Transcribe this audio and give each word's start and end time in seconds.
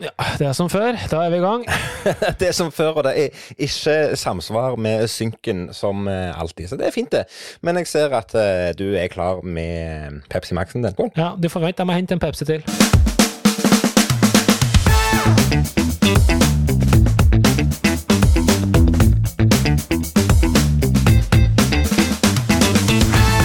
Ja, 0.00 0.08
det 0.38 0.46
er 0.46 0.52
som 0.52 0.68
før. 0.68 0.92
Da 1.10 1.22
er 1.24 1.30
vi 1.30 1.36
i 1.36 1.40
gang. 1.40 1.64
det 2.40 2.48
er 2.48 2.52
som 2.52 2.72
før, 2.72 3.00
og 3.00 3.04
det 3.04 3.14
er 3.16 3.28
ikke 3.56 4.16
samsvar 4.16 4.76
med 4.76 5.08
synken 5.08 5.72
som 5.72 6.08
eh, 6.08 6.40
alltid. 6.40 6.68
Så 6.68 6.76
det 6.76 6.86
er 6.86 6.90
fint, 6.90 7.12
det. 7.12 7.24
Men 7.62 7.76
jeg 7.80 7.86
ser 7.86 8.12
at 8.12 8.34
uh, 8.34 8.76
du 8.78 8.92
er 8.92 9.06
klar 9.06 9.40
med 9.40 10.20
Pepsi 10.30 10.54
Max-en 10.54 10.84
din. 10.84 11.12
Ja, 11.16 11.32
du 11.42 11.48
får 11.48 11.60
vente. 11.60 11.80
Jeg 11.80 11.86
må 11.86 11.92
hente 11.92 12.14
en 12.14 12.20
Pepsi 12.20 12.44
til. 12.44 12.62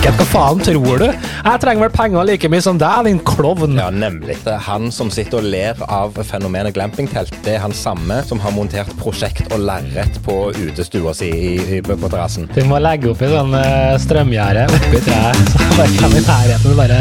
Hva 0.01 0.25
faen 0.25 0.61
tror 0.65 0.97
du? 0.97 1.05
Jeg 1.05 1.61
trenger 1.61 1.85
vel 1.85 1.91
penger 1.93 2.25
like 2.25 2.49
mye 2.49 2.63
som 2.65 2.79
deg, 2.81 3.05
din 3.05 3.19
klovn. 3.25 3.77
Ja, 3.77 3.91
nemlig. 3.93 4.39
Det 4.41 4.55
er 4.55 4.63
han 4.65 4.89
som 4.93 5.11
sitter 5.13 5.39
og 5.39 5.49
ler 5.53 5.77
av 5.85 6.17
fenomenet 6.25 6.73
glampingtelt. 6.73 7.35
Det 7.45 7.55
er 7.55 7.61
han 7.61 7.75
samme 7.75 8.17
som 8.25 8.41
har 8.41 8.55
montert 8.55 8.89
prosjekt 8.97 9.45
og 9.53 9.61
lerret 9.61 10.17
på 10.25 10.37
utestua 10.57 11.13
si 11.17 11.29
i, 11.29 11.53
i, 11.77 11.81
på 11.85 12.09
terrassen. 12.09 12.49
Du 12.55 12.63
må 12.65 12.81
legge 12.81 13.11
opp 13.13 13.21
i 13.21 13.29
sånn 13.29 13.53
uh, 13.53 13.93
strømgjerde 14.01 14.65
oppi 14.73 15.03
treet, 15.05 15.45
så 15.53 15.69
bare 15.77 15.93
kan 15.99 16.17
i 16.17 16.25
nærheten 16.25 16.81
bare 16.81 16.99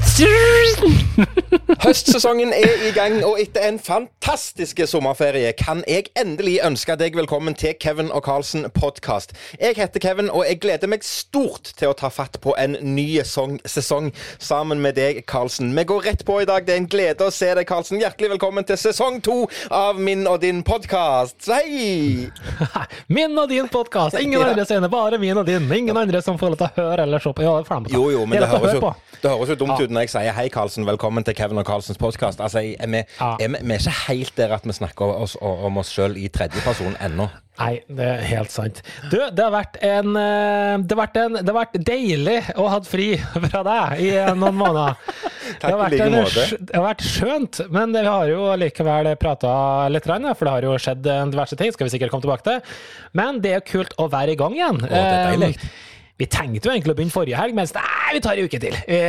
Høstsesongen 1.84 2.52
er 2.56 2.82
i 2.88 2.90
gang, 2.94 3.18
og 3.24 3.40
etter 3.40 3.64
en 3.68 3.78
fantastisk 3.80 4.80
sommerferie 4.88 5.52
kan 5.56 5.82
jeg 5.88 6.08
endelig 6.18 6.58
ønske 6.64 6.96
deg 7.00 7.16
velkommen 7.18 7.54
til 7.58 7.74
Kevin 7.80 8.10
og 8.12 8.24
Carlsen 8.24 8.66
podkast. 8.74 9.34
Jeg 9.60 9.76
heter 9.76 10.00
Kevin, 10.02 10.30
og 10.30 10.44
jeg 10.48 10.60
gleder 10.62 10.90
meg 10.90 11.04
stort 11.06 11.72
til 11.76 11.92
å 11.92 11.96
ta 11.96 12.10
fatt 12.12 12.40
på 12.44 12.54
en 12.60 12.76
ny 12.80 13.20
sesong, 13.24 14.10
sammen 14.38 14.80
med 14.84 14.96
deg, 14.96 15.22
Carlsen. 15.28 15.72
Vi 15.76 15.84
går 15.88 16.08
rett 16.08 16.24
på 16.28 16.40
i 16.42 16.48
dag. 16.48 16.66
Det 16.66 16.76
er 16.76 16.82
en 16.82 16.90
glede 16.90 17.28
å 17.28 17.34
se 17.34 17.50
deg, 17.56 17.68
Carlsen. 17.68 18.00
Hjertelig 18.00 18.34
velkommen 18.36 18.66
til 18.68 18.80
sesong 18.80 19.20
to 19.24 19.38
av 19.68 20.00
Min 20.00 20.26
og 20.30 20.40
din 20.44 20.64
podkast. 20.66 21.48
Hei! 21.48 22.30
min 23.16 23.36
og 23.38 23.48
din 23.52 23.68
podkast. 23.72 24.20
Ingen 24.20 24.40
ja. 24.40 24.48
andre 24.52 24.68
scener, 24.68 24.92
bare 24.92 25.20
min 25.20 25.40
og 25.40 25.48
din. 25.48 25.68
Ingen 25.80 25.96
andre 25.96 26.24
som 26.24 26.40
får 26.40 26.54
lov 26.54 26.62
til 26.62 26.70
å 26.70 26.74
høre 26.84 27.08
eller 27.08 27.24
se 27.24 27.34
på. 27.36 27.44
Ja, 27.44 27.56
jo, 27.92 28.06
jo, 28.14 28.24
men 28.26 28.40
det, 28.40 28.46
det, 28.46 28.52
høres 28.56 28.76
jo, 28.80 28.94
det 29.20 29.34
høres 29.36 29.54
jo 29.54 29.60
dumt 29.64 29.76
ja. 29.76 29.89
Ut 29.90 29.96
når 29.96 30.06
jeg 30.06 30.14
sier 30.14 30.36
hei, 30.36 30.46
Karlsen, 30.52 30.86
velkommen 30.86 31.26
til 31.26 31.34
Kevin 31.34 31.60
og 31.60 31.66
Karlsens 31.66 31.98
podkast. 31.98 32.40
Altså, 32.40 32.62
vi, 32.62 33.02
ja. 33.02 33.30
er, 33.42 33.54
er 33.58 33.78
ikke 33.80 33.94
helt 34.06 34.36
der 34.38 34.54
at 34.54 34.66
vi 34.66 34.76
snakker 34.76 35.16
oss, 35.24 35.36
om 35.40 35.80
oss 35.82 35.90
sjøl 35.94 36.14
i 36.20 36.28
tredjeperson 36.30 36.94
ennå. 37.02 37.26
Nei, 37.60 37.74
det 37.92 38.06
er 38.06 38.22
helt 38.24 38.52
sant. 38.54 38.78
Du, 39.10 39.18
det 39.18 39.42
har 39.42 39.50
vært 39.52 39.74
en 39.84 40.14
eh, 40.16 40.78
Det 40.80 40.94
har 40.94 41.00
vært, 41.02 41.18
en, 41.20 41.34
det 41.42 41.50
har 41.50 41.56
vært 41.58 41.74
deilig 41.90 42.36
å 42.56 42.68
ha 42.72 42.78
fri 42.86 43.08
fra 43.50 43.60
deg 43.66 44.00
i 44.06 44.14
noen 44.38 44.56
måneder. 44.62 44.96
Takk 45.60 45.74
i 45.74 45.90
like 45.96 46.08
måte. 46.14 46.46
Det 46.56 46.78
har 46.78 46.86
vært 46.86 47.04
skjønt, 47.04 47.60
men 47.74 47.92
vi 47.98 48.06
har 48.06 48.30
jo 48.30 48.48
likevel 48.62 49.12
prata 49.20 49.52
litt, 49.92 50.06
for 50.06 50.46
det 50.46 50.54
har 50.54 50.70
jo 50.70 50.78
skjedd 50.80 51.04
diverse 51.34 51.58
ting, 51.58 51.74
skal 51.74 51.90
vi 51.90 51.96
sikkert 51.98 52.14
komme 52.14 52.24
tilbake 52.24 52.46
til. 52.46 52.80
Men 53.18 53.42
det 53.44 53.58
er 53.58 53.66
kult 53.66 53.98
å 54.00 54.08
være 54.12 54.38
i 54.38 54.40
gang 54.40 54.56
igjen. 54.56 54.84
Å, 54.86 54.88
det 54.88 55.04
er 55.04 55.32
deilig. 55.34 55.54
Vi 56.20 56.28
tenkte 56.28 56.68
jo 56.68 56.74
egentlig 56.74 56.92
å 56.92 56.98
begynne 56.98 57.14
forrige 57.14 57.40
helg, 57.40 57.56
mens 57.56 57.72
nei, 57.72 58.12
vi 58.12 58.20
tar 58.20 58.36
en 58.36 58.48
uke 58.50 58.60
til. 58.60 58.74
Det 58.84 59.02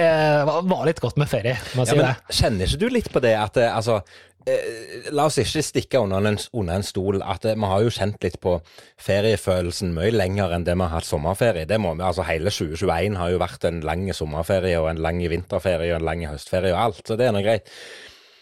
var 0.48 0.86
litt 0.88 1.02
godt 1.04 1.17
med 1.20 1.28
ferie, 1.28 1.58
må 1.76 1.84
jeg 1.84 1.92
si 1.92 1.98
ja, 2.00 2.12
det. 2.12 2.36
Kjenner 2.38 2.70
ikke 2.70 2.80
du 2.80 2.92
litt 2.95 3.09
på 3.12 3.22
det 3.23 3.34
at 3.36 3.59
eh, 3.59 3.72
altså 3.76 3.98
eh, 4.48 5.09
La 5.12 5.26
oss 5.28 5.39
ikke 5.42 5.64
stikke 5.66 6.00
under 6.00 6.23
en, 6.30 6.39
under 6.56 6.80
en 6.80 6.88
stol 6.88 7.20
at 7.20 7.48
eh, 7.50 7.58
vi 7.59 7.72
har 7.73 7.84
jo 7.84 7.92
kjent 7.92 8.23
litt 8.23 8.38
på 8.44 8.56
feriefølelsen 9.04 9.92
mye 9.98 10.14
lenger 10.16 10.56
enn 10.56 10.67
det 10.67 10.78
vi 10.78 10.86
har 10.86 10.95
hatt 10.95 11.09
sommerferie. 11.09 11.67
Det 11.67 11.82
må 11.84 11.92
vi, 11.98 12.06
altså 12.08 12.23
Hele 12.30 12.54
2021 12.54 13.20
har 13.20 13.34
jo 13.34 13.44
vært 13.44 13.67
en 13.67 13.84
lang 13.88 14.08
sommerferie 14.16 14.80
og 14.80 14.88
en 14.94 15.04
lang 15.04 15.20
vinterferie 15.20 15.92
og 15.92 16.00
en 16.00 16.08
lang 16.08 16.23
høstferie 16.30 16.72
og 16.72 16.80
alt, 16.86 17.04
så 17.04 17.20
det 17.20 17.28
er 17.28 17.36
nå 17.36 17.44
greit. 17.44 17.67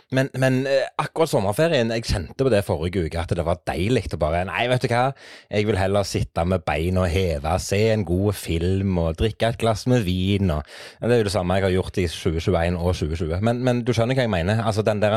Men, 0.09 0.29
men, 0.41 0.63
eh, 0.65 0.87
akkurat 0.97 1.29
sommerferien, 1.29 1.91
jeg 1.93 2.07
kjente 2.09 2.41
på 2.41 2.49
det 2.49 2.63
forrige 2.65 3.03
uke 3.05 3.19
at 3.21 3.29
det 3.37 3.43
var 3.45 3.59
deilig 3.69 4.07
å 4.15 4.17
bare 4.17 4.41
Nei, 4.49 4.63
vet 4.71 4.81
du 4.81 4.89
hva, 4.89 5.11
jeg 5.51 5.67
vil 5.67 5.77
heller 5.77 6.07
sitte 6.07 6.45
med 6.49 6.63
beina 6.65 7.03
heva, 7.05 7.59
se 7.61 7.77
en 7.91 8.05
god 8.07 8.33
film 8.33 8.97
og 8.97 9.19
drikke 9.19 9.51
et 9.51 9.59
glass 9.61 9.85
med 9.91 10.01
vin. 10.07 10.49
Og, 10.55 10.65
det 11.03 11.13
er 11.13 11.21
jo 11.21 11.27
det 11.27 11.33
samme 11.35 11.59
jeg 11.59 11.67
har 11.67 11.75
gjort 11.75 11.99
i 12.01 12.07
2021 12.09 12.79
og 12.79 12.95
2020. 12.97 13.35
Men, 13.45 13.61
men 13.67 13.83
du 13.85 13.91
skjønner 13.93 14.17
hva 14.17 14.25
jeg 14.25 14.33
mener? 14.33 14.63
Altså 14.65 14.81
den 14.87 15.03
der, 15.03 15.15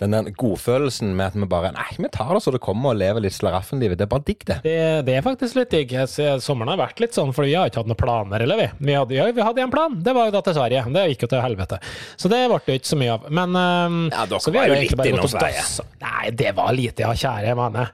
den 0.00 0.16
der 0.16 0.30
godfølelsen 0.40 1.12
med 1.12 1.26
at 1.26 1.36
vi 1.36 1.50
bare 1.50 1.74
Nei, 1.74 1.90
vi 1.98 2.08
tar 2.14 2.32
det 2.32 2.40
så 2.46 2.54
det 2.54 2.62
kommer 2.64 2.94
og 2.94 3.00
lever 3.02 3.26
litt 3.26 3.36
slaraffenlivet. 3.36 4.00
Det 4.00 4.08
er 4.08 4.12
bare 4.14 4.24
digg, 4.24 4.48
det. 4.48 4.58
det. 4.64 4.78
Det, 5.04 5.18
er 5.18 5.26
faktisk 5.26 5.60
litt 5.60 5.74
digg. 5.74 5.92
Sommeren 6.40 6.72
har 6.72 6.80
vært 6.80 7.04
litt 7.04 7.18
sånn, 7.18 7.34
for 7.36 7.44
vi 7.44 7.58
har 7.58 7.68
ikke 7.68 7.82
hatt 7.82 7.92
noen 7.92 8.00
planer, 8.00 8.46
eller 8.46 8.62
vi? 8.62 8.70
Vi 8.88 8.96
hadde, 8.96 9.18
ja, 9.20 9.28
vi 9.36 9.44
hadde 9.44 9.66
en 9.68 9.74
plan, 9.74 10.00
det 10.00 10.16
var 10.16 10.30
jo 10.30 10.36
da 10.38 10.44
til 10.48 10.56
Sverige. 10.56 10.88
Det 10.96 11.06
gikk 11.12 11.26
jo 11.26 11.32
til 11.34 11.44
helvete. 11.44 11.82
Så 12.16 12.32
det 12.32 12.40
ble 12.48 12.62
det 12.64 12.80
ikke 12.80 12.94
så 12.94 13.00
mye 13.04 13.16
av. 13.18 13.28
Men 13.34 13.58
um, 13.58 14.02
ja, 14.14 14.26
dere 14.30 14.54
var 14.54 14.70
jo 14.70 14.78
litt 14.78 15.06
innom 15.10 15.30
Sverige. 15.30 15.64
Nei, 16.04 16.30
det 16.38 16.52
var 16.56 16.70
lite, 16.76 17.04
ja, 17.04 17.12
kjære 17.24 17.56
manne. 17.58 17.88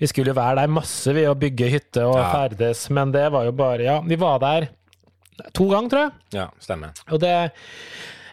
Vi 0.00 0.08
skulle 0.10 0.32
jo 0.32 0.36
være 0.36 0.60
der 0.60 0.72
masse 0.72 1.14
ved 1.16 1.28
å 1.30 1.36
bygge 1.38 1.70
hytte 1.72 2.04
og 2.04 2.18
ja. 2.20 2.26
ferdes, 2.34 2.86
men 2.92 3.14
det 3.14 3.28
var 3.32 3.46
jo 3.48 3.54
bare 3.56 3.86
Ja, 3.86 4.00
vi 4.04 4.18
var 4.20 4.42
der 4.42 4.68
to 5.56 5.68
ganger, 5.70 5.88
tror 5.92 6.02
jeg. 6.02 6.12
Ja, 6.36 6.46
stemmer. 6.64 6.96
Og 7.12 7.20
det 7.22 7.32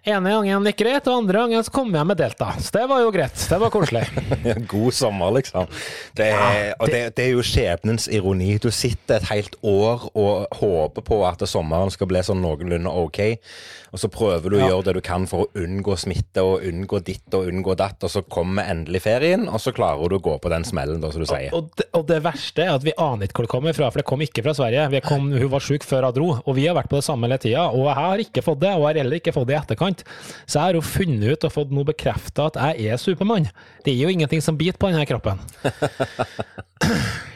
ene 0.04 0.34
gangen 0.34 0.68
gikk 0.68 0.82
greit, 0.82 1.08
og 1.08 1.22
andre 1.22 1.44
gangen 1.44 1.66
så 1.66 1.74
kom 1.74 1.94
jeg 1.96 2.10
med 2.10 2.20
Delta. 2.20 2.50
Så 2.60 2.74
det 2.76 2.84
var 2.92 3.04
jo 3.04 3.12
greit. 3.16 3.46
Det 3.50 3.60
var 3.62 3.72
koselig. 3.74 4.04
God 4.74 4.98
sommer, 4.98 5.32
liksom. 5.38 5.70
Det 6.18 6.28
er, 6.28 6.34
ja, 6.34 6.50
det... 6.50 6.74
Og 6.80 6.92
det, 6.92 7.04
det, 7.18 7.28
er 7.28 7.32
jo 7.38 7.46
skjebnens 7.48 8.10
ironi. 8.12 8.52
Du 8.60 8.70
sitter 8.74 9.22
et 9.22 9.30
helt 9.32 9.56
år 9.62 10.10
og 10.12 10.60
håper 10.60 11.08
på 11.08 11.22
at 11.28 11.46
sommeren 11.50 11.94
skal 11.94 12.12
bli 12.12 12.24
sånn 12.26 12.44
noenlunde 12.44 12.92
ok 13.04 13.22
og 13.94 14.02
så 14.02 14.10
prøver 14.10 14.50
du 14.50 14.56
å 14.58 14.64
gjøre 14.66 14.86
det 14.88 14.94
du 14.98 15.04
kan 15.06 15.28
for 15.30 15.46
å 15.46 15.62
unngå 15.62 15.94
smitte 16.02 16.42
og 16.42 16.64
unngå 16.66 16.98
ditt 17.06 17.36
og 17.38 17.46
unngå 17.52 17.76
datt, 17.78 18.02
og 18.02 18.10
så 18.10 18.24
kommer 18.26 18.66
endelig 18.72 19.04
ferien, 19.06 19.46
og 19.46 19.62
så 19.62 19.70
klarer 19.76 20.10
du 20.10 20.16
å 20.18 20.24
gå 20.24 20.34
på 20.42 20.50
den 20.50 20.66
smellen, 20.66 20.98
da, 21.04 21.12
som 21.14 21.22
du 21.22 21.28
sier. 21.30 21.54
Og, 21.54 21.68
det, 21.78 21.86
og 21.94 22.08
det 22.10 22.18
verste 22.26 22.66
er 22.66 22.72
at 22.74 22.82
vi 22.82 22.96
aner 22.98 23.30
ikke 23.30 23.38
hvor 23.38 23.46
det 23.46 23.52
kommer 23.52 23.78
fra, 23.78 23.92
for 23.94 24.02
det 24.02 24.08
kom 24.10 24.24
ikke 24.26 24.42
fra 24.48 24.56
Sverige. 24.58 25.04
Kom, 25.06 25.28
hun 25.30 25.52
var 25.54 25.62
sjuk 25.62 25.86
før 25.86 26.08
hun 26.10 26.16
dro, 26.18 26.30
og 26.42 26.58
vi 26.58 26.66
har 26.66 26.78
vært 26.80 26.90
på 26.90 26.98
det 26.98 27.06
samme 27.06 27.30
hele 27.30 27.38
tida. 27.44 27.68
Og 27.70 27.86
jeg 27.86 27.98
har 28.00 28.24
ikke 28.26 28.46
fått 28.48 28.64
det, 28.66 28.72
og 28.74 28.88
har 28.88 28.98
heller 29.04 29.22
ikke 29.22 29.36
fått 29.36 29.52
det 29.52 29.56
i 29.56 29.60
etterkant. 29.60 29.93
Så 30.46 30.58
jeg 30.58 30.64
har 30.64 30.74
jo 30.80 30.82
funnet 30.82 31.36
ut 31.36 31.46
og 31.46 31.54
fått 31.54 31.72
noe 31.76 31.86
bekrefta 31.88 32.50
at 32.50 32.56
jeg 32.58 32.94
er 32.94 32.98
Supermann. 33.02 33.48
Det 33.86 33.94
er 33.94 34.02
jo 34.08 34.10
ingenting 34.14 34.42
som 34.42 34.58
biter 34.58 34.80
på 34.82 34.90
denne 34.90 35.06
kroppen. 35.10 35.38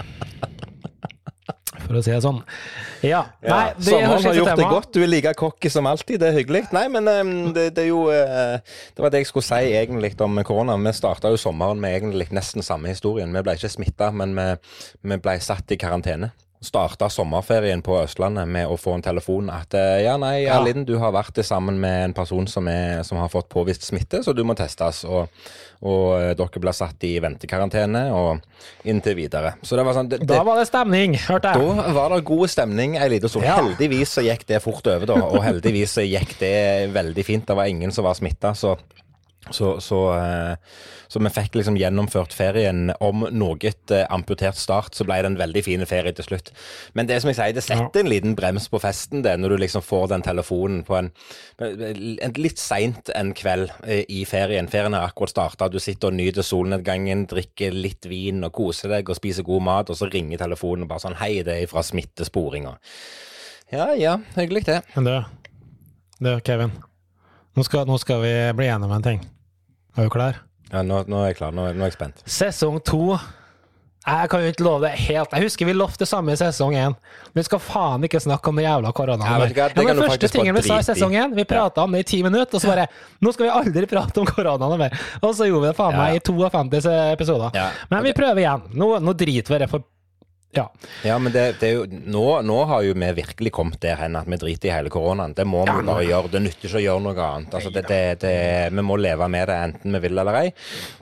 for 1.88 1.97
å 1.97 2.03
si 2.03 2.12
det 2.12 2.22
sånn. 2.23 2.41
Ja. 3.06 3.22
Nei, 3.44 3.73
det 3.78 3.88
Sommeren 3.88 4.25
har 4.25 4.38
gjort 4.38 4.51
tema. 4.51 4.59
det 4.59 4.69
godt. 4.72 4.90
Du 4.95 5.03
er 5.03 5.12
like 5.12 5.34
cocky 5.40 5.72
som 5.72 5.88
alltid. 5.90 6.19
Det 6.22 6.31
er 6.31 6.38
hyggelig. 6.40 6.66
Nei, 6.75 6.85
men 6.94 7.07
um, 7.07 7.34
det, 7.56 7.69
det, 7.78 7.85
er 7.85 7.91
jo 7.91 8.07
uh, 8.12 8.57
Det 8.95 9.06
var 9.06 9.13
det 9.13 9.24
jeg 9.24 9.31
skulle 9.31 9.47
si 9.47 9.72
egentlig 9.79 10.13
om 10.24 10.41
korona. 10.47 10.78
Vi 10.81 10.95
starta 10.97 11.31
jo 11.34 11.39
sommeren 11.41 11.81
med 11.84 11.95
egentlig 12.00 12.29
nesten 12.35 12.66
samme 12.66 12.91
historien. 12.91 13.31
Vi 13.34 13.45
ble 13.45 13.57
ikke 13.57 13.72
smitta, 13.72 14.12
men 14.16 14.35
vi, 14.38 14.50
vi 15.07 15.22
ble 15.24 15.38
satt 15.44 15.74
i 15.74 15.79
karantene 15.79 16.34
starta 16.63 17.09
sommerferien 17.09 17.84
på 17.85 18.00
Østlandet 18.01 18.47
med 18.50 18.66
å 18.69 18.78
få 18.81 18.95
en 18.97 19.03
telefon 19.06 19.51
at 19.53 19.75
eh, 19.78 20.01
ja, 20.07 20.16
nei, 20.18 20.47
ja. 20.47 20.57
Du 20.88 20.95
har 20.97 21.13
vært 21.13 21.38
sammen 21.45 21.78
med 21.81 22.07
en 22.07 22.16
person 22.18 22.47
som, 22.50 22.66
er, 22.72 23.03
som, 23.06 23.19
har 23.22 23.29
fått 23.29 23.50
påvist 23.53 23.85
smitte, 23.85 24.23
så 24.25 24.34
du 24.34 24.41
må 24.47 24.56
testes. 24.57 25.03
Og, 25.06 25.29
og 25.85 26.18
eh, 26.18 26.34
dere 26.40 26.63
blir 26.63 26.73
satt 26.73 27.06
i 27.06 27.13
ventekarantene 27.22 28.07
og 28.18 28.90
inntil 28.90 29.18
videre. 29.19 29.53
Så 29.62 29.78
det 29.78 29.85
var 29.85 30.00
sånn 30.00 30.09
det, 30.09 30.23
Da 30.25 30.41
var 30.47 30.57
det 30.57 30.68
stemning, 30.72 31.18
hørte 31.28 31.53
jeg. 31.53 31.78
Da 31.78 31.95
var 32.00 32.16
det 32.16 32.22
god 32.28 32.53
stemning 32.53 32.97
ei 32.97 33.09
lita 33.13 33.29
stund. 33.29 33.45
Ja. 33.45 33.59
Heldigvis 33.62 34.18
så 34.18 34.25
gikk 34.25 34.47
det 34.50 34.63
fort 34.66 34.89
over, 34.89 35.06
da. 35.13 35.22
Og 35.29 35.44
heldigvis 35.45 36.00
så 36.00 36.06
gikk 36.07 36.39
det 36.41 36.56
veldig 36.95 37.28
fint. 37.28 37.45
Det 37.45 37.57
var 37.57 37.69
ingen 37.69 37.94
som 37.94 38.07
var 38.07 38.18
smitta, 38.18 38.56
så 38.57 38.79
så, 39.51 39.77
så, 39.83 39.99
eh, 40.17 40.55
så, 41.07 41.19
vi 41.23 41.31
fikk 41.33 41.57
liksom 41.57 41.77
gjennomført 41.79 42.33
ferien. 42.35 42.91
Om 43.03 43.27
noe 43.35 43.71
eh, 43.71 44.03
amputert 44.13 44.57
start, 44.59 44.95
så 44.97 45.05
ble 45.07 45.19
det 45.23 45.31
en 45.31 45.39
veldig 45.39 45.63
fin 45.65 45.85
ferie 45.89 46.13
til 46.17 46.27
slutt. 46.27 46.51
Men 46.97 47.09
det 47.09 47.19
som 47.21 47.31
jeg 47.31 47.39
sier, 47.39 47.55
det 47.57 47.65
setter 47.65 48.03
en 48.03 48.11
liten 48.11 48.35
brems 48.37 48.69
på 48.71 48.81
festen, 48.83 49.23
det, 49.25 49.35
når 49.39 49.55
du 49.55 49.61
liksom 49.63 49.85
får 49.85 50.09
den 50.13 50.25
telefonen 50.25 50.83
på 50.87 50.97
en, 50.99 51.11
en 51.61 52.37
litt 52.39 52.61
seint 52.61 53.11
en 53.15 53.33
kveld 53.37 53.71
eh, 53.85 54.03
i 54.09 54.23
ferien. 54.29 54.69
Ferien 54.71 54.97
har 54.97 55.09
akkurat 55.09 55.35
starta, 55.35 55.71
du 55.71 55.79
sitter 55.83 56.11
og 56.11 56.19
nyter 56.19 56.45
solnedgangen, 56.45 57.27
drikker 57.29 57.75
litt 57.75 58.09
vin 58.09 58.43
og 58.47 58.55
koser 58.57 58.97
deg 58.97 59.09
og 59.09 59.19
spiser 59.19 59.47
god 59.47 59.65
mat, 59.69 59.93
og 59.93 60.00
så 60.00 60.09
ringer 60.11 60.43
telefonen 60.43 60.88
og 60.88 60.93
bare 60.93 61.05
sånn 61.07 61.17
Hei, 61.17 61.39
det 61.45 61.61
er 61.63 61.71
fra 61.71 61.81
smittesporinga. 61.85 62.75
Ja 63.73 63.89
ja, 64.00 64.19
hyggelig 64.38 64.67
det. 64.67 64.81
Men 64.95 65.07
du, 65.07 65.15
du 66.23 66.29
Kevin. 66.45 66.71
Nå 67.57 67.63
skal, 67.65 67.88
nå 67.89 67.97
skal 67.97 68.21
vi 68.21 68.33
bli 68.53 68.67
enige 68.69 68.85
om 68.85 68.93
en 68.93 69.03
ting. 69.03 69.23
Er 69.97 70.05
du 70.05 70.13
klar? 70.13 70.44
Ja, 70.69 70.83
nå, 70.85 71.01
nå, 71.09 71.23
er 71.23 71.31
jeg 71.31 71.39
klar. 71.39 71.55
Nå, 71.55 71.65
nå, 71.73 71.81
er 71.81 71.89
jeg 71.89 71.97
spent. 71.97 72.21
Sesong 72.29 72.77
to. 72.85 73.17
Jeg 74.07 74.29
kan 74.31 74.44
jo 74.44 74.51
ikke 74.53 74.63
love 74.63 74.85
det 74.85 74.94
helt. 75.01 75.33
Jeg 75.35 75.44
husker 75.49 75.67
vi 75.67 75.73
lovte 75.75 76.05
det 76.05 76.07
samme 76.07 76.31
i 76.31 76.39
sesong 76.39 76.77
én. 76.79 76.94
Vi 77.35 77.44
skal 77.44 77.59
faen 77.59 78.05
ikke 78.07 78.21
snakke 78.23 78.53
om 78.53 78.59
den 78.59 78.63
jævla 78.63 78.94
koronaen. 78.95 79.49
Ja, 79.49 79.67
det, 79.67 79.73
den 79.75 79.99
første 79.99 80.29
tingen 80.31 80.55
vi 80.55 80.63
sa 80.63 80.77
i 80.79 80.85
sesong 80.88 81.17
én, 81.17 81.35
vi 81.35 81.44
prata 81.49 81.81
ja. 81.81 81.89
om 81.89 81.97
det 81.97 82.05
i 82.05 82.07
ti 82.13 82.21
minutter, 82.23 82.55
og 82.55 82.63
så 82.63 82.71
bare 82.71 82.85
Nå 83.19 83.33
skal 83.35 83.49
vi 83.49 83.51
aldri 83.57 83.89
prate 83.95 84.23
om 84.23 84.29
koronaen 84.29 84.79
mer. 84.79 84.95
Og 85.19 85.33
så 85.35 85.49
gjorde 85.49 85.65
vi 85.65 85.73
det 85.73 85.79
faen 85.81 86.00
meg 86.00 86.21
i 86.21 86.23
52 86.29 86.88
episoder. 87.17 87.59
Men 87.91 88.07
vi 88.07 88.15
prøver 88.15 88.45
igjen. 88.45 88.67
Nå, 88.79 88.93
nå 89.03 89.17
driter 89.17 89.55
vi 89.55 89.59
i 89.59 89.65
det 89.65 89.71
Ja. 90.55 90.71
Ja, 91.03 91.19
men 91.19 91.31
det, 91.31 91.59
det 91.59 91.67
er 91.69 91.73
jo, 91.75 91.85
nå, 91.88 92.25
nå 92.41 92.57
har 92.69 92.85
jo 92.85 92.94
vi 92.97 93.09
virkelig 93.19 93.51
kommet 93.53 93.81
der 93.83 93.99
hen 93.99 94.15
at 94.17 94.29
vi 94.31 94.39
driter 94.41 94.69
i 94.69 94.73
hele 94.73 94.91
koronaen. 94.94 95.35
Det 95.38 95.45
må 95.45 95.65
vi 95.67 95.83
bare 95.85 96.05
gjøre. 96.07 96.31
Det 96.33 96.41
nytter 96.45 96.69
ikke 96.69 96.79
å 96.79 96.85
gjøre 96.85 97.03
noe 97.05 97.25
annet. 97.27 97.57
Altså, 97.59 97.73
det, 97.75 97.83
det, 97.89 97.99
det, 98.23 98.35
vi 98.73 98.85
må 98.85 98.97
leve 99.01 99.27
med 99.29 99.51
det 99.51 99.57
enten 99.67 99.97
vi 99.97 100.03
vil 100.07 100.17
eller 100.23 100.39
ei. 100.45 100.47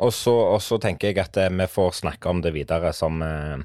Og 0.03 0.12
så, 0.15 0.80
tenker 0.83 1.13
jeg 1.13 1.21
at 1.24 1.39
eh, 1.45 1.53
vi 1.53 1.69
får 1.71 2.01
snakke 2.01 2.33
om 2.33 2.42
det 2.44 2.51
videre 2.56 2.92
som, 2.97 3.21
eh, 3.24 3.62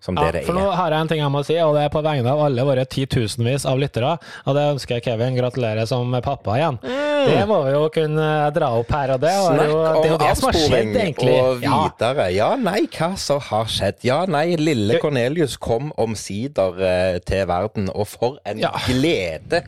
som 0.00 0.16
det 0.18 0.24
Ja, 0.26 0.32
det 0.40 0.44
for 0.48 0.56
nå 0.56 0.64
er. 0.66 0.76
har 0.80 0.96
jeg 0.96 1.04
en 1.04 1.12
ting 1.12 1.22
jeg 1.22 1.34
må 1.36 1.44
si, 1.46 1.58
og 1.62 1.76
det 1.76 1.84
er 1.86 1.94
på 1.94 2.02
vegne 2.02 2.32
av 2.32 2.40
alle 2.48 2.64
våre 2.66 2.88
titusenvis 2.88 3.68
av 3.68 3.78
lyttere. 3.78 4.16
Og 4.48 4.56
det 4.56 4.66
ønsker 4.74 4.98
jeg 4.98 5.06
Kevin 5.10 5.36
gratulerer 5.38 5.86
som 5.88 6.10
pappa 6.24 6.56
igjen. 6.58 6.80
Det 7.28 7.46
må 7.48 7.60
vi 7.66 7.72
jo 7.74 7.84
kunne 7.94 8.26
dra 8.56 8.70
opp 8.80 8.90
her, 8.96 9.14
og 9.14 9.22
det 9.22 9.32
jo 9.36 9.46
det, 9.54 9.64
er 9.64 9.70
jo 9.72 10.16
om 10.16 10.22
det 10.22 10.34
som 10.38 10.48
har 10.48 10.58
skjedd, 10.58 10.92
egentlig. 11.04 11.36
og 11.40 11.60
videre. 11.62 12.28
Ja. 12.34 12.50
nei, 12.60 12.82
hva 12.96 13.10
som 13.20 13.40
har 13.50 13.70
skjedd? 13.70 14.04
Ja, 14.06 14.20
nei, 14.30 14.44
lille 14.60 15.00
Cornelius 15.02 15.56
kom 15.60 15.92
omsider 16.00 16.80
eh, 16.84 17.18
til 17.26 17.46
verden, 17.50 17.90
og 17.94 18.06
for 18.10 18.38
en 18.46 18.62
Ja. 18.62 18.72
glede 18.86 19.64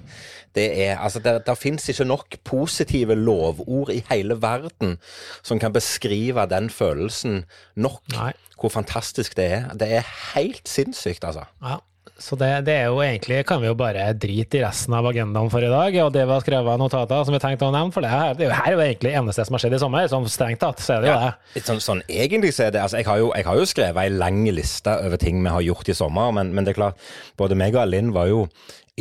det 0.54 0.66
er. 0.84 0.98
Altså, 1.00 1.18
der, 1.24 1.38
der 1.38 1.54
fins 1.56 1.88
ikke 1.88 2.04
nok 2.04 2.36
positive 2.44 3.14
lovord 3.16 3.88
i 3.94 4.02
hele 4.10 4.36
verden 4.42 4.98
som 5.42 5.58
kan 5.58 5.72
beskrive 5.72 6.44
den 6.50 6.70
følelsen 6.70 7.44
nok. 7.76 8.02
Nei. 8.12 8.32
Hvor 8.60 8.68
fantastisk 8.68 9.36
det 9.36 9.46
er. 9.52 9.64
Det 9.80 9.88
er 9.92 10.04
helt 10.34 10.68
sinnssykt, 10.68 11.24
altså. 11.24 11.48
Ja. 11.64 11.80
Så 12.22 12.36
det, 12.38 12.48
det 12.68 12.74
er 12.78 12.90
jo 12.92 13.00
egentlig 13.02 13.40
kan 13.48 13.58
vi 13.58 13.66
jo 13.66 13.74
bare 13.74 14.04
drite 14.14 14.60
i 14.60 14.62
resten 14.62 14.94
av 14.94 15.08
agendaen 15.10 15.50
for 15.50 15.64
i 15.64 15.70
dag, 15.70 15.96
og 16.04 16.12
det 16.14 16.22
vi 16.22 16.30
har 16.30 16.44
skrevet 16.44 16.78
notater 16.78 17.24
som 17.26 17.34
vi 17.34 17.40
tenkte 17.42 17.66
å 17.66 17.72
nevne, 17.74 17.90
for 17.94 18.04
det 18.04 18.12
her, 18.12 18.36
det 18.38 18.46
er 18.46 18.52
jo 18.52 18.58
her 18.60 18.68
er 18.68 18.76
jo 18.76 18.84
egentlig 18.84 19.14
eneste 19.18 19.46
som 19.48 19.58
har 19.58 19.64
skjedd 19.64 19.74
i 19.74 19.80
sommer, 19.82 20.06
sånn 20.12 20.28
strengt 20.30 20.62
tatt, 20.62 20.78
så 20.84 20.96
er 20.96 21.02
det 21.02 21.10
jo 21.10 21.16
det. 21.18 21.32
Litt 21.56 21.72
Sånn, 21.72 21.82
sånn 21.82 22.04
egentlig 22.06 22.52
så 22.54 22.68
er 22.68 22.76
det 22.76 22.84
altså 22.84 23.00
jeg, 23.00 23.08
har 23.10 23.18
jo, 23.24 23.32
jeg 23.34 23.48
har 23.48 23.58
jo 23.58 23.66
skrevet 23.72 24.04
ei 24.04 24.14
lang 24.14 24.40
liste 24.54 24.94
over 25.02 25.18
ting 25.18 25.42
vi 25.42 25.56
har 25.56 25.66
gjort 25.66 25.90
i 25.90 25.98
sommer, 25.98 26.30
men, 26.38 26.54
men 26.54 26.68
det 26.68 26.76
er 26.76 26.78
klart, 26.78 27.10
både 27.40 27.58
meg 27.58 27.74
og 27.74 27.90
Linn 27.90 28.14
var 28.14 28.30
jo 28.30 28.46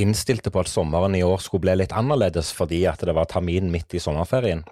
innstilte 0.01 0.49
på 0.49 0.63
at 0.63 0.71
sommeren 0.71 1.13
i 1.19 1.23
år 1.25 1.41
skulle 1.43 1.67
bli 1.67 1.77
litt 1.83 1.93
annerledes 1.93 2.49
fordi 2.55 2.85
at 2.89 3.03
det 3.05 3.13
var 3.13 3.29
termin 3.29 3.69
midt 3.73 3.93
i 3.93 4.01
sommerferien. 4.01 4.65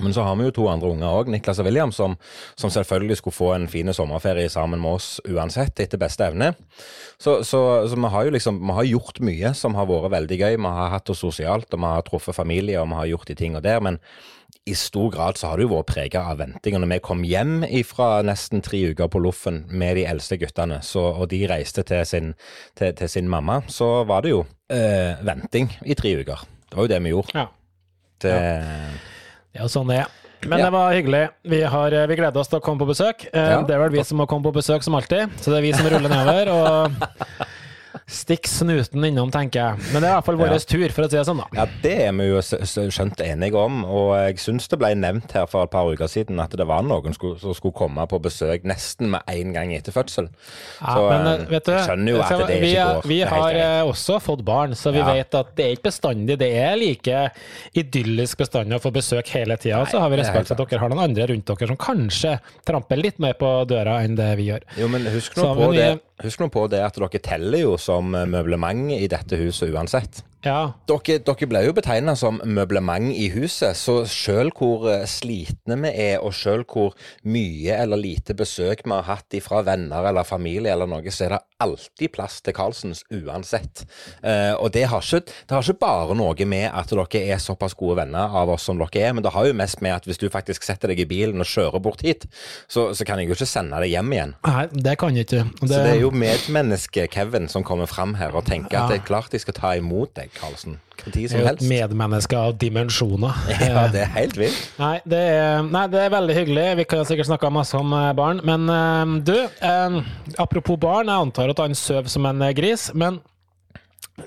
Men 0.00 0.14
så 0.14 0.24
har 0.26 0.36
vi 0.36 0.48
jo 0.48 0.54
to 0.56 0.66
andre 0.70 0.90
unger 0.90 1.06
òg, 1.20 1.30
Niklas 1.30 1.60
og 1.62 1.68
William, 1.68 1.92
som, 1.94 2.16
som 2.58 2.72
selvfølgelig 2.72 3.20
skulle 3.20 3.36
få 3.36 3.52
en 3.54 3.68
fin 3.70 3.92
sommerferie 3.94 4.50
sammen 4.50 4.82
med 4.82 4.98
oss 4.98 5.08
uansett, 5.30 5.78
etter 5.84 6.00
beste 6.00 6.26
evne. 6.26 6.52
Så, 7.18 7.42
så, 7.46 7.60
så 7.88 7.98
vi 7.98 8.10
har 8.10 8.26
jo 8.26 8.34
liksom 8.34 8.58
vi 8.64 8.78
har 8.78 8.90
gjort 8.90 9.20
mye 9.24 9.54
som 9.54 9.78
har 9.78 9.88
vært 9.90 10.12
veldig 10.16 10.40
gøy. 10.40 10.56
Vi 10.58 10.76
har 10.78 10.94
hatt 10.96 11.06
det 11.10 11.18
sosialt, 11.18 11.70
og 11.70 11.84
vi 11.84 11.92
har 11.92 12.06
truffet 12.06 12.36
familie, 12.36 12.80
og 12.82 12.90
vi 12.90 13.00
har 13.00 13.12
gjort 13.12 13.30
de 13.30 13.38
tingene 13.38 13.62
der. 13.64 13.82
Men 13.84 14.00
i 14.66 14.74
stor 14.74 15.10
grad 15.12 15.38
så 15.38 15.50
har 15.50 15.60
det 15.60 15.66
jo 15.66 15.74
vært 15.74 15.90
prega 15.92 16.24
av 16.30 16.38
venting. 16.40 16.76
Og 16.76 16.84
når 16.84 16.94
vi 16.94 17.00
kom 17.04 17.24
hjem 17.28 17.56
fra 17.86 18.08
nesten 18.24 18.64
tre 18.64 18.80
uker 18.90 19.10
på 19.12 19.20
Loffen 19.22 19.64
med 19.70 19.98
de 19.98 20.06
eldste 20.08 20.38
guttene, 20.40 20.80
så, 20.82 21.04
og 21.12 21.28
de 21.32 21.42
reiste 21.50 21.84
til 21.86 22.04
sin, 22.08 22.32
til, 22.78 22.94
til 22.96 23.10
sin 23.12 23.28
mamma, 23.30 23.60
så 23.68 24.06
var 24.08 24.24
det 24.24 24.32
jo 24.32 24.44
øh, 24.44 25.26
venting 25.26 25.70
i 25.84 25.96
tre 25.98 26.16
uker. 26.22 26.46
Det 26.64 26.78
var 26.78 26.88
jo 26.88 26.94
det 26.94 27.02
vi 27.04 27.12
gjorde. 27.12 27.36
Ja. 27.36 27.50
Det, 28.24 28.38
Det 29.54 29.60
er 29.62 29.66
jo 29.68 29.70
sånn 29.70 29.86
det 29.92 30.00
er. 30.02 30.12
Men 30.44 30.58
Ja. 30.60 30.64
det 30.66 30.72
var 30.74 30.92
hyggelig. 30.92 31.22
Vi, 31.48 31.60
har, 31.72 31.94
vi 32.10 32.16
gleder 32.18 32.36
oss 32.42 32.50
til 32.52 32.58
å 32.58 32.62
komme 32.64 32.82
på 32.82 32.88
besøk. 32.90 33.22
Eh, 33.32 33.40
Ja. 33.54 33.62
Det 33.64 33.72
er 33.74 33.78
vel 33.80 33.94
vi 33.94 34.02
som 34.04 34.18
må 34.20 34.26
komme 34.28 34.44
på 34.44 34.52
besøk 34.52 34.82
som 34.84 34.94
alltid, 34.98 35.30
så 35.40 35.54
det 35.54 35.58
er 35.62 35.62
vi 35.64 35.72
som 35.72 35.86
ruller 35.88 36.10
nedover. 36.12 36.50
Og 36.52 36.90
stikk 38.06 38.44
snuten 38.50 39.04
innom, 39.08 39.30
tenker 39.32 39.60
jeg. 39.60 39.84
Men 39.94 40.02
det 40.04 40.08
er 40.08 40.12
i 40.12 40.16
hvert 40.18 40.26
fall 40.26 40.36
vår 40.36 40.50
Ja. 40.52 40.58
tur, 40.58 40.88
for 40.92 41.04
å 41.06 41.08
si 41.10 41.16
det 41.16 41.24
sånn, 41.26 41.38
da. 41.40 41.46
Ja, 41.56 41.64
det 41.82 41.92
er 42.04 42.12
vi 42.12 42.26
jo 42.28 42.40
skjønt 42.92 43.20
enige 43.24 43.56
om, 43.56 43.78
og 43.84 44.10
jeg 44.18 44.36
syns 44.42 44.68
det 44.68 44.78
ble 44.78 44.90
nevnt 44.94 45.32
her 45.32 45.46
for 45.46 45.64
et 45.64 45.70
par 45.72 45.88
uker 45.88 46.06
siden 46.06 46.38
at 46.40 46.50
det 46.50 46.66
var 46.68 46.82
noen 46.84 47.14
som 47.16 47.54
skulle 47.54 47.72
komme 47.72 48.04
på 48.06 48.20
besøk 48.20 48.62
nesten 48.68 49.08
med 49.14 49.22
en 49.26 49.52
gang 49.56 49.72
etter 49.72 49.92
fødsel. 49.96 50.28
Ja, 50.82 50.94
Så 50.94 51.08
men 51.08 51.26
eh, 51.26 51.46
vet 51.48 51.64
du, 51.64 51.72
jeg 51.72 51.88
skjønner 51.88 52.12
jo 52.12 52.20
at 52.20 52.46
det 52.48 52.60
vi, 52.60 52.72
ikke 52.74 52.84
går. 52.94 53.08
Vi 53.08 53.20
har 53.32 53.54
eh, 53.54 53.82
også 53.88 54.20
fått 54.20 54.44
barn, 54.44 54.76
så 54.76 54.92
vi 54.92 54.98
Ja. 54.98 55.12
vet 55.14 55.34
at 55.34 55.54
det 55.56 55.64
er 55.64 55.72
ikke 55.76 55.88
bestandig 55.90 56.38
det 56.38 56.52
er 56.60 56.76
like 56.76 57.30
idyllisk 57.74 58.38
bestandig 58.44 58.76
å 58.78 58.82
få 58.84 58.92
besøk 58.94 59.26
hele 59.34 59.56
tida. 59.56 59.80
Så 59.88 59.98
har 60.02 60.10
vi 60.12 60.20
respekt 60.20 60.48
for 60.48 60.60
at 60.60 60.68
dere 60.70 60.80
har 60.84 60.92
noen 60.92 61.04
andre 61.08 61.26
rundt 61.32 61.46
dere 61.46 61.68
som 61.72 61.76
kanskje 61.80 62.38
tramper 62.66 63.00
litt 63.00 63.18
mer 63.22 63.32
på 63.38 63.50
døra 63.70 64.02
enn 64.04 64.14
det 64.18 64.30
vi 64.40 64.50
gjør. 64.50 64.60
Jo, 64.76 64.88
men 64.92 65.06
husk 65.06 65.36
nå, 65.36 65.42
så, 65.42 65.54
på 65.54 65.64
på 65.64 65.72
det, 65.74 66.00
husk 66.22 66.44
nå 66.44 66.50
på 66.52 66.66
det 66.70 66.82
at 66.84 67.00
dere 67.00 67.22
teller 67.22 67.64
jo 67.64 67.74
som 67.80 68.12
møblement 68.14 68.92
i 68.94 69.08
dette 69.10 69.38
huset 69.40 69.72
uansett. 69.74 70.22
Ja, 70.44 70.74
Dere, 70.84 71.22
dere 71.24 71.46
ble 71.48 71.62
jo 71.64 71.72
betegna 71.72 72.12
som 72.20 72.36
møblement 72.44 73.14
i 73.16 73.30
huset, 73.32 73.78
så 73.80 74.02
sjøl 74.04 74.50
hvor 74.52 74.84
eh, 74.92 75.06
slitne 75.08 75.78
vi 75.80 75.92
er, 76.04 76.18
og 76.20 76.34
sjøl 76.36 76.66
hvor 76.68 76.92
mye 77.24 77.78
eller 77.78 78.00
lite 78.00 78.36
besøk 78.36 78.84
vi 78.84 78.92
har 78.92 79.06
hatt 79.08 79.38
fra 79.44 79.62
venner 79.64 80.10
eller 80.10 80.28
familie 80.28 80.74
eller 80.74 80.90
noe, 80.90 81.08
så 81.08 81.26
er 81.26 81.36
det 81.38 81.40
alltid 81.62 82.12
plass 82.12 82.40
til 82.44 82.54
Carlsens 82.56 83.04
uansett. 83.14 83.84
Eh, 84.22 84.52
og 84.58 84.72
det 84.74 84.84
har, 84.90 85.00
ikke, 85.04 85.20
det 85.48 85.54
har 85.54 85.62
ikke 85.62 85.80
bare 85.84 86.16
noe 86.18 86.46
med 86.48 86.66
at 86.74 86.90
dere 86.90 87.22
er 87.34 87.38
såpass 87.42 87.76
gode 87.78 87.96
venner 88.02 88.34
av 88.36 88.50
oss 88.54 88.66
som 88.68 88.78
dere 88.80 89.04
er, 89.08 89.12
men 89.16 89.24
det 89.24 89.32
har 89.34 89.46
jo 89.48 89.54
mest 89.56 89.80
med 89.84 89.94
at 89.96 90.08
hvis 90.08 90.18
du 90.20 90.26
faktisk 90.32 90.66
setter 90.66 90.90
deg 90.92 91.04
i 91.04 91.08
bilen 91.08 91.40
og 91.40 91.48
kjører 91.48 91.80
bort 91.84 92.02
hit, 92.04 92.26
så, 92.68 92.90
så 92.94 93.06
kan 93.06 93.20
jeg 93.22 93.30
jo 93.30 93.38
ikke 93.38 93.48
sende 93.48 93.80
deg 93.84 93.94
hjem 93.94 94.12
igjen. 94.16 94.34
Nei, 94.48 94.64
det 94.72 94.96
kan 95.00 95.14
jeg 95.16 95.28
ikke. 95.28 95.44
Det, 95.60 95.68
Så 95.68 95.74
det 95.84 95.92
er 95.94 96.00
jo 96.02 96.10
medmennesket 96.14 97.12
Kevin 97.14 97.48
som 97.52 97.64
kommer 97.66 97.86
fram 97.90 98.14
her 98.20 98.34
og 98.34 98.46
tenker 98.48 98.74
Ja. 98.74 98.84
at 98.84 98.90
det 98.94 99.00
er 99.02 99.06
klart 99.06 99.30
de 99.34 99.38
skal 99.42 99.54
ta 99.56 99.74
imot 99.78 100.14
deg, 100.18 100.32
Carlsen. 100.38 100.80
Som 101.04 101.42
helst. 101.42 101.64
medmenneske 101.68 102.36
av 102.38 102.54
dimensjoner. 102.56 103.34
Ja, 103.64 103.88
det 103.92 104.04
er 104.04 104.12
helt 104.14 104.36
vilt. 104.38 104.60
Nei 104.82 105.00
det, 105.04 105.18
er, 105.34 105.64
nei, 105.66 105.82
det 105.90 106.00
er 106.04 106.12
veldig 106.14 106.36
hyggelig. 106.36 106.66
Vi 106.78 106.84
kan 106.88 107.02
sikkert 107.08 107.28
snakke 107.28 107.50
masse 107.52 107.76
om 107.76 107.90
eh, 107.96 108.12
barn. 108.16 108.40
Men 108.46 108.68
eh, 108.70 109.14
du, 109.26 109.34
eh, 109.42 109.98
apropos 110.40 110.78
barn, 110.80 111.10
jeg 111.10 111.26
antar 111.26 111.50
at 111.54 111.62
han 111.64 111.78
sover 111.78 112.10
som 112.12 112.26
en 112.30 112.42
eh, 112.44 112.52
gris. 112.56 112.88
Men 112.94 113.20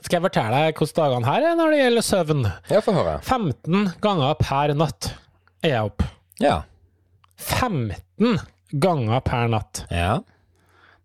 skal 0.02 0.18
jeg 0.18 0.26
fortelle 0.26 0.64
deg 0.66 0.80
hvordan 0.82 0.98
dagene 1.04 1.30
her 1.30 1.46
er 1.52 1.60
når 1.60 1.74
det 1.76 1.82
gjelder 1.84 2.08
søvn? 2.08 2.48
Ja, 2.72 2.82
få 2.84 2.96
høre. 2.98 3.18
15 3.24 3.92
ganger 4.04 4.34
per 4.42 4.74
natt 4.80 5.12
er 5.64 5.76
jeg 5.76 5.92
opp. 5.92 6.08
Ja. 6.44 6.58
15 7.38 8.40
ganger 8.82 9.22
per 9.26 9.48
natt. 9.54 9.86
ja. 9.94 10.18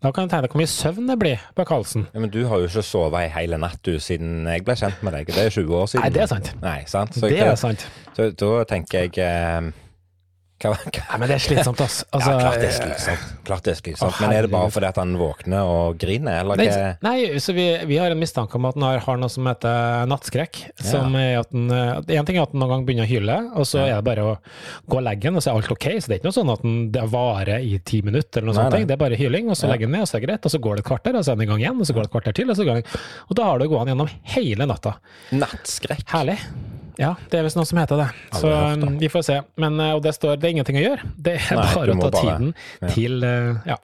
Da 0.03 0.11
kan 0.11 0.27
du 0.27 0.33
tenke 0.33 0.49
deg 0.49 0.51
hvor 0.57 0.59
mye 0.59 0.67
søvn 0.71 1.07
det 1.07 1.15
blir 1.21 1.43
på 1.55 1.63
Karlsen. 1.63 2.09
Ja, 2.11 2.19
Men 2.25 2.31
du 2.35 2.41
har 2.51 2.59
jo 2.59 2.67
ikke 2.67 2.83
sovet 2.83 3.21
ei 3.21 3.29
hele 3.31 3.55
natt 3.63 3.79
du 3.87 3.93
siden 4.03 4.49
jeg 4.51 4.65
ble 4.67 4.75
kjent 4.75 4.99
med 5.07 5.15
deg. 5.15 5.29
Det 5.31 5.45
er 5.45 5.53
20 5.55 5.77
år 5.79 5.87
siden. 5.93 6.03
Nei, 6.03 6.09
det 6.17 6.23
er 6.25 6.31
sant. 6.33 6.49
Nei, 6.59 6.81
sant? 6.91 7.15
Så, 7.15 7.29
Det 7.31 7.39
er 7.39 7.55
sant. 7.61 7.85
så 8.17 8.27
da 8.35 8.65
tenker 8.67 9.05
jeg 9.07 9.21
eh, 9.23 9.69
hva, 10.63 10.73
hva? 10.79 11.03
Nei, 11.11 11.19
men 11.21 11.31
det 11.31 11.37
er 11.37 11.43
slitsomt, 11.43 11.81
ass. 11.83 11.97
Altså, 12.15 12.33
ja, 12.33 12.41
klart 12.43 12.61
det 12.63 12.69
er 12.69 12.77
slitsomt. 12.77 13.31
Klart 13.49 13.67
det 13.67 13.73
er 13.73 13.79
slitsomt. 13.81 14.15
Å, 14.17 14.23
Men 14.23 14.35
er 14.37 14.47
det 14.47 14.51
bare 14.53 14.71
fordi 14.75 14.89
at 14.89 15.01
han 15.03 15.15
våkner 15.19 15.71
og 15.73 15.99
griner, 16.01 16.39
eller 16.43 16.61
Nei, 16.63 16.69
nei, 17.03 17.41
så 17.43 17.55
vi, 17.57 17.67
vi 17.91 17.99
har 18.01 18.15
en 18.15 18.21
mistanke 18.21 18.59
om 18.59 18.69
at 18.71 18.79
han 18.79 18.87
har, 19.03 19.19
noe 19.21 19.33
som 19.33 19.49
heter 19.51 20.07
nattskrekk. 20.11 20.61
Som 20.83 21.17
er 21.19 21.41
at 21.41 21.51
han, 21.55 21.67
eh, 21.75 22.19
en 22.19 22.29
ting 22.29 22.39
er 22.39 22.47
at 22.47 22.55
han 22.55 22.63
noen 22.63 22.75
gang 22.77 22.87
begynner 22.89 23.09
å 23.09 23.11
hyle, 23.11 23.39
og 23.59 23.69
så 23.69 23.83
er 23.85 23.95
det 23.97 24.07
bare 24.07 24.27
å 24.31 24.35
gå 24.87 25.01
og 25.01 25.07
legge 25.09 25.29
den, 25.29 25.39
og 25.41 25.45
så 25.45 25.53
er 25.53 25.61
alt 25.61 25.75
ok. 25.75 25.89
Så 25.99 26.11
det 26.13 26.17
er 26.17 26.23
ikke 26.23 26.31
noe 26.31 26.39
sånn 26.39 26.53
at 26.55 26.67
den, 26.67 26.77
det 26.95 27.07
varer 27.13 27.65
i 27.67 27.79
ti 27.93 28.03
minutter, 28.07 28.43
eller 28.43 28.53
noe 28.53 28.59
sånt. 28.61 28.79
Det 28.89 28.97
er 28.97 29.03
bare 29.03 29.19
hyling, 29.19 29.51
og 29.53 29.59
så 29.59 29.71
legger 29.71 29.89
den 29.91 29.97
ned, 29.99 30.07
og 30.07 30.11
så 30.11 30.19
er 30.19 30.25
det 30.25 30.31
greit. 30.31 30.47
Og 30.47 30.55
så 30.55 30.63
går 30.63 30.79
det 30.79 30.87
et 30.87 30.91
kvarter, 30.93 31.19
og 31.19 31.25
så 31.27 31.33
er 31.33 31.41
han 31.41 31.47
i 31.47 31.51
gang 31.53 31.65
igjen, 31.65 31.81
og 31.83 31.89
så 31.89 31.97
går 31.97 32.07
det 32.07 32.11
et 32.13 32.17
kvarter 32.19 32.39
til, 32.39 32.53
og 32.53 32.59
så 32.61 32.69
går 32.69 32.81
han. 32.81 33.01
Og 33.29 33.39
da 33.41 33.49
har 33.51 33.59
du 33.59 33.69
gående 33.73 33.97
gjennom 33.97 34.15
hele 34.37 34.71
natta. 34.71 34.97
Nattskrekk. 35.35 36.07
Herlig. 36.15 36.39
Ja, 37.01 37.15
det 37.31 37.39
er 37.41 37.47
visst 37.47 37.57
noe 37.57 37.65
som 37.69 37.79
heter 37.81 37.97
det. 38.03 38.09
Så 38.37 38.51
um, 38.53 38.99
vi 39.01 39.09
får 39.09 39.23
se. 39.25 39.39
Men, 39.61 39.79
eh, 39.81 39.95
og 39.97 40.03
det 40.05 40.13
står 40.17 40.37
det 40.37 40.49
er 40.51 40.55
ingenting 40.59 40.77
å 40.81 40.85
gjøre. 40.85 41.09
Det 41.17 41.39
er 41.39 41.57
Nei, 41.57 41.67
bare 41.75 41.95
å 41.97 42.01
ta 42.03 42.11
bare- 42.11 42.23
tiden 42.23 42.55
ja. 42.83 42.89
til 42.93 43.25
eh, 43.25 43.75
Ja. 43.75 43.79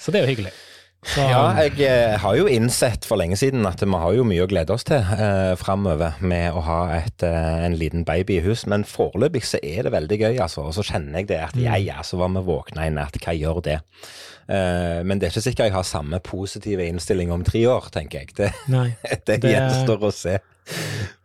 Så 0.00 0.12
det 0.14 0.20
er 0.22 0.26
jo 0.28 0.34
hyggelig. 0.34 0.52
Så, 1.00 1.22
Ja, 1.24 1.42
jeg 1.64 1.78
eh, 1.80 2.14
har 2.20 2.34
jo 2.36 2.44
innsett 2.52 3.06
for 3.08 3.16
lenge 3.16 3.36
siden 3.40 3.64
at 3.68 3.80
vi 3.80 3.88
har 4.02 4.12
jo 4.16 4.24
mye 4.28 4.44
å 4.44 4.48
glede 4.50 4.74
oss 4.74 4.84
til 4.84 5.00
eh, 5.00 5.54
framover 5.56 6.18
med 6.20 6.52
å 6.52 6.60
ha 6.66 6.80
et, 6.98 7.22
en 7.24 7.76
liten 7.80 8.04
baby 8.04 8.36
i 8.36 8.42
hus, 8.44 8.66
men 8.68 8.84
foreløpig 8.84 9.40
så 9.48 9.60
er 9.64 9.84
det 9.88 9.92
veldig 9.94 10.18
gøy, 10.20 10.34
altså. 10.44 10.66
Og 10.68 10.74
så 10.76 10.84
kjenner 10.84 11.22
jeg 11.22 11.30
det 11.32 11.38
at 11.46 11.56
ja, 11.60 11.78
ja, 11.80 12.02
så 12.04 12.20
var 12.20 12.28
vi 12.36 12.42
våkna 12.44 12.84
i 12.88 12.92
natt, 12.92 13.16
hva 13.24 13.32
gjør 13.36 13.62
det? 13.64 13.78
Eh, 14.50 15.00
men 15.08 15.16
det 15.20 15.28
er 15.28 15.32
ikke 15.32 15.44
sikkert 15.46 15.68
jeg 15.70 15.76
har 15.78 15.88
samme 15.88 16.20
positive 16.20 16.84
innstilling 16.92 17.32
om 17.32 17.44
tre 17.48 17.64
år, 17.72 17.88
tenker 17.96 18.20
jeg. 18.24 18.34
Det, 18.36 18.52
det, 19.24 19.40
Det- 19.40 19.54
gjenstår 19.56 20.04
å 20.04 20.12
se. 20.12 20.36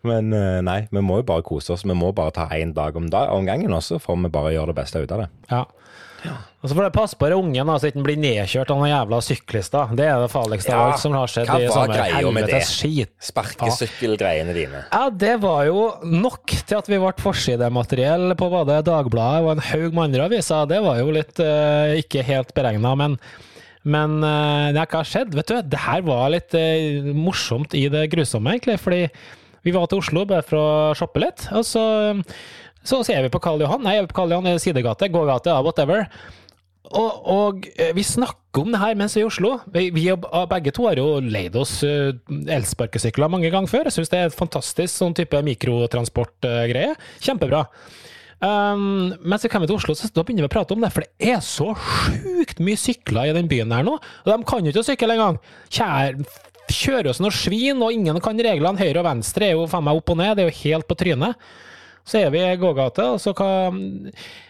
Men 0.06 0.34
eh, 0.36 0.60
nei, 0.66 0.80
vi 0.92 1.02
må 1.06 1.22
jo 1.22 1.28
bare 1.28 1.46
kose 1.46 1.74
oss. 1.76 1.86
Vi 1.86 1.98
må 1.98 2.12
bare 2.16 2.36
ta 2.36 2.50
én 2.54 2.74
dag 2.76 2.96
om, 2.98 3.10
dag, 3.12 3.32
om 3.34 3.48
gangen 3.48 3.74
også, 3.74 4.00
for 4.04 4.20
vi 4.22 4.32
bare 4.34 4.54
gjør 4.56 4.72
det 4.72 4.80
beste 4.82 5.02
ut 5.02 5.16
av 5.16 5.26
det. 5.26 5.32
Ja. 5.52 5.66
Og 6.26 6.70
så 6.70 6.74
får 6.74 6.88
du 6.88 6.96
passe 6.96 7.18
på 7.20 7.28
det 7.30 7.36
ungen, 7.38 7.68
da, 7.70 7.76
så 7.78 7.90
ikke 7.90 8.00
han 8.00 8.06
blir 8.08 8.18
nedkjørt 8.18 8.72
av 8.74 8.80
noen 8.80 8.90
jævla 8.90 9.20
syklister. 9.22 9.92
Det 9.98 10.08
er 10.10 10.24
det 10.24 10.30
farligste 10.34 10.72
av 10.74 10.80
Ja, 10.80 10.86
alt 10.90 11.02
som 11.04 11.14
har 11.14 11.30
skjedd 11.30 11.52
hva 11.52 11.60
i 11.62 11.68
sommer. 11.70 11.94
greia 11.94 12.32
med 12.34 12.48
det? 12.48 12.56
Helvetes 12.56 12.72
skit. 12.74 13.12
Sparkesykkelgreiene 13.28 14.56
dine. 14.58 14.82
Ja, 14.90 15.04
det 15.14 15.36
var 15.44 15.68
jo 15.70 15.84
nok 16.10 16.56
til 16.56 16.80
at 16.80 16.90
vi 16.90 16.98
ble 17.02 17.12
forsidemateriell 17.22 18.34
på 18.40 18.50
både 18.50 18.80
Dagbladet 18.88 19.46
og 19.46 19.52
en 19.54 19.66
haug 19.68 19.92
med 19.92 20.08
andre 20.08 20.26
aviser. 20.32 20.66
Det 20.72 20.82
var 20.88 21.02
jo 21.04 21.14
litt 21.14 21.44
uh, 21.46 21.94
ikke 22.02 22.26
helt 22.26 22.56
beregna, 22.58 22.96
men 22.98 23.20
men 23.86 24.18
eh, 24.26 24.74
det 24.74 24.82
har 24.82 24.88
ikke 24.90 25.04
skjedd. 25.08 25.36
Vet 25.38 25.52
du, 25.52 25.58
det 25.74 25.82
her 25.84 26.06
var 26.08 26.32
litt 26.34 26.56
eh, 26.58 27.06
morsomt 27.14 27.76
i 27.78 27.86
det 27.94 28.08
grusomme, 28.14 28.56
egentlig. 28.56 28.80
Fordi 28.82 29.04
vi 29.66 29.74
var 29.76 29.86
til 29.90 30.02
Oslo 30.02 30.26
bare 30.30 30.46
for 30.46 30.62
å 30.62 30.70
shoppe 30.98 31.22
litt, 31.22 31.46
og 31.54 31.66
så, 31.66 31.84
så 32.86 33.04
ser 33.06 33.22
vi 33.26 33.34
på 33.34 33.42
Karl 33.42 33.62
Johan. 33.62 33.86
Nei, 33.86 34.00
på 34.10 34.18
Karl 34.18 34.34
Johan 34.34 34.50
i 34.56 34.58
sidegate, 34.62 35.10
gågate, 35.14 35.54
whatever. 35.66 36.08
og, 36.90 37.22
og 37.36 37.70
eh, 37.76 37.94
vi 37.98 38.06
snakker 38.06 38.64
om 38.64 38.74
det 38.74 38.82
her 38.82 38.98
mens 38.98 39.18
vi 39.18 39.22
er 39.22 39.28
i 39.28 39.30
Oslo. 39.30 39.54
Vi, 39.74 39.90
vi 39.94 40.08
begge 40.50 40.74
to 40.74 40.88
har 40.88 41.02
jo 41.02 41.20
leid 41.22 41.58
oss 41.60 41.78
elsparkesykler 41.84 43.30
mange 43.30 43.54
ganger 43.54 43.70
før. 43.70 43.90
Jeg 43.90 44.00
syns 44.00 44.14
det 44.14 44.22
er 44.22 44.32
et 44.32 44.38
fantastisk 44.38 44.94
sånn 44.96 45.18
type 45.18 45.42
mikrotransportgreie. 45.46 46.96
Kjempebra. 47.22 47.68
Um, 48.46 49.14
men 49.24 49.40
så 49.42 49.50
kommer 49.50 49.66
vi 49.66 49.72
til 49.72 49.80
Oslo, 49.80 49.96
så 49.98 50.10
da 50.14 50.24
begynner 50.26 50.46
vi 50.46 50.52
å 50.52 50.56
prate 50.56 50.76
om 50.76 50.84
det, 50.84 50.92
for 50.94 51.06
det 51.06 51.32
er 51.34 51.40
så 51.46 51.72
sjukt 51.80 52.60
mye 52.62 52.78
sykler 52.78 53.32
i 53.32 53.38
den 53.38 53.50
byen 53.50 53.74
her 53.74 53.86
nå. 53.88 53.96
Og 53.98 54.30
de 54.30 54.38
kan 54.50 54.66
jo 54.66 54.74
ikke 54.74 54.86
sykle 54.92 55.16
engang. 55.16 55.40
Kjære 55.74 56.26
kjører 56.72 57.12
oss 57.12 57.20
noe 57.22 57.30
noen 57.30 57.38
svin, 57.38 57.84
og 57.84 57.94
ingen 57.94 58.18
kan 58.24 58.40
reglene. 58.42 58.82
Høyre 58.82 59.02
og 59.02 59.08
venstre 59.08 59.50
er 59.50 59.56
jo 59.58 59.68
faen 59.70 59.86
meg 59.86 60.00
opp 60.00 60.12
og 60.14 60.20
ned, 60.22 60.34
det 60.38 60.46
er 60.46 60.50
jo 60.50 60.60
helt 60.64 60.88
på 60.90 60.98
trynet. 60.98 61.46
Så 62.06 62.20
er 62.22 62.34
vi 62.34 62.42
i 62.46 62.58
gågate, 62.62 63.06
og 63.16 63.22
så 63.22 63.34
hva 63.38 63.52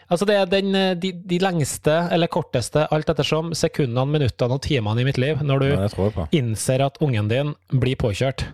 Altså, 0.05 0.27
det 0.29 0.35
er 0.37 0.45
den, 0.45 0.75
de, 1.01 1.09
de 1.25 1.37
lengste 1.41 1.93
eller 2.13 2.29
korteste, 2.29 2.83
alt 2.93 3.07
ettersom, 3.09 3.55
sekundene, 3.57 4.05
minuttene 4.13 4.53
og 4.53 4.61
timene 4.61 5.01
i 5.01 5.07
mitt 5.07 5.17
liv, 5.17 5.41
når 5.41 5.63
du 5.63 5.65
Ja, 5.71 6.25
innser 6.37 6.83
at 6.85 6.99
ungen 7.01 7.31
din 7.31 7.55
blir 7.73 7.97
påkjørt 7.97 8.45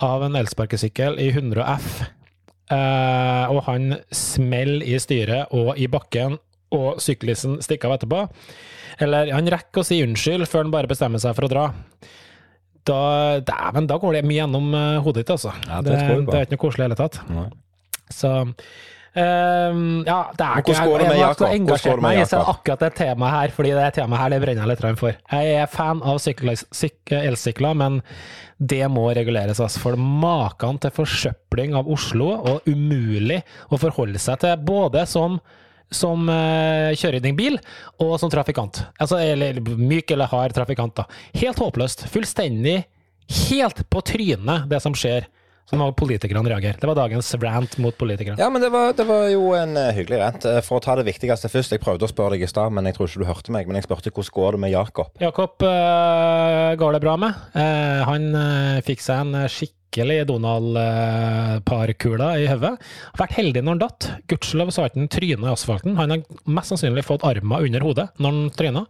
av 0.00 0.24
en 0.24 0.38
elsparkesykkel 0.40 1.20
i 1.20 1.28
100 1.34 1.66
F, 1.74 1.90
eh, 2.72 3.52
og 3.52 3.62
han 3.68 3.98
smeller 4.14 4.84
i 4.86 4.98
styret 5.02 5.52
og 5.56 5.74
i 5.80 5.88
bakken, 5.90 6.38
og 6.74 7.00
syklisten 7.02 7.60
stikker 7.62 7.90
av 7.90 7.98
etterpå. 7.98 8.24
Eller 9.04 9.32
han 9.34 9.50
rekker 9.50 9.82
å 9.82 9.86
si 9.86 10.00
unnskyld 10.04 10.46
før 10.50 10.66
han 10.66 10.74
bare 10.74 10.90
bestemmer 10.90 11.22
seg 11.22 11.34
for 11.36 11.46
å 11.46 11.50
dra. 11.50 11.66
Da, 12.84 13.02
dæven, 13.40 13.86
da 13.88 13.96
går 14.00 14.18
det 14.18 14.24
mye 14.28 14.42
gjennom 14.42 14.74
eh, 14.76 15.02
hodet 15.04 15.24
ditt, 15.24 15.34
altså. 15.36 15.54
Ja, 15.68 15.80
det 15.84 15.94
det, 15.94 16.18
det 16.28 16.40
er 16.40 16.48
ikke 16.48 16.58
noe 16.58 16.64
koselig 16.66 16.84
i 16.84 16.84
det 16.84 16.90
hele 16.92 17.00
tatt. 17.00 17.20
Nei. 17.32 17.46
Så 18.12 18.32
ehm, 19.22 20.04
ja, 20.06 20.18
det 20.36 20.46
er 20.46 20.62
ikke 20.62 20.74
jeg, 20.74 20.90
jeg, 20.90 21.18
jeg, 21.18 21.36
det 21.40 21.50
med 21.88 22.04
meg 22.04 22.20
i 22.20 22.24
akkurat 22.40 22.84
det 22.84 22.92
temaet 22.98 23.34
her, 23.34 23.54
fordi 23.56 23.74
det 23.76 23.88
temaet 23.98 24.22
her 24.22 24.34
det 24.34 24.40
brenner 24.44 24.64
jeg 24.64 24.72
litt 24.72 25.00
for. 25.00 25.18
Jeg 25.32 25.58
er 25.62 25.70
fan 25.70 26.02
av 26.02 26.20
elsykler, 27.24 27.76
men 27.78 28.00
det 28.58 28.84
må 28.92 29.08
reguleres. 29.16 29.60
Altså, 29.60 29.82
for 29.82 29.98
maken 30.00 30.80
til 30.82 30.94
forsøpling 30.94 31.76
av 31.78 31.90
Oslo, 31.90 32.30
og 32.38 32.70
umulig 32.70 33.42
å 33.70 33.80
forholde 33.80 34.22
seg 34.22 34.42
til 34.44 34.56
både 34.64 35.06
som 35.10 35.38
som 35.94 36.26
uh, 36.26 36.90
kjøreringbil 36.96 37.58
og 38.02 38.16
som 38.18 38.30
trafikant. 38.32 38.80
Altså, 38.98 39.20
eller 39.20 39.60
myk 39.62 40.10
eller 40.10 40.30
hard 40.32 40.54
trafikant. 40.56 40.96
da. 40.96 41.04
Helt 41.38 41.60
håpløst. 41.60 42.06
Fullstendig 42.10 42.80
helt 43.48 43.84
på 43.90 44.02
trynet, 44.04 44.66
det 44.70 44.80
som 44.82 44.96
skjer. 44.96 45.28
Så 45.64 45.78
må 45.80 45.86
politikerne 45.96 46.44
reagere. 46.44 46.76
Det 46.76 46.88
var 46.88 46.98
dagens 46.98 47.30
rant 47.40 47.78
mot 47.80 47.96
politikerne. 47.96 48.36
Ja, 48.40 48.50
men 48.52 48.60
det 48.60 48.68
var, 48.74 48.90
det 48.96 49.06
var 49.08 49.30
jo 49.32 49.54
en 49.56 49.78
eh, 49.80 49.94
hyggelig 49.96 50.18
rent. 50.20 50.44
Eh, 50.48 50.58
For 50.64 50.76
å 50.76 50.82
ta 50.84 50.96
det 51.00 51.06
viktigste 51.08 51.48
først. 51.48 51.72
Jeg 51.72 51.80
prøvde 51.80 52.04
å 52.04 52.10
spørre 52.10 52.36
deg 52.36 52.44
i 52.44 52.50
stad, 52.50 52.74
men 52.76 52.84
jeg 52.90 52.98
tror 52.98 53.08
ikke 53.08 53.22
du 53.22 53.28
hørte 53.30 53.54
meg. 53.54 53.70
Men 53.70 53.78
jeg 53.80 53.86
spurte 53.86 54.12
hvordan 54.12 54.34
går 54.36 54.58
det 54.58 54.60
med 54.66 54.74
Jakob? 54.74 55.14
Jakob 55.24 55.64
øh, 55.64 56.74
går 56.82 56.96
det 56.96 57.00
bra 57.06 57.14
med. 57.24 57.40
Uh, 57.56 58.02
han 58.10 58.28
øh, 58.36 58.82
fikk 58.84 59.00
seg 59.04 59.22
en 59.24 59.48
skikkelig 59.54 60.18
Donald-parkula 60.28 62.28
i 62.42 62.48
hodet. 62.50 62.74
Vært 63.16 63.36
heldig 63.38 63.62
når 63.64 63.76
han 63.76 63.82
datt. 63.86 64.10
Gudskjelov 64.28 64.74
så 64.74 64.84
har 64.84 64.92
ikke 64.92 65.00
han 65.00 65.12
tryna 65.16 65.48
i 65.48 65.54
asfalten. 65.54 65.96
Han 65.96 66.12
har 66.12 66.26
mest 66.58 66.74
sannsynlig 66.74 67.06
fått 67.08 67.24
armen 67.24 67.70
under 67.70 67.88
hodet 67.88 68.10
når 68.20 68.36
han 68.36 68.52
tryna. 68.58 68.84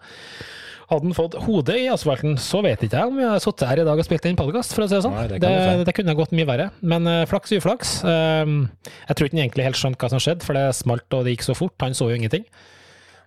Hadde 0.91 1.09
han 1.09 1.17
fått 1.17 1.39
hodet 1.47 1.79
i 1.81 1.89
asfalten, 1.93 2.37
så 2.41 2.61
vet 2.65 2.83
ikke 2.85 3.01
jeg 3.01 3.11
om 3.11 3.17
vi 3.17 3.25
hadde 3.25 3.41
sittet 3.45 3.67
her 3.71 3.81
i 3.81 3.87
dag 3.89 4.01
og 4.01 4.07
spilt 4.07 4.29
inn 4.29 4.39
podkast, 4.39 4.77
for 4.77 4.85
å 4.85 4.91
si 4.91 4.99
det 4.99 5.05
sånn. 5.07 5.17
Nei, 5.17 5.27
det 5.33 5.41
det, 5.43 5.87
det, 5.89 5.97
kunne 5.97 6.17
gått 6.19 6.35
mye 6.37 6.49
verre. 6.49 6.69
Men 6.85 7.09
uh, 7.09 7.23
flaks 7.31 7.55
uflaks. 7.57 7.97
Uh, 8.05 8.69
jeg 9.09 9.17
tror 9.17 9.29
ikke 9.29 9.39
han 9.39 9.45
egentlig 9.47 9.69
helt 9.71 9.81
skjønte 9.81 10.05
hva 10.05 10.13
som 10.13 10.23
skjedde, 10.23 10.45
for 10.47 10.59
det 10.59 10.69
smalt 10.77 11.17
og 11.17 11.27
det 11.27 11.37
gikk 11.37 11.49
så 11.49 11.57
fort. 11.59 11.77
Han 11.85 11.97
så 11.97 12.11
jo 12.13 12.21
ingenting. 12.21 12.47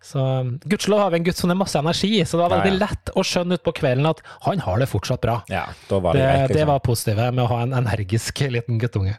Så 0.07 0.21
Gudskjelov 0.69 1.01
har 1.01 1.11
vi 1.11 1.19
en 1.19 1.25
gutt 1.25 1.39
som 1.39 1.51
har 1.51 1.57
masse 1.59 1.79
energi, 1.79 2.13
så 2.25 2.37
det 2.37 2.45
var 2.45 2.61
veldig 2.61 2.79
lett 2.79 3.09
å 3.17 3.23
skjønne 3.25 3.57
utpå 3.57 3.73
kvelden 3.81 4.07
at 4.07 4.21
han 4.45 4.61
har 4.63 4.79
det 4.79 4.87
fortsatt 4.91 5.23
bra. 5.23 5.39
Ja, 5.51 5.65
var 5.89 6.13
det, 6.13 6.21
Det, 6.21 6.29
det 6.29 6.53
Liksom. 6.53 6.69
var 6.69 6.85
positive 6.85 7.31
med 7.33 7.43
å 7.43 7.49
ha 7.51 7.63
en 7.65 7.73
energisk 7.75 8.45
liten 8.47 8.79
guttunge. 8.79 9.17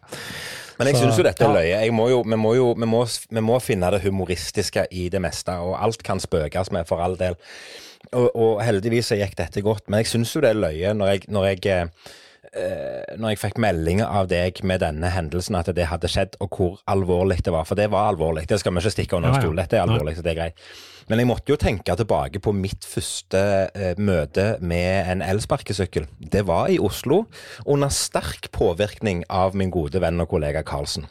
Men 0.79 0.93
jeg 0.93 1.01
syns 1.01 1.19
jo 1.19 1.27
dette 1.27 1.43
er 1.43 1.51
ja. 1.51 1.57
løye. 1.59 1.81
Jeg 1.83 1.93
må 1.93 2.07
jo, 2.13 2.23
vi, 2.23 2.39
må 2.39 2.55
jo, 2.55 2.71
vi, 2.79 2.87
må, 2.87 3.03
vi 3.05 3.43
må 3.43 3.59
finne 3.61 3.91
det 3.91 4.01
humoristiske 4.07 4.87
i 4.95 5.09
det 5.11 5.21
meste, 5.23 5.59
og 5.59 5.75
alt 5.77 6.05
kan 6.07 6.23
spøkes 6.23 6.71
med, 6.75 6.87
for 6.89 7.03
all 7.03 7.19
del. 7.19 7.35
Og, 8.17 8.29
og 8.33 8.63
heldigvis 8.65 9.13
så 9.13 9.19
gikk 9.19 9.37
dette 9.39 9.61
godt, 9.65 9.89
men 9.89 10.03
jeg 10.03 10.13
syns 10.15 10.33
jo 10.33 10.41
det 10.45 10.55
er 10.55 10.63
løye 10.63 10.95
når 10.97 11.11
jeg, 11.13 11.25
når 11.29 11.49
jeg 11.51 11.63
eh, 11.69 13.17
når 13.21 13.35
jeg 13.35 13.41
fikk 13.43 13.59
meldinger 13.61 14.09
av 14.09 14.31
deg 14.31 14.63
med 14.65 14.81
denne 14.81 15.11
hendelsen, 15.13 15.59
at 15.59 15.69
det 15.77 15.91
hadde 15.91 16.09
skjedd, 16.09 16.39
og 16.41 16.57
hvor 16.57 16.79
alvorlig 16.89 17.43
det 17.45 17.53
var. 17.53 17.69
For 17.69 17.79
det 17.79 17.91
var 17.93 18.09
alvorlig. 18.13 18.47
Det 18.49 18.61
skal 18.63 18.73
vi 18.73 18.85
ikke 18.85 18.95
stikke 18.97 19.19
under 19.21 19.37
stol. 19.37 19.59
Dette 19.61 19.77
er 19.77 19.85
alvorlig, 19.85 20.17
så 20.17 20.25
det 20.25 20.33
er 20.33 20.41
greit. 20.41 20.65
Men 21.09 21.23
jeg 21.23 21.29
måtte 21.31 21.53
jo 21.53 21.57
tenke 21.61 21.95
tilbake 21.97 22.41
på 22.45 22.53
mitt 22.53 22.85
første 22.85 23.41
eh, 23.73 24.01
møte 24.01 24.51
med 24.61 25.09
en 25.15 25.25
elsparkesykkel. 25.25 26.09
Det 26.21 26.45
var 26.49 26.69
i 26.73 26.81
Oslo, 26.81 27.23
under 27.65 27.93
sterk 27.93 28.51
påvirkning 28.53 29.25
av 29.33 29.57
min 29.57 29.73
gode 29.73 30.03
venn 30.05 30.21
og 30.21 30.29
kollega 30.33 30.65
Karlsen. 30.69 31.09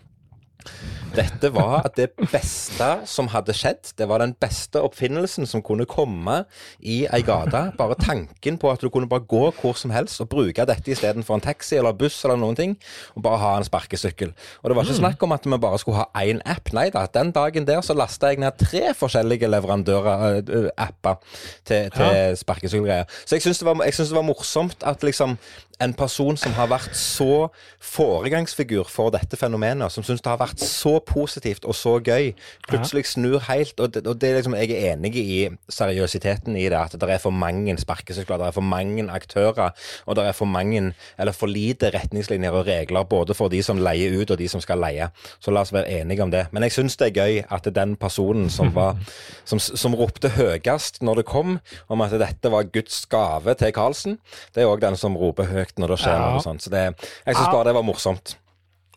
Dette 1.16 1.50
var 1.54 1.86
det 1.96 2.10
beste 2.32 2.88
som 3.10 3.30
hadde 3.32 3.54
skjedd. 3.56 3.92
Det 3.98 4.08
var 4.10 4.22
den 4.22 4.34
beste 4.40 4.82
oppfinnelsen 4.84 5.48
som 5.50 5.64
kunne 5.66 5.88
komme 5.90 6.42
i 6.80 7.00
ei 7.14 7.22
gate. 7.26 7.62
Bare 7.78 7.98
tanken 8.00 8.58
på 8.60 8.72
at 8.72 8.84
du 8.84 8.90
kunne 8.94 9.10
bare 9.10 9.26
gå 9.28 9.50
hvor 9.62 9.78
som 9.80 9.94
helst 9.96 10.22
og 10.24 10.30
bruke 10.32 10.66
dette 10.68 10.92
istedenfor 10.92 11.38
en 11.38 11.46
taxi 11.46 11.78
eller 11.80 11.96
buss 11.98 12.20
eller 12.26 12.40
noen 12.42 12.58
ting, 12.58 12.76
og 13.16 13.24
bare 13.26 13.42
ha 13.42 13.52
en 13.58 13.68
sparkesykkel. 13.68 14.34
Og 14.62 14.70
det 14.70 14.78
var 14.78 14.88
ikke 14.88 15.00
snakk 15.00 15.24
om 15.24 15.36
at 15.36 15.48
vi 15.48 15.62
bare 15.68 15.82
skulle 15.82 16.04
ha 16.04 16.26
én 16.26 16.42
app. 16.46 16.74
Nei 16.76 16.90
da, 16.94 17.06
den 17.14 17.32
dagen 17.36 17.68
der 17.68 17.82
så 17.86 17.96
lasta 17.98 18.34
jeg 18.34 18.42
ned 18.44 18.60
tre 18.62 18.94
forskjellige 18.98 19.50
leverandører, 19.50 20.42
øh, 20.44 20.70
apper, 20.78 21.22
til, 21.66 21.92
til 21.96 22.38
sparkesykkelgreier. 22.38 23.08
Så 23.26 23.38
jeg 23.38 23.48
syns 23.48 23.64
det, 23.64 23.78
det 23.98 24.16
var 24.16 24.28
morsomt 24.28 24.84
at 24.88 25.04
liksom 25.04 25.38
en 25.80 25.94
person 25.94 26.38
som 26.40 26.54
har 26.58 26.70
vært 26.72 26.96
så 26.98 27.48
foregangsfigur 27.84 28.88
for 28.90 29.14
dette 29.14 29.38
fenomenet, 29.38 29.94
som 29.94 30.06
syns 30.06 30.24
det 30.26 30.32
har 30.32 30.40
vært 30.42 30.62
så 30.64 30.98
positivt 31.06 31.68
og 31.70 31.76
så 31.78 31.98
gøy, 32.02 32.32
plutselig 32.68 33.06
snur 33.12 33.44
helt. 33.46 33.78
Og 33.80 33.94
det, 33.94 34.04
og 34.08 34.18
det 34.22 34.34
liksom, 34.40 34.56
jeg 34.58 34.74
er 34.74 34.96
enig 34.96 35.14
i 35.22 35.40
seriøsiteten 35.70 36.58
i 36.58 36.66
det, 36.66 36.80
at 36.80 36.98
det 36.98 37.10
er 37.14 37.22
for 37.22 37.36
mange 37.36 37.76
sparkesykler, 37.78 38.42
det 38.42 38.50
er 38.50 38.56
for 38.56 38.66
mange 38.66 39.06
aktører, 39.14 39.76
og 40.06 40.18
det 40.18 40.26
er 40.26 40.38
for 40.38 40.50
mange, 40.50 40.94
eller 41.18 41.36
for 41.36 41.52
lite 41.52 41.92
retningslinjer 41.94 42.58
og 42.58 42.66
regler, 42.68 43.06
både 43.06 43.38
for 43.38 43.54
de 43.54 43.62
som 43.64 43.78
leier 43.82 44.18
ut 44.18 44.34
og 44.34 44.42
de 44.42 44.50
som 44.50 44.64
skal 44.64 44.82
leie. 44.82 45.12
Så 45.40 45.54
la 45.54 45.62
oss 45.62 45.74
være 45.76 46.02
enige 46.02 46.26
om 46.26 46.34
det. 46.34 46.48
Men 46.52 46.66
jeg 46.66 46.78
syns 46.80 46.98
det 46.98 47.12
er 47.12 47.18
gøy 47.22 47.44
at 47.54 47.70
den 47.76 47.96
personen 48.00 48.50
som 48.50 48.74
var 48.76 48.98
som, 49.50 49.60
som 49.60 49.96
ropte 49.98 50.34
høyest 50.34 51.04
når 51.06 51.22
det 51.22 51.28
kom, 51.30 51.60
om 51.88 52.02
at 52.02 52.18
dette 52.18 52.52
var 52.52 52.70
Guds 52.74 53.06
gave 53.12 53.54
til 53.60 53.74
Karlsen, 53.76 54.18
det 54.56 54.64
er 54.64 54.72
òg 54.72 54.82
den 54.82 54.98
som 55.00 55.18
roper 55.18 55.48
høyt 55.68 55.78
når 55.84 55.94
det 55.94 55.98
skjer 56.04 56.16
Ja. 56.18 56.28
noe 56.34 56.44
sånt. 56.44 56.62
Så 56.66 56.72
det, 56.74 56.84
jeg 57.28 57.36
syns 57.36 57.52
bare 57.52 57.64
det 57.70 57.74
var 57.78 57.84
morsomt. 57.84 58.36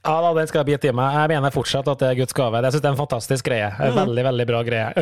Ja 0.00 0.14
da, 0.24 0.30
den 0.32 0.46
skal 0.48 0.62
jeg 0.64 0.70
bite 0.78 0.88
i 0.88 0.92
meg. 0.96 1.12
Jeg 1.12 1.28
mener 1.34 1.52
fortsatt 1.52 1.88
at 1.92 1.98
det 2.00 2.08
er 2.08 2.14
Guds 2.22 2.32
gave. 2.32 2.56
Jeg 2.62 2.72
syns 2.72 2.80
det 2.80 2.88
er 2.88 2.94
en 2.94 3.00
fantastisk 3.02 3.44
greie. 3.50 3.66
En 3.84 3.92
Veldig, 3.98 4.22
veldig 4.24 4.46
bra 4.48 4.62
greie. 4.64 4.92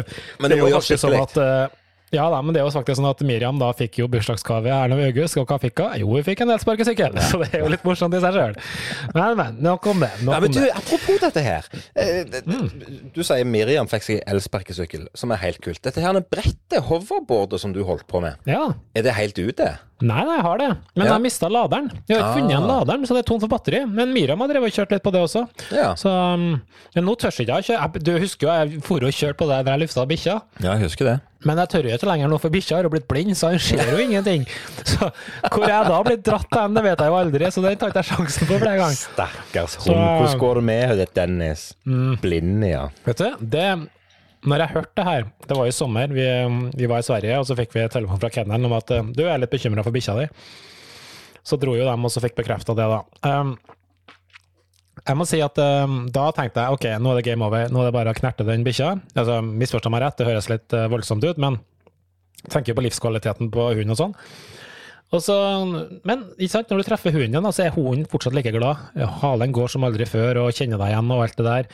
Men 0.40 0.50
det 0.50 0.56
det 0.56 0.58
er 0.58 0.64
jo 0.64 0.80
faktisk 0.80 1.04
sånn 1.04 1.14
at 1.20 1.36
eh, 1.38 1.76
ja 2.12 2.30
da, 2.30 2.40
men 2.42 2.54
det 2.54 2.60
er 2.62 2.66
jo 2.66 2.72
faktisk 2.72 2.96
sånn 3.00 3.10
at 3.10 3.20
Miriam 3.26 3.58
da 3.60 3.72
fikk 3.76 3.98
jo 4.00 4.08
bursdagsgave 4.08 4.70
her 4.72 4.86
Erlend 4.88 5.02
i 5.04 5.08
august, 5.10 5.36
og 5.36 5.46
hva 5.50 5.58
fikk 5.60 5.82
hun? 5.84 5.96
Jo, 6.00 6.06
hun 6.14 6.24
fikk 6.24 6.40
en 6.44 6.50
elsparkesykkel, 6.54 7.18
så 7.28 7.40
det 7.42 7.50
er 7.54 7.64
jo 7.64 7.68
litt 7.74 7.84
morsomt 7.84 8.14
i 8.16 8.20
seg 8.22 8.32
sjøl. 8.38 8.54
Men, 9.14 9.36
men, 9.36 9.58
nok 9.64 9.86
om 9.92 10.00
det. 10.04 10.10
Nok 10.24 10.34
Ja, 10.34 10.40
men 10.40 10.54
du, 10.56 10.60
apropos 10.72 11.20
dette 11.26 11.44
her. 11.44 11.68
Eh, 11.94 12.24
Mm. 12.48 13.10
Du 13.14 13.20
sier 13.26 13.44
Miriam 13.44 13.86
fikk 13.90 14.02
seg 14.06 14.22
elsparkesykkel, 14.30 15.08
som 15.18 15.32
er 15.34 15.40
helt 15.42 15.60
kult. 15.64 15.80
Dette 15.84 16.00
her 16.00 16.16
brettet, 16.24 16.80
hoverboardet 16.88 17.60
som 17.60 17.72
du 17.74 17.82
holdt 17.84 18.06
på 18.08 18.20
med, 18.24 18.36
Ja. 18.48 18.72
er 18.96 19.02
det 19.02 19.12
helt 19.18 19.36
ute? 19.38 19.78
Nei, 20.00 20.22
nei, 20.24 20.36
jeg 20.36 20.44
har 20.46 20.58
det. 20.58 20.68
Men 20.94 21.06
Ja. 21.06 21.12
jeg 21.14 21.22
mista 21.22 21.48
laderen. 21.50 21.90
Jeg 22.08 22.16
har 22.20 22.28
ikke 22.28 22.38
funnet 22.38 22.50
igjen 22.52 22.62
Ah. 22.70 22.78
laderen, 22.78 23.02
så 23.06 23.14
det 23.16 23.24
er 23.24 23.28
tomt 23.28 23.40
for 23.42 23.48
batteri. 23.50 23.84
Men 23.84 24.12
Miriam 24.14 24.38
har 24.40 24.48
drevet 24.48 24.70
og 24.70 24.76
kjørt 24.76 24.92
litt 24.92 25.02
på 25.02 25.10
det 25.12 25.20
også. 25.20 25.48
Ja. 25.74 25.94
Så 25.94 26.08
um, 26.34 26.62
nå 26.94 27.16
tør 27.18 27.34
ikke 27.34 27.46
jeg 27.46 27.64
å 27.64 27.66
kjøre. 27.66 28.02
Du 28.04 28.12
husker 28.18 28.46
jo 28.46 28.52
jeg 28.54 28.82
for 28.82 28.96
og 29.02 29.10
kjørte 29.12 29.36
på 29.36 29.48
det 29.50 29.64
da 29.66 29.72
jeg 29.76 29.80
lufta 29.88 30.06
bikkja. 30.06 30.36
ja, 30.62 30.72
jeg 30.76 30.82
husker 30.86 31.04
det. 31.04 31.20
Men 31.46 31.60
jeg 31.62 31.70
tør 31.70 31.86
jo 31.86 31.94
ikke 31.94 32.08
lenger 32.08 32.30
nå, 32.32 32.38
for 32.42 32.50
bikkja 32.50 32.78
har 32.80 32.86
jo 32.88 32.90
blitt 32.90 33.06
blind, 33.10 33.36
så 33.38 33.52
han 33.52 33.60
ser 33.62 33.92
jo 33.92 34.00
ingenting. 34.02 34.46
Så 34.82 35.10
hvor 35.52 35.68
jeg 35.68 35.84
da 35.86 35.92
har 35.92 36.06
blitt 36.08 36.24
dratt 36.26 36.56
hen, 36.58 36.74
det 36.74 36.82
vet 36.82 37.04
jeg 37.04 37.12
jo 37.12 37.18
aldri, 37.18 37.50
så 37.54 37.62
den 37.62 37.78
tar 37.78 37.92
ikke 37.92 38.02
jeg 38.02 38.10
sjansen 38.10 38.48
på 38.48 38.58
flere 38.58 38.80
ganger. 38.80 38.98
Stakkars 38.98 39.76
hund. 39.84 39.94
Hvordan 39.94 40.42
går 40.42 40.58
det 40.58 40.64
med 40.72 40.96
det, 40.98 41.06
Dennis? 41.14 41.68
Blind, 42.24 42.66
ja. 42.66 42.88
Vet 43.06 43.22
du, 43.22 43.46
det 43.54 43.68
når 44.46 44.62
jeg 44.62 44.74
hørte 44.76 44.94
det 44.94 45.06
her, 45.06 45.24
det 45.50 45.56
var 45.58 45.68
i 45.68 45.74
sommer, 45.74 46.12
vi, 46.14 46.26
vi 46.78 46.88
var 46.90 47.02
i 47.02 47.06
Sverige, 47.06 47.38
og 47.40 47.46
så 47.48 47.56
fikk 47.58 47.74
vi 47.74 47.86
telefon 47.90 48.20
fra 48.22 48.30
kennelen 48.32 48.68
om 48.68 48.76
at 48.76 48.92
eh, 48.94 49.08
du 49.16 49.24
er 49.26 49.40
litt 49.42 49.50
bekymra 49.50 49.82
for 49.86 49.94
bikkja 49.94 50.14
di. 50.20 50.28
Så 51.46 51.58
dro 51.58 51.74
jo 51.74 51.86
dem 51.86 52.06
og 52.06 52.12
så 52.12 52.22
fikk 52.22 52.36
bekrefta 52.38 52.76
det, 52.78 52.86
da. 52.86 53.00
Um, 53.26 53.56
jeg 55.08 55.16
må 55.16 55.24
si 55.28 55.40
at 55.40 55.56
um, 55.62 56.02
da 56.12 56.28
tenkte 56.36 56.64
jeg 56.64 56.76
ok, 56.76 56.86
nå 57.00 57.12
er 57.12 57.18
det 57.18 57.26
game 57.30 57.46
over, 57.46 57.70
nå 57.72 57.80
er 57.80 57.88
det 57.88 57.96
bare 57.96 58.12
å 58.12 58.18
knerte 58.18 58.44
den 58.44 58.66
bikkja. 58.66 58.92
Altså, 59.16 59.40
Misforstå 59.40 59.92
meg 59.92 60.04
rett, 60.04 60.18
det 60.20 60.28
høres 60.28 60.50
litt 60.52 60.76
uh, 60.76 60.84
voldsomt 60.92 61.24
ut, 61.24 61.40
men 61.40 61.56
tenker 62.46 62.72
jo 62.72 62.78
på 62.78 62.84
livskvaliteten 62.84 63.48
på 63.54 63.70
hunden 63.72 63.94
og 63.96 64.00
sånn. 64.02 64.16
Og 65.08 65.22
så, 65.24 65.34
men 66.04 66.26
sant, 66.52 66.68
når 66.68 66.82
du 66.82 66.86
treffer 66.90 67.14
hunden 67.16 67.48
så 67.48 67.64
er 67.64 67.72
hunden 67.72 68.04
fortsatt 68.12 68.36
like 68.36 68.52
glad. 68.52 68.90
Halen 69.22 69.54
går 69.56 69.72
som 69.72 69.86
aldri 69.88 70.04
før 70.08 70.42
og 70.42 70.52
kjenner 70.52 70.80
deg 70.80 70.92
igjen 70.92 71.14
og 71.14 71.24
alt 71.24 71.38
det 71.38 71.46
der. 71.46 71.70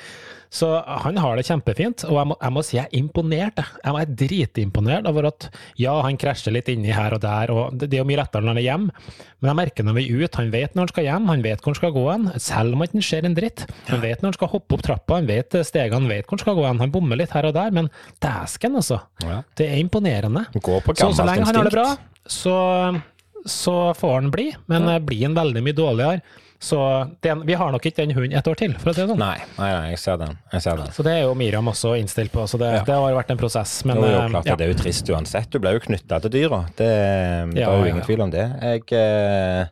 Så 0.53 0.69
han 0.85 1.17
har 1.19 1.39
det 1.41 1.47
kjempefint, 1.49 2.05
og 2.09 2.19
jeg 2.21 2.31
må, 2.31 2.39
jeg 2.43 2.55
må 2.55 2.63
si 2.67 2.77
jeg 2.77 2.85
er 2.85 2.99
imponert. 3.01 3.63
jeg. 3.63 3.95
Er 3.95 4.15
dritimponert 4.25 5.09
over 5.09 5.31
at 5.31 5.49
ja, 5.81 5.95
han 6.05 6.19
krasjer 6.21 6.53
litt 6.55 6.69
inni 6.69 6.93
her 6.95 7.17
og 7.17 7.23
der, 7.25 7.53
og 7.55 7.79
det 7.81 7.95
det 7.95 8.01
er 8.01 8.03
jo 8.03 8.09
mye 8.11 8.19
lettere 8.19 8.43
når 8.43 8.55
han 8.55 8.61
er 8.61 8.67
hjemme, 8.67 9.05
men 9.39 9.51
jeg 9.51 9.59
merker 9.61 9.87
når 9.87 9.97
vi 9.99 10.05
er 10.05 10.25
ute, 10.25 10.41
han 10.41 10.51
vet 10.51 10.75
når 10.75 10.87
han 10.87 10.93
skal 10.93 11.07
hjem, 11.07 11.31
han 11.31 11.45
vet 11.45 11.63
hvor 11.63 11.71
han 11.71 11.79
skal 11.79 11.95
gå 11.95 12.05
hen, 12.09 12.27
selv 12.43 12.75
om 12.75 12.83
han 12.83 12.91
ikke 12.91 13.07
ser 13.07 13.29
en 13.29 13.37
dritt. 13.37 13.65
Han 13.91 14.03
vet 14.03 14.23
når 14.23 14.33
han 14.33 14.37
skal 14.39 14.51
hoppe 14.55 14.77
opp 14.77 14.85
trappa, 14.87 15.19
han 15.21 15.29
vet 15.31 15.59
stegene, 15.69 16.01
han 16.01 16.11
vet 16.11 16.27
hvor 16.27 16.39
han 16.39 16.43
skal 16.43 16.59
gå 16.59 16.67
hen. 16.67 16.81
Han 16.83 16.95
bommer 16.95 17.21
litt 17.21 17.35
her 17.37 17.49
og 17.51 17.55
der, 17.57 17.75
men 17.77 17.91
dæsken, 18.25 18.79
altså. 18.81 19.01
Ja. 19.23 19.43
Det 19.59 19.69
er 19.71 19.83
imponerende. 19.83 20.47
Gå 20.57 20.81
på 20.85 20.97
Så, 20.99 21.13
så 21.15 21.29
lenge 21.29 21.47
han 21.47 21.61
har 21.61 21.69
det 21.69 21.77
bra, 21.77 21.87
så, 22.27 22.57
så 23.47 23.77
får 23.99 24.17
han 24.19 24.33
bli, 24.35 24.49
men 24.73 24.89
ja. 24.91 24.99
blir 25.05 25.29
han 25.29 25.39
veldig 25.39 25.65
mye 25.69 25.79
dårligere. 25.85 26.41
Så 26.65 26.81
er 27.21 27.43
vi 27.45 27.57
har 27.61 27.73
nok 27.75 27.85
ikke 27.85 28.01
den 28.01 28.15
hunden 28.17 28.39
et 28.39 28.47
år 28.49 28.57
til, 28.57 28.73
for 28.81 28.91
å 28.91 28.95
si 28.97 29.03
det 29.03 29.11
sånn. 29.11 29.21
Nei, 29.21 29.37
nei, 29.59 29.71
nei, 29.75 29.89
jeg 29.93 30.01
ser 30.01 30.21
den. 30.23 30.37
Jeg 30.55 30.65
ser 30.65 30.81
den. 30.81 30.93
Så 30.97 31.05
det 31.05 31.13
er 31.19 31.27
jo 31.27 31.35
Miriam 31.37 31.69
også 31.69 31.93
innstilt 32.01 32.33
på, 32.33 32.47
så 32.49 32.61
det, 32.63 32.71
Ja. 32.79 32.85
det 32.89 32.95
har 32.97 33.17
vært 33.19 33.35
en 33.35 33.41
prosess. 33.41 33.75
Men 33.85 34.01
Jo, 34.01 34.07
jo, 34.09 34.21
eh, 34.23 34.31
klart 34.33 34.49
ja. 34.49 34.57
det 34.57 34.67
er 34.69 34.73
jo 34.73 34.79
trist 34.81 35.11
uansett. 35.13 35.51
Du 35.53 35.61
ble 35.61 35.75
jo 35.77 35.83
knytta 35.85 36.23
til 36.25 36.33
dyra. 36.39 36.63
Det, 36.79 36.89
det 37.53 37.61
er 37.61 37.69
jo 37.69 37.85
ja, 37.85 37.91
ingen 37.93 38.01
ja. 38.01 38.07
tvil 38.09 38.25
om 38.25 38.33
det. 38.33 38.47
Jeg 38.65 38.89
eh, 38.97 39.67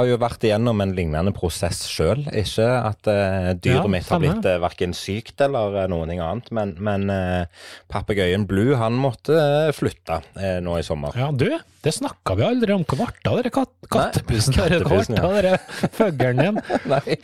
har 0.00 0.08
jo 0.08 0.18
vært 0.20 0.44
igjennom 0.48 0.80
en 0.82 0.94
lignende 0.96 1.32
prosess 1.36 1.84
sjøl. 1.90 2.24
Ikke 2.36 2.66
at 2.66 3.10
uh, 3.10 3.52
dyret 3.54 3.84
Ja, 3.84 3.90
mitt 3.92 4.08
har 4.10 4.22
blitt 4.22 4.46
uh, 4.48 4.56
verken 4.62 4.94
sykt 4.96 5.40
eller 5.44 5.82
uh, 5.82 5.86
noe 5.90 6.08
annet, 6.10 6.48
men, 6.56 6.74
men 6.82 7.10
uh, 7.12 7.66
papegøyen 7.92 8.46
Blue 8.50 8.78
han 8.80 8.96
måtte 9.00 9.36
uh, 9.36 9.72
flytte 9.76 10.20
eh, 10.40 10.58
nå 10.64 10.78
i 10.80 10.86
sommer. 10.86 11.16
ja, 11.18 11.30
du, 11.32 11.48
det 11.80 11.92
snakka 11.96 12.34
vi 12.36 12.44
aldri 12.44 12.74
om. 12.74 12.84
Hva 12.84 13.06
ble 13.08 13.30
av 13.30 13.38
dere 13.38 13.52
kat 13.54 13.70
kattepusen? 13.90 14.56
Hvor 14.56 14.68
ble 14.68 15.00
det 15.08 15.22
av 15.24 15.36
dere 15.38 15.54
fuglen 15.96 16.42
din? 16.42 16.60
Nei, 16.92 17.16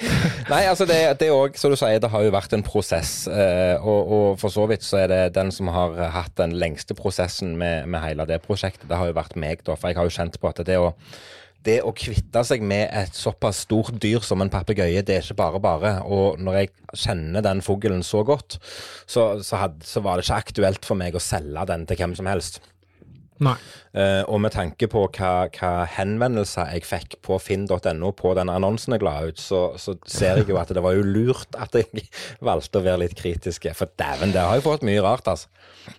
Nei 0.48 0.62
altså 0.70 0.86
det, 0.88 0.98
det 1.20 1.28
er 1.28 1.36
òg, 1.36 1.58
som 1.60 1.72
du 1.72 1.78
sier, 1.78 2.00
det 2.02 2.10
har 2.12 2.24
jo 2.24 2.32
vært 2.34 2.56
en 2.56 2.64
prosess. 2.66 3.14
eh, 3.28 3.76
og, 3.80 4.12
og 4.16 4.26
for 4.40 4.52
så 4.52 4.66
vidt 4.70 4.86
så 4.86 5.02
er 5.04 5.12
det 5.12 5.22
den 5.36 5.52
som 5.54 5.72
har 5.74 5.96
hatt 6.14 6.36
den 6.40 6.56
lengste 6.56 6.96
prosessen 6.96 7.56
med, 7.60 7.88
med 7.92 8.04
hele 8.04 8.28
det 8.28 8.40
prosjektet, 8.46 8.88
det 8.88 9.00
har 9.00 9.10
jo 9.10 9.18
vært 9.18 9.36
meg, 9.40 9.64
da. 9.66 9.76
For 9.76 9.92
jeg 9.92 10.00
har 10.00 10.08
jo 10.08 10.16
kjent 10.16 10.40
på 10.40 10.52
at 10.52 10.64
det 10.66 10.80
å 10.80 10.94
det 11.66 11.80
å 11.84 11.94
kvitte 11.96 12.42
seg 12.46 12.62
med 12.64 12.86
et 12.94 13.16
såpass 13.16 13.64
stort 13.66 13.98
dyr 14.02 14.22
som 14.24 14.42
en 14.42 14.52
papegøye, 14.52 15.02
det 15.06 15.18
er 15.18 15.24
ikke 15.24 15.40
bare 15.40 15.62
bare. 15.62 15.92
Og 16.04 16.40
når 16.42 16.60
jeg 16.60 16.72
kjenner 17.06 17.44
den 17.44 17.62
fuglen 17.64 18.04
så 18.06 18.22
godt, 18.26 18.60
så, 19.06 19.36
så, 19.42 19.60
had, 19.64 19.82
så 19.86 20.02
var 20.04 20.16
det 20.16 20.26
ikke 20.26 20.40
aktuelt 20.44 20.88
for 20.88 20.98
meg 20.98 21.16
å 21.16 21.22
selge 21.22 21.66
den 21.72 21.86
til 21.88 22.02
hvem 22.02 22.16
som 22.18 22.30
helst. 22.30 22.62
Nei. 23.44 23.56
Uh, 23.92 24.22
og 24.32 24.40
med 24.44 24.54
tanke 24.54 24.88
på 24.88 25.02
hva, 25.18 25.48
hva 25.52 25.72
henvendelser 25.92 26.70
jeg 26.72 26.86
fikk 26.88 27.18
på 27.24 27.36
finn.no 27.40 28.12
på 28.16 28.32
den 28.36 28.52
annonsen 28.52 28.96
jeg 28.96 29.04
la 29.04 29.16
ut, 29.28 29.40
så, 29.40 29.60
så 29.80 29.96
ser 30.08 30.40
jeg 30.40 30.48
jo 30.52 30.60
at 30.60 30.72
det 30.72 30.84
var 30.84 30.96
jo 30.96 31.04
lurt 31.04 31.58
at 31.60 31.76
jeg 31.76 32.06
valgte 32.48 32.80
å 32.80 32.86
være 32.86 33.04
litt 33.04 33.16
kritiske. 33.18 33.74
For 33.76 33.92
dæven, 34.00 34.32
det 34.36 34.44
har 34.44 34.56
jo 34.56 34.66
fått 34.70 34.86
mye 34.88 35.04
rart, 35.04 35.28
altså. 35.28 35.52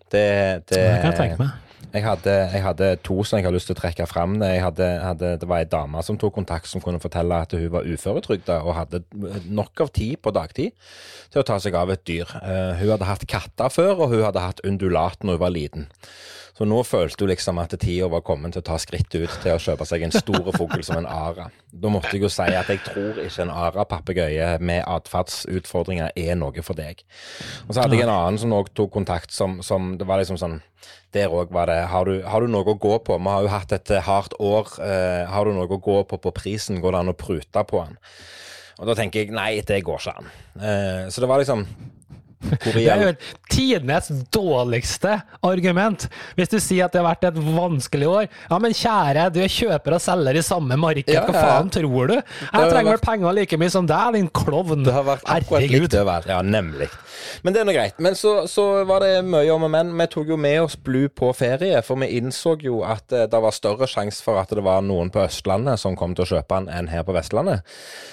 Det, 0.09 0.27
det, 0.67 0.81
Det 0.81 0.83
kan 0.89 1.11
jeg 1.11 1.19
tenke 1.21 1.41
meg. 1.45 1.66
Jeg 1.93 2.03
hadde, 2.03 2.33
jeg 2.51 2.63
hadde 2.63 2.87
to 3.05 3.21
som 3.23 3.39
jeg 3.39 3.45
har 3.47 3.53
lyst 3.55 3.69
til 3.69 3.75
å 3.77 3.79
trekke 3.79 4.07
fram. 4.09 4.35
Hadde, 4.41 4.87
hadde, 5.01 5.33
det 5.41 5.47
var 5.49 5.63
ei 5.63 5.69
dame 5.69 6.01
som 6.03 6.17
tok 6.19 6.35
kontakt 6.35 6.69
som 6.69 6.83
kunne 6.83 7.01
fortelle 7.01 7.41
at 7.45 7.55
hun 7.55 7.69
var 7.73 7.87
uføretrygda 7.87 8.59
og 8.65 8.75
hadde 8.75 9.03
nok 9.47 9.85
av 9.85 9.93
tid 9.95 10.17
på 10.21 10.33
dagtid 10.35 10.75
til 11.31 11.41
å 11.41 11.47
ta 11.47 11.59
seg 11.63 11.77
av 11.79 11.93
et 11.93 12.03
dyr. 12.07 12.27
Uh, 12.41 12.75
hun 12.81 12.91
hadde 12.95 13.07
hatt 13.07 13.27
katter 13.29 13.71
før, 13.73 13.93
og 14.03 14.15
hun 14.15 14.25
hadde 14.25 14.43
hatt 14.43 14.63
undulat 14.67 15.23
når 15.23 15.39
hun 15.39 15.45
var 15.45 15.55
liten. 15.55 15.87
Så 16.57 16.65
nå 16.65 16.79
følte 16.87 17.21
hun 17.21 17.29
liksom 17.29 17.59
at 17.61 17.75
tida 17.77 18.07
var 18.09 18.23
kommet 18.25 18.55
til 18.55 18.63
å 18.63 18.65
ta 18.65 18.79
skrittet 18.81 19.27
ut 19.27 19.33
til 19.43 19.53
å 19.53 19.61
kjøpe 19.61 19.85
seg 19.85 20.07
en 20.07 20.13
stor 20.15 20.47
fugl 20.55 20.81
som 20.85 20.97
en 20.97 21.09
ara. 21.09 21.51
Da 21.69 21.91
måtte 21.93 22.15
jeg 22.15 22.23
jo 22.25 22.31
si 22.33 22.47
at 22.49 22.71
jeg 22.71 22.81
tror 22.85 23.19
ikke 23.21 23.43
en 23.45 23.53
ara-papegøye 23.53 24.47
med 24.65 24.81
atferdsutfordringer 24.89 26.17
er 26.17 26.39
noe 26.39 26.63
for 26.65 26.79
deg. 26.79 27.03
Og 27.67 27.75
så 27.75 27.83
hadde 27.83 27.99
jeg 27.99 28.07
en 28.07 28.13
annen 28.15 28.41
som 28.41 28.55
òg 28.57 28.71
tok 28.73 28.89
kontakt, 28.95 29.35
som, 29.35 29.59
som 29.61 29.93
det 29.99 30.07
var 30.09 30.23
liksom 30.23 30.39
sånn 30.41 30.57
der 31.13 31.31
òg 31.33 31.53
var 31.53 31.69
det 31.69 31.77
har 31.91 32.09
du, 32.09 32.23
har 32.25 32.41
du 32.41 32.49
noe 32.51 32.65
å 32.73 32.77
gå 32.77 32.95
på? 33.05 33.19
Vi 33.21 33.31
har 33.31 33.45
jo 33.45 33.51
hatt 33.53 33.75
et 33.75 33.93
eh, 33.93 34.03
hardt 34.03 34.33
år. 34.43 34.73
Eh, 34.81 35.29
har 35.29 35.45
du 35.45 35.53
noe 35.55 35.69
å 35.69 35.79
gå 35.79 35.99
på 36.09 36.19
på 36.21 36.33
prisen? 36.35 36.81
Går 36.81 36.95
det 36.95 37.03
an 37.03 37.13
å 37.13 37.17
prute 37.17 37.63
på 37.69 37.83
den? 37.83 38.01
Og 38.77 38.89
da 38.89 38.97
tenker 38.97 39.23
jeg 39.23 39.33
nei, 39.33 39.61
det 39.65 39.81
går 39.85 40.01
ikke 40.01 40.17
an. 40.19 40.33
Eh, 40.57 41.05
så 41.13 41.23
det 41.23 41.29
var 41.29 41.41
liksom 41.41 41.65
Det 42.37 42.83
er 42.85 43.01
jo 43.01 43.13
tidenes 43.49 44.09
dårligste 44.33 45.15
argument. 45.45 46.05
Hvis 46.37 46.51
du 46.51 46.57
sier 46.61 46.85
at 46.85 46.93
det 46.93 47.01
har 47.01 47.07
vært 47.09 47.25
et 47.31 47.39
vanskelig 47.41 48.07
år. 48.11 48.27
Ja, 48.51 48.59
men 48.61 48.75
kjære, 48.77 49.27
du 49.33 49.39
er 49.41 49.49
kjøper 49.51 49.95
og 49.97 50.03
selger 50.03 50.37
i 50.37 50.43
samme 50.45 50.77
marked. 50.79 51.09
Ja, 51.09 51.23
Hva 51.25 51.33
ja. 51.33 51.41
faen 51.47 51.71
tror 51.73 52.11
du? 52.11 52.15
Jeg 52.19 52.69
trenger 52.71 52.91
vel 52.93 53.01
penger 53.03 53.37
like 53.39 53.59
mye 53.59 53.73
som 53.73 53.89
deg, 53.89 54.17
din 54.19 54.29
klovn. 54.29 54.85
Det 54.85 54.93
har 54.93 55.07
vært 55.07 55.25
akkurat 55.25 55.63
Herregud. 55.65 55.87
likt 55.87 55.97
overalt. 55.97 56.29
Ja, 56.29 56.41
nemlig. 56.45 56.89
Men 57.41 57.55
det 57.55 57.63
er 57.63 57.67
nå 57.69 57.73
greit. 57.73 57.97
Men 58.03 58.15
så, 58.19 58.35
så 58.51 58.67
var 58.87 59.01
det 59.03 59.23
mye 59.25 59.49
om 59.55 59.65
og 59.65 59.73
men. 59.73 59.95
Vi 59.97 60.07
tok 60.13 60.29
jo 60.35 60.37
med 60.39 60.59
oss 60.67 60.77
Blue 60.77 61.09
på 61.09 61.31
ferie, 61.37 61.81
for 61.85 61.97
vi 62.03 62.11
innså 62.19 62.53
jo 62.61 62.83
at 62.85 63.11
eh, 63.15 63.25
det 63.31 63.41
var 63.43 63.55
større 63.55 63.89
sjanse 63.89 64.21
for 64.23 64.37
at 64.41 64.53
det 64.53 64.63
var 64.65 64.85
noen 64.85 65.09
på 65.13 65.23
Østlandet 65.25 65.81
som 65.81 65.97
kom 65.97 66.13
til 66.17 66.27
å 66.27 66.29
kjøpe 66.35 66.61
den, 66.61 66.69
enn 66.77 66.91
her 66.93 67.01
på 67.07 67.15
Vestlandet. 67.17 67.65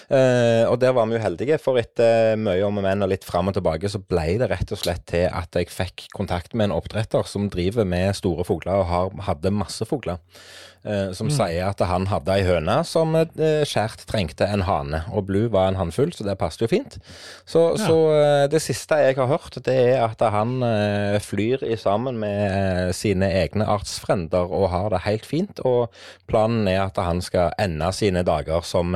Eh, 0.09 0.65
og 0.69 0.79
der 0.81 0.95
var 0.97 1.09
vi 1.11 1.19
jo 1.19 1.23
heldige, 1.25 1.61
for 1.61 1.77
etter 1.81 2.39
mye 2.41 2.65
om 2.65 2.81
og 2.81 2.85
men 2.87 3.05
og 3.05 3.13
litt 3.13 3.25
fram 3.29 3.53
og 3.53 3.57
tilbake, 3.59 3.91
så 3.93 4.01
ble 4.01 4.14
det 4.15 4.51
rett 4.51 4.73
og 4.75 4.81
slett 4.81 5.05
til 5.11 5.27
at 5.29 5.57
jeg 5.59 5.73
fikk 5.73 6.07
kontakt 6.15 6.55
med 6.55 6.69
en 6.69 6.77
oppdretter 6.77 7.27
som 7.29 7.51
driver 7.53 7.85
med 7.89 8.15
store 8.17 8.47
fugler 8.47 8.83
og 8.83 8.89
har, 8.91 9.11
hadde 9.29 9.55
masse 9.55 9.85
fugler. 9.89 10.23
Eh, 10.85 11.13
som 11.17 11.31
sier 11.33 11.67
at 11.71 11.81
han 11.89 12.07
hadde 12.11 12.33
ei 12.35 12.45
høne 12.47 12.77
som 12.87 13.15
eh, 13.17 13.63
skjært 13.67 14.05
trengte 14.11 14.47
en 14.47 14.65
hane. 14.69 15.03
Og 15.13 15.27
Blue 15.29 15.49
var 15.53 15.69
en 15.71 15.79
hannfugl, 15.81 16.13
så 16.15 16.25
det 16.27 16.37
passet 16.41 16.65
jo 16.65 16.69
fint. 16.71 16.99
Så, 17.49 17.65
så 17.81 17.97
eh, 18.15 18.45
det 18.53 18.61
siste 18.65 18.99
jeg 19.01 19.17
har 19.19 19.31
hørt, 19.31 19.57
det 19.67 19.75
er 19.95 20.05
at 20.07 20.21
han 20.35 20.57
flyr 21.25 21.63
i 21.67 21.77
sammen 21.81 22.19
med 22.21 22.93
sine 22.97 23.29
egne 23.43 23.67
artsfrender 23.71 24.51
og 24.53 24.69
har 24.73 24.91
det 24.95 25.03
helt 25.07 25.27
fint. 25.29 25.61
Og 25.65 25.89
planen 26.31 26.69
er 26.71 26.83
at 26.87 26.99
han 27.01 27.21
skal 27.25 27.53
ende 27.61 27.89
sine 27.97 28.23
dager 28.27 28.65
som, 28.67 28.95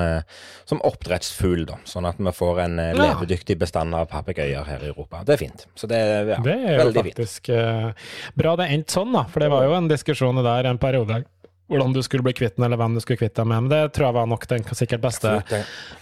som 0.68 0.82
oppdrettsfugl, 0.86 1.64
da. 1.68 1.78
Sånn 1.88 2.08
at 2.08 2.18
vi 2.20 2.32
får 2.34 2.62
en 2.66 2.78
Ja. 2.78 2.92
levedyktig 2.94 3.58
bestand 3.58 3.94
av 3.94 4.06
papegøyer 4.12 4.64
her 4.68 4.84
i 4.84 4.90
Europa. 4.92 5.22
Det 5.26 5.34
er 5.36 5.42
fint. 5.46 5.66
Så 5.78 5.86
det 5.90 5.98
ja, 6.28 6.38
Det 6.44 6.54
er 6.54 6.84
jo 6.84 6.92
faktisk 6.92 7.50
fint. 7.50 7.94
bra 8.38 8.54
det 8.56 8.68
endte 8.74 8.92
sånn, 8.98 9.12
da. 9.12 9.24
For 9.30 9.40
det 9.44 9.50
var 9.52 9.64
jo 9.66 9.74
en 9.76 9.88
diskusjon 9.90 10.40
der 10.44 10.68
en 10.70 10.78
periode. 10.78 11.24
Hvordan 11.68 11.92
du 11.92 12.00
skulle 12.02 12.24
bli 12.24 12.32
kvitt 12.32 12.56
den, 12.56 12.64
eller 12.64 12.78
hvem 12.80 12.94
du 12.96 13.00
skulle 13.04 13.18
kvitte 13.20 13.42
deg 13.42 13.46
med. 13.50 13.66
Men 13.66 13.68
det 13.68 13.92
tror 13.92 14.06
jeg 14.08 14.14
var 14.16 14.26
nok 14.30 14.46
den 14.48 14.62
sikkert 14.72 15.02
beste 15.04 15.34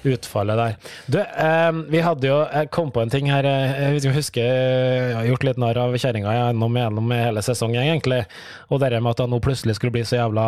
utfallet 0.06 0.56
der. 0.60 0.76
Du, 1.10 1.18
eh, 1.18 1.72
vi 1.90 1.98
hadde 2.06 2.28
jo 2.28 2.36
Jeg 2.52 2.70
kom 2.70 2.92
på 2.94 3.02
en 3.02 3.10
ting 3.10 3.26
her. 3.26 3.44
eh, 3.44 3.98
Jeg 3.98 4.14
husker 4.14 4.42
jeg 4.46 5.14
har 5.16 5.26
gjort 5.26 5.44
litt 5.44 5.58
narr 5.58 5.76
av 5.78 5.96
kjerringa 5.98 6.30
gjennom, 6.36 6.72
gjennom 6.78 7.10
hele 7.10 7.42
sesongen, 7.42 7.82
egentlig. 7.82 8.24
Og 8.70 8.78
det 8.80 8.92
med 9.02 9.10
at 9.10 9.16
det 9.24 9.28
nå 9.30 9.40
plutselig 9.42 9.74
skulle 9.74 9.92
bli 9.92 10.02
så 10.06 10.22
jævla 10.22 10.46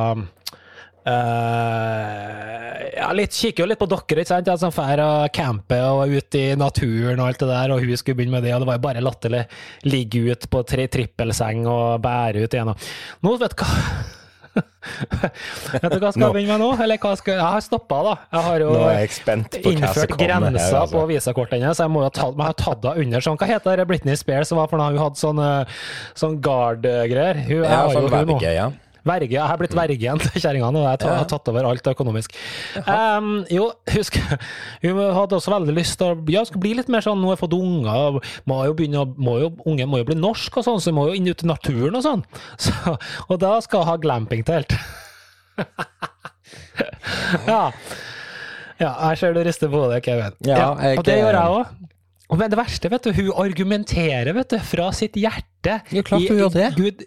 Uh, 1.08 2.84
ja, 2.98 3.06
litt, 3.16 3.32
kikker 3.32 3.64
jo 3.64 3.68
litt 3.70 3.80
på 3.80 3.86
dere, 3.88 4.20
ikke 4.24 4.28
sant? 4.28 4.50
Som 4.60 4.74
drar 4.74 5.00
og 5.00 5.32
camper 5.32 5.86
og 5.88 6.12
ut 6.12 6.36
i 6.36 6.44
naturen 6.58 7.22
og 7.22 7.30
alt 7.30 7.40
det 7.40 7.48
der, 7.48 7.72
og 7.72 7.80
hun 7.84 7.96
skulle 7.96 8.18
begynne 8.18 8.36
med 8.36 8.44
det, 8.44 8.52
og 8.52 8.60
det 8.64 8.68
var 8.68 8.78
jo 8.78 8.84
bare 8.84 9.04
latterlig. 9.04 9.42
Ligge 9.88 10.24
ut 10.34 10.48
på 10.52 10.62
tre 10.68 10.84
trippelseng 10.92 11.64
og 11.70 12.02
bære 12.04 12.44
ut 12.44 12.52
igjen. 12.58 12.68
og- 12.74 12.78
Nå, 13.24 13.38
vet 13.40 13.56
du 13.56 13.64
hva 13.64 13.70
Vet 14.54 15.92
du 15.92 15.98
hva 16.00 16.10
skal 16.14 16.22
Nå. 16.22 16.28
begynne 16.32 16.54
med 16.56 16.62
nå? 16.62 16.68
Eller 16.82 16.98
hva 17.02 17.12
skal 17.18 17.34
Jeg 17.36 17.44
har 17.44 17.60
stoppa, 17.64 17.98
da. 18.06 18.14
Jeg 18.32 18.44
har 18.46 18.62
jo 18.64 18.70
jeg 18.72 19.10
innført 19.74 20.14
her. 20.14 20.16
grenser 20.22 20.78
Altså. 20.80 20.94
på 20.94 21.02
visakortet 21.10 21.58
hennes. 21.60 21.78
Jeg 21.82 21.92
må 21.92 22.02
jo 22.02 22.08
ha 22.08 22.14
tatt, 22.14 22.34
jeg 22.38 22.46
har 22.48 22.58
tatt 22.62 22.84
henne 22.88 23.04
under 23.06 23.20
sånn. 23.28 23.38
Hva 23.40 23.46
heter 23.52 23.76
det 23.82 23.86
Britney 23.90 24.16
Spears 24.16 24.52
var 24.56 24.68
for 24.70 24.80
noe? 24.80 24.90
Hun 24.94 25.02
hadde 25.04 25.20
sånn, 25.20 25.40
eh, 25.44 25.78
sånn 26.18 26.38
guard-greier. 26.44 27.42
Hun 27.48 27.64
Ja, 27.64 27.82
sånn 27.92 28.08
hun 28.08 28.28
nå. 28.34 28.40
ja. 28.42 28.70
Verge. 29.06 29.30
Jeg 29.36 29.44
har 29.46 29.58
blitt 29.60 29.74
vergen 29.76 30.18
til 30.24 30.40
kjerringa 30.42 30.70
nå. 30.74 30.82
Jeg 30.86 31.02
har 31.06 31.28
tatt 31.30 31.48
over 31.52 31.68
alt 31.70 31.86
økonomisk. 31.92 32.34
Um, 32.82 33.44
jo, 33.52 33.68
husk 33.94 34.18
Hun 34.84 34.98
hadde 35.14 35.38
også 35.38 35.52
veldig 35.54 35.74
lyst 35.76 35.98
til 36.00 36.12
å 36.12 36.18
ja, 36.32 36.42
skal 36.48 36.62
bli 36.62 36.74
litt 36.78 36.90
mer 36.92 37.04
sånn 37.04 37.20
Nå 37.22 37.30
har 37.30 37.36
jeg 37.36 37.42
fått 37.44 37.56
unger, 37.58 38.18
må 38.50 38.58
jo 38.68 38.74
begynne, 38.78 39.04
må 39.16 39.38
jo, 39.42 39.50
unge 39.68 39.86
må 39.88 40.00
jo 40.02 40.08
bli 40.10 40.18
norsk 40.18 40.58
og 40.60 40.66
sånn, 40.66 40.82
så 40.82 40.92
må 40.96 41.08
jo 41.10 41.16
inn 41.18 41.28
ut 41.30 41.44
i 41.44 41.48
naturen 41.50 41.98
og 41.98 42.04
sånn. 42.04 42.24
Så, 42.68 42.96
og 43.28 43.36
da 43.42 43.54
skal 43.64 43.84
hun 43.84 43.90
ha 43.92 43.96
glampingtelt. 44.02 44.74
ja. 47.46 47.62
ja. 48.80 48.90
Jeg 49.10 49.20
ser 49.20 49.34
du 49.36 49.42
rister 49.46 49.70
på 49.72 49.82
hodet, 49.84 50.02
Kevin. 50.06 50.34
Ja, 50.46 50.72
jeg- 50.82 51.00
og 51.00 51.06
det 51.08 51.18
gjør 51.20 51.38
jeg 51.38 51.58
òg. 51.58 51.76
Men 52.38 52.50
det 52.52 52.58
verste, 52.60 52.90
vet 52.92 53.06
du, 53.08 53.12
hun 53.16 53.30
argumenterer 53.40 54.34
vet 54.36 54.50
du, 54.52 54.58
fra 54.60 54.90
sitt 54.92 55.14
hjerte. 55.16 55.78
Ja, 55.94 56.02
klart 56.04 56.26
hun 56.28 56.42
gjør 56.42 56.52
det. 56.52 56.66
Gud, 56.76 57.04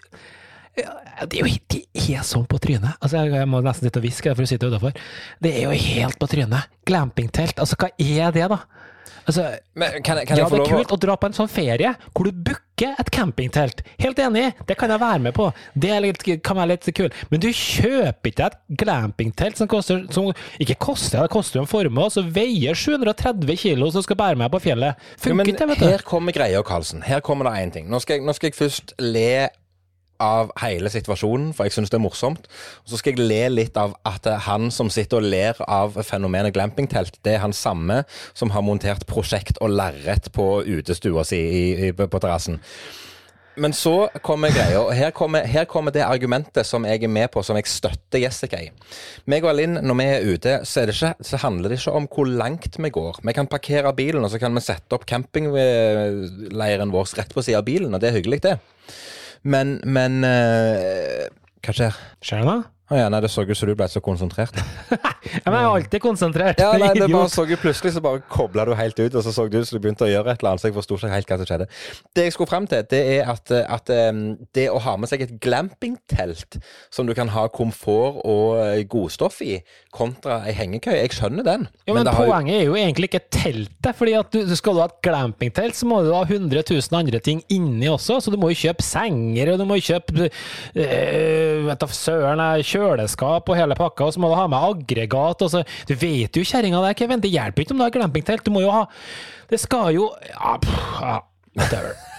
ja, 0.80 0.94
det 1.28 1.40
er 1.40 1.48
jo 1.48 1.58
de 1.72 1.82
er 2.16 2.24
sånn 2.28 2.48
på 2.50 2.60
trynet. 2.62 2.96
Altså, 3.00 3.26
jeg, 3.28 3.48
må 3.50 3.62
nesten 3.66 3.88
sitte 3.88 4.02
og 4.02 4.08
hviske, 4.08 4.36
for 4.36 4.46
du 4.46 4.52
sitter 4.52 4.72
utafor. 4.72 4.96
Det 5.44 5.52
er 5.58 5.68
jo 5.68 5.76
helt 5.76 6.20
på 6.20 6.30
trynet. 6.32 6.72
Glampingtelt, 6.88 7.60
altså 7.62 7.80
hva 7.80 7.92
er 8.00 8.36
det, 8.36 8.48
da? 8.52 8.64
Altså, 9.26 9.52
Men 9.78 10.02
kan, 10.02 10.18
kan 10.26 10.38
ja, 10.38 10.48
det 10.50 10.60
er 10.64 10.70
kult 10.72 10.92
å 10.96 10.98
dra 11.00 11.16
på 11.20 11.30
en 11.30 11.36
sånn 11.36 11.50
ferie 11.52 11.92
hvor 12.10 12.26
du 12.26 12.34
booker 12.34 12.96
et 13.00 13.12
campingtelt. 13.14 13.84
Helt 14.02 14.18
enig, 14.24 14.48
det 14.66 14.76
kan 14.80 14.90
jeg 14.90 15.02
være 15.02 15.22
med 15.28 15.36
på. 15.38 15.52
Det 15.78 16.00
litt, 16.02 16.26
kan 16.46 16.58
være 16.58 16.72
litt 16.74 16.90
kult. 16.98 17.18
Men 17.30 17.44
du 17.44 17.50
kjøper 17.54 18.32
ikke 18.32 18.50
et 18.50 18.58
glampingtelt 18.82 19.62
som 19.62 19.70
koster 19.70 20.08
som 20.14 20.32
ikke 20.64 20.80
koster, 20.82 21.22
det 21.22 21.34
koster 21.34 21.60
jo 21.60 21.66
en 21.68 21.70
formue, 21.70 22.10
som 22.14 22.32
veier 22.34 22.78
730 22.78 23.62
kilo, 23.62 23.92
som 23.94 24.06
skal 24.06 24.18
bære 24.24 24.42
meg 24.42 24.50
på 24.56 24.64
fjellet. 24.66 25.10
Funker 25.22 25.54
ikke, 25.54 25.70
vet 25.74 25.84
du. 25.84 25.90
her 25.92 26.06
kommer 26.08 26.36
greia, 26.36 26.64
Karlsen. 26.66 27.06
Her 27.06 27.22
kommer 27.26 27.52
det 27.52 27.62
én 27.62 27.76
ting. 27.78 27.90
Nå 27.92 28.02
skal, 28.02 28.18
jeg, 28.18 28.26
nå 28.26 28.36
skal 28.38 28.50
jeg 28.50 28.58
først 28.58 28.96
le 29.02 29.52
av 30.22 30.54
hele 30.62 30.92
situasjonen, 30.94 31.52
for 31.58 31.68
jeg 31.68 31.76
syns 31.76 31.92
det 31.92 31.98
er 32.00 32.06
morsomt. 32.06 32.48
Og 32.86 32.94
så 32.94 33.02
skal 33.02 33.18
jeg 33.18 33.28
le 33.28 33.42
litt 33.58 33.78
av 33.80 33.98
at 34.08 34.30
han 34.48 34.70
som 34.74 34.92
sitter 34.94 35.22
og 35.22 35.30
ler 35.34 35.62
av 35.68 35.98
fenomenet 36.08 36.54
glampingtelt, 36.56 37.20
det 37.26 37.38
er 37.38 37.46
han 37.46 37.56
samme 37.56 38.04
som 38.38 38.54
har 38.56 38.66
montert 38.66 39.08
prosjekt 39.10 39.62
og 39.62 39.74
lerret 39.74 40.32
på 40.36 40.50
utestua 40.68 41.26
si 41.28 41.42
i, 41.42 41.64
i, 41.90 41.94
på 41.96 42.22
terrassen. 42.22 42.62
Men 43.60 43.74
så 43.76 44.08
kommer 44.24 44.54
greia, 44.56 44.80
og 44.80 44.94
her 44.96 45.10
kommer, 45.12 45.44
her 45.44 45.66
kommer 45.68 45.92
det 45.92 46.06
argumentet 46.06 46.66
som 46.68 46.86
jeg 46.88 47.04
er 47.04 47.12
med 47.12 47.28
på, 47.34 47.44
som 47.44 47.58
jeg 47.60 47.68
støtter 47.68 48.22
Jessica 48.24 48.62
i. 48.64 48.70
Meg 49.30 49.44
og 49.44 49.58
Linn, 49.58 49.76
når 49.76 49.98
vi 50.00 50.06
er 50.08 50.28
ute, 50.30 50.54
så, 50.64 50.82
er 50.82 50.88
det 50.88 50.96
ikke, 50.96 51.28
så 51.28 51.40
handler 51.44 51.74
det 51.74 51.82
ikke 51.82 51.96
om 52.00 52.08
hvor 52.08 52.32
langt 52.32 52.80
vi 52.80 52.94
går. 52.96 53.20
Vi 53.28 53.36
kan 53.36 53.52
parkere 53.52 53.92
bilen, 53.98 54.24
og 54.24 54.32
så 54.32 54.40
kan 54.40 54.56
vi 54.56 54.64
sette 54.64 54.96
opp 54.96 55.04
campingleiren 55.10 56.96
vår 56.96 57.12
rett 57.20 57.36
på 57.36 57.44
siden 57.44 57.60
av 57.60 57.68
bilen, 57.68 57.92
og 57.92 58.00
det 58.00 58.12
er 58.12 58.18
hyggelig, 58.22 58.40
det. 58.48 58.56
Men, 59.44 59.80
men 59.90 60.22
uh, 60.26 61.26
Hva 61.66 61.74
skjer? 61.74 61.98
Skjer 62.22 62.44
det 62.44 62.50
noe? 62.50 62.66
Å 62.92 62.98
ja, 63.00 63.08
nei, 63.08 63.22
det 63.24 63.30
så 63.32 63.46
ut 63.48 63.56
som 63.56 63.70
du 63.70 63.76
ble 63.80 63.88
så 63.88 64.02
konsentrert. 64.04 64.58
Ja, 65.32 65.52
men 65.54 65.62
jeg 65.62 65.68
er 65.68 65.76
alltid 65.78 66.02
konsentrert. 66.04 66.60
Ja, 66.60 66.72
nei, 66.82 66.88
det 66.98 67.06
bare 67.12 67.30
så 67.32 67.44
jo 67.48 67.56
Plutselig 67.62 67.94
så 67.96 68.02
bare 68.04 68.20
kobla 68.28 68.66
du 68.68 68.72
helt 68.76 68.98
ut, 69.00 69.14
og 69.16 69.24
så 69.24 69.32
så 69.32 69.46
det 69.48 69.62
ut 69.62 69.68
som 69.70 69.78
du 69.78 69.84
begynte 69.86 70.04
å 70.04 70.10
gjøre 70.10 70.34
et 70.34 70.42
eller 70.42 70.50
annet. 70.52 70.64
Så 70.64 70.68
jeg 70.68 70.76
forsto 70.76 70.98
ikke 70.98 71.12
helt 71.14 71.30
hva 71.30 71.38
som 71.40 71.48
skjedde. 71.48 71.68
Det 72.18 72.26
jeg 72.26 72.34
skulle 72.36 72.50
fram 72.52 72.66
til, 72.70 72.82
det 72.92 73.00
er 73.14 73.30
at, 73.32 73.54
at 73.78 73.92
det 74.58 74.66
å 74.74 74.80
ha 74.84 74.96
med 75.00 75.08
seg 75.12 75.24
et 75.24 75.36
glampingtelt 75.44 76.58
som 76.92 77.08
du 77.08 77.14
kan 77.18 77.30
ha 77.32 77.46
komfort 77.54 78.20
og 78.28 78.58
eh, 78.64 78.82
godstoff 78.92 79.40
i, 79.46 79.60
kontra 79.94 80.42
ei 80.50 80.56
hengekøye, 80.58 80.98
jeg 81.06 81.14
skjønner 81.16 81.48
den. 81.48 81.68
Ja, 81.88 81.96
men 81.96 82.04
det 82.10 82.16
har 82.18 82.28
jo- 82.28 82.34
Poenget 82.34 82.58
er 82.58 82.66
jo 82.68 82.76
egentlig 82.82 83.12
ikke 83.12 83.24
teltet. 83.38 83.92
fordi 84.02 84.18
at 84.20 84.32
du, 84.36 84.56
Skal 84.58 84.76
du 84.78 84.82
ha 84.84 84.90
et 84.90 85.00
glampingtelt, 85.06 85.78
så 85.80 85.88
må 85.90 86.02
du 86.04 86.12
ha 86.16 86.24
100 86.26 86.66
000 86.74 87.00
andre 87.00 87.20
ting 87.24 87.44
inni 87.54 87.88
også. 87.94 88.20
Så 88.26 88.34
du 88.34 88.38
må 88.42 88.52
jo 88.52 88.60
kjøpe 88.66 88.84
senger, 88.84 89.54
og 89.54 89.60
du 89.62 89.66
må 89.70 89.80
jo 89.80 89.88
kjøpe 89.94 90.28
øh, 90.28 91.66
vet 91.70 91.80
da 91.86 91.88
søren, 91.96 92.44
eh, 92.50 92.64
kjøleskap 92.82 93.50
og 93.50 93.58
hele 93.58 93.78
pakka, 93.78 94.10
og 94.10 94.16
så 94.16 94.22
må 94.24 94.32
du 94.32 94.38
ha 94.40 94.48
med 94.52 94.70
aggregat. 94.72 95.46
Og 95.46 95.54
så, 95.54 95.64
du 95.88 95.96
vet 95.96 96.38
jo 96.38 96.46
kjerringa 96.46 96.82
der, 96.86 96.98
Kevin. 96.98 97.24
Det 97.24 97.34
hjelper 97.34 97.66
ikke 97.66 97.76
om 97.76 97.82
du 97.82 97.88
har 97.88 97.98
glampingtelt. 97.98 98.46
Du 98.46 98.54
må 98.54 98.66
jo 98.66 98.74
ha 98.74 98.86
Det 99.52 99.60
skal 99.60 99.94
jo 99.96 100.10
Ja, 100.32 100.58
pff, 100.62 101.02
ja 101.02 101.20
whatever. 101.58 102.11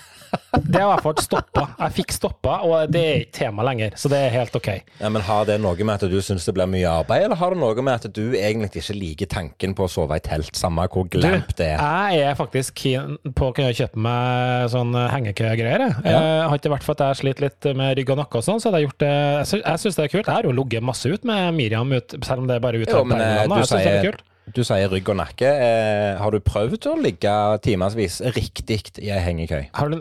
Det 0.53 0.81
har 0.81 0.91
hvert 0.93 1.05
fall 1.07 1.21
stoppa. 1.25 1.63
Jeg 1.79 1.95
fikk 1.97 2.13
stoppa, 2.13 2.59
og 2.67 2.91
det 2.93 3.03
er 3.03 3.23
ikke 3.23 3.37
tema 3.39 3.65
lenger. 3.65 3.95
Så 3.97 4.11
det 4.13 4.19
er 4.27 4.35
helt 4.35 4.57
OK. 4.57 4.69
Ja, 5.01 5.09
men 5.09 5.25
Har 5.25 5.47
det 5.49 5.57
noe 5.63 5.87
med 5.87 5.95
at 5.95 6.13
du 6.13 6.19
syns 6.25 6.45
det 6.45 6.55
blir 6.57 6.69
mye 6.69 6.91
arbeid, 6.91 7.25
eller 7.27 7.41
har 7.41 7.55
det 7.55 7.61
noe 7.63 7.85
med 7.85 7.95
at 7.95 8.09
du 8.13 8.37
egentlig 8.37 8.83
ikke 8.83 8.97
liker 8.99 9.31
tanken 9.33 9.77
på 9.79 9.87
å 9.87 9.91
sove 9.91 10.19
i 10.19 10.25
telt, 10.25 10.53
samme 10.59 10.85
hvor 10.93 11.07
glamp 11.13 11.55
det 11.57 11.71
er? 11.75 11.81
Jeg 12.13 12.27
er 12.33 12.37
faktisk 12.39 12.77
keen 12.83 13.17
på 13.33 13.49
å 13.49 13.55
kunne 13.57 13.73
kjøpe 13.77 14.03
meg 14.05 14.69
sånn 14.73 14.93
hengekøyegreier. 14.97 15.87
jeg. 15.87 15.97
Ja. 16.05 16.19
Jeg 16.21 16.51
har 16.51 16.61
ikke 16.61 16.75
vært 16.75 16.87
for 16.89 16.97
at 16.99 17.07
jeg 17.07 17.21
sliter 17.23 17.49
litt 17.49 17.71
med 17.79 17.97
rygg 17.99 18.13
og 18.13 18.21
nakke 18.21 18.43
og 18.43 18.47
sånn, 18.47 18.61
så 18.61 18.69
hadde 18.69 18.83
jeg 18.83 18.91
gjort 18.91 19.01
det 19.03 19.15
Jeg 19.63 19.85
syns 19.85 19.97
det 19.99 20.05
er 20.05 20.13
kult. 20.13 20.29
Jeg 20.29 20.37
har 20.37 20.49
jo 20.49 20.53
ligget 20.57 20.85
masse 20.85 21.09
ut 21.09 21.25
med 21.29 21.57
Miriam, 21.57 21.97
ut, 21.97 22.19
selv 22.27 22.45
om 22.45 22.51
det 22.51 22.59
er 22.59 22.67
bare 22.67 22.83
ut 22.83 22.93
av 22.93 23.09
men 23.09 23.17
eh, 23.17 23.33
permene. 23.41 23.65
Jeg 23.65 23.73
det 23.73 23.95
er 23.95 24.07
kult. 24.11 24.23
du 24.53 24.63
sier 24.67 24.93
rygg 24.93 25.09
og 25.15 25.19
nakke. 25.23 25.49
Eh, 25.49 26.21
har 26.21 26.35
du 26.35 26.45
prøvd 26.45 26.91
å 26.93 26.99
ligge 27.01 27.35
timevis 27.65 28.21
riktig 28.37 28.83
i 29.01 29.13
ei 29.15 29.23
hengekøy? 29.25 29.71
Har 29.79 29.93
du 29.93 30.01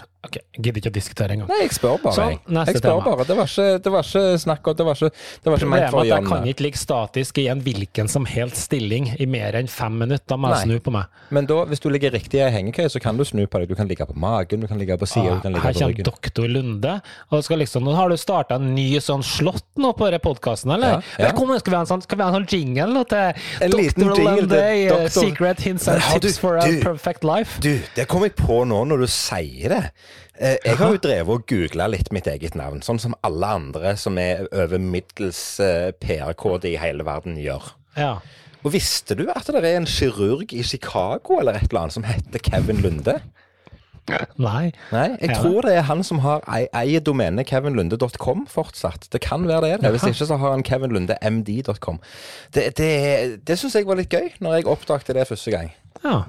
OK, 0.31 0.37
gidder 0.63 0.79
ikke 0.79 0.91
å 0.91 0.95
diskutere 0.95 1.35
engang. 1.35 1.49
Nei, 1.51 1.57
jeg 1.65 1.73
spør 1.75 1.97
bare. 1.99 2.15
Så, 2.15 2.25
jeg. 2.31 2.37
neste 2.47 2.71
jeg 2.71 2.79
spør 2.81 2.93
tema. 3.01 3.03
bare. 3.11 3.25
Det 3.27 3.35
var 3.35 3.49
ikke, 3.51 3.65
det 3.83 3.91
var 3.91 4.05
ikke 4.07 4.23
snakk 4.39 4.67
om 4.71 4.75
Det 4.79 4.85
var 4.87 4.95
ikke, 5.01 5.09
det 5.43 5.51
var 5.51 5.57
ikke 5.59 5.71
ment 5.73 5.89
for 5.91 5.97
å 5.97 6.01
at 6.01 6.07
jeg 6.11 6.27
kan 6.29 6.47
ikke 6.51 6.65
ligge 6.65 6.79
statisk 6.79 7.41
i 7.41 7.47
en 7.51 7.61
hvilken 7.65 8.07
som 8.11 8.25
helst 8.31 8.61
stilling 8.69 9.09
i 9.19 9.27
mer 9.27 9.57
enn 9.59 9.67
fem 9.67 9.97
minutter. 9.99 10.23
Da 10.31 10.37
må 10.39 10.53
jeg 10.53 10.69
snu 10.69 10.79
på 10.85 10.93
meg. 10.95 11.11
Men 11.35 11.49
da, 11.49 11.57
hvis 11.67 11.83
du 11.83 11.89
ligger 11.91 12.13
riktig 12.15 12.39
i 12.39 12.43
ei 12.45 12.51
hengekøy, 12.55 12.87
så 12.93 13.01
kan 13.03 13.17
du 13.19 13.25
snu 13.27 13.43
på 13.51 13.59
deg. 13.59 13.67
Du 13.67 13.75
kan 13.75 13.89
ligge 13.91 14.07
på 14.07 14.15
magen, 14.15 14.63
du 14.63 14.67
kan 14.71 14.79
ligge 14.79 14.95
på 15.01 15.09
sida, 15.09 15.35
du 15.35 15.41
kan 15.43 15.51
ligge 15.51 15.61
Ah, 15.61 15.67
Her 15.67 15.79
kommer 15.81 16.03
doktor 16.07 16.47
Lunde. 16.47 16.95
Og 17.31 17.43
skal 17.43 17.59
liksom, 17.59 17.83
nå 17.83 17.93
har 17.97 18.09
du 18.09 18.15
starta 18.17 18.55
en 18.55 18.71
ny 18.75 18.87
sånn 19.03 19.23
slott 19.25 19.65
nå 19.81 19.91
på 19.97 20.07
denne 20.07 20.21
podkasten, 20.23 20.71
eller? 20.77 21.01
Ja, 21.01 21.01
ja. 21.19 21.27
Velkommen, 21.31 21.59
skal 21.59 21.71
vi 21.73 21.75
ha 21.75 21.83
en 21.83 21.91
sånn, 21.91 22.03
skal 22.07 22.17
vi 22.17 22.23
ha 22.23 22.29
en 22.31 22.39
sånn 22.39 22.47
jingle 22.55 22.87
nå 22.95 23.03
til 23.11 23.43
En 23.67 23.75
Dr. 23.75 24.15
Lunde 24.21 24.61
i 24.61 24.85
eh, 24.85 24.89
doktor- 24.95 25.25
Secret 25.27 25.59
Hints 25.67 25.87
and 25.91 26.01
Tips 26.01 26.35
du- 26.37 26.41
for 26.41 26.57
a 26.57 26.65
du- 26.67 26.79
Perfect 26.81 27.23
Life? 27.27 27.59
Du, 27.61 27.71
det 27.95 28.07
kom 28.07 28.23
jeg 28.23 28.35
på 28.39 28.61
nå 28.67 28.83
når 28.87 29.05
du 29.05 29.07
sier 29.07 29.69
det. 29.75 29.83
Eh, 30.41 30.57
Jeg 30.65 30.77
har 30.79 30.91
jo 30.95 30.97
drevet 31.03 31.29
og 31.35 31.43
googla 31.47 31.85
litt 31.93 32.09
mitt 32.15 32.25
eget 32.27 32.55
navn, 32.57 32.81
sånn 32.81 32.99
som 32.99 33.13
alle 33.23 33.45
andre 33.59 33.91
som 34.01 34.17
er 34.17 34.47
over 34.51 34.81
middels 34.81 35.41
eh, 35.61 35.91
PR-kode 36.01 36.71
i 36.71 36.77
hele 36.81 37.05
verden 37.05 37.37
gjør. 37.37 37.67
Ja. 37.97 38.15
Og 38.65 38.73
visste 38.73 39.15
du 39.17 39.27
at 39.33 39.45
det 39.53 39.61
er 39.65 39.77
en 39.77 39.85
kirurg 39.89 40.51
i 40.53 40.63
Chicago 40.65 41.39
eller 41.39 41.57
et 41.57 41.69
eller 41.69 41.83
annet 41.87 41.93
som 41.97 42.03
heter 42.09 42.41
Kevin 42.45 42.81
Lunde? 42.81 43.19
Nei. 44.41 44.71
Nei, 44.91 45.07
jeg 45.21 45.35
tror 45.37 45.61
det 45.63 45.75
er 45.77 45.85
han 45.87 46.01
som 46.03 46.19
har 46.25 46.41
ei- 46.49 46.67
eier 46.73 47.03
domenet 47.05 47.45
kevinlunde.com 47.47 48.47
fortsatt. 48.49 49.05
Det 49.13 49.21
kan 49.21 49.45
være 49.47 49.61
det. 49.69 49.75
det. 49.83 49.91
Hvis 49.93 50.07
ikke 50.09 50.25
så 50.27 50.37
har 50.41 50.51
han 50.55 50.63
kevinlundemd.com. 50.65 51.99
Det, 52.53 52.65
det, 52.81 52.89
det 53.47 53.57
syns 53.61 53.77
jeg 53.77 53.85
var 53.87 54.01
litt 54.01 54.09
gøy, 54.11 54.31
når 54.41 54.57
jeg 54.57 54.67
oppdaget 54.73 55.13
det 55.15 55.27
første 55.29 55.53
gang. 55.53 55.69
Ja. 56.03 56.23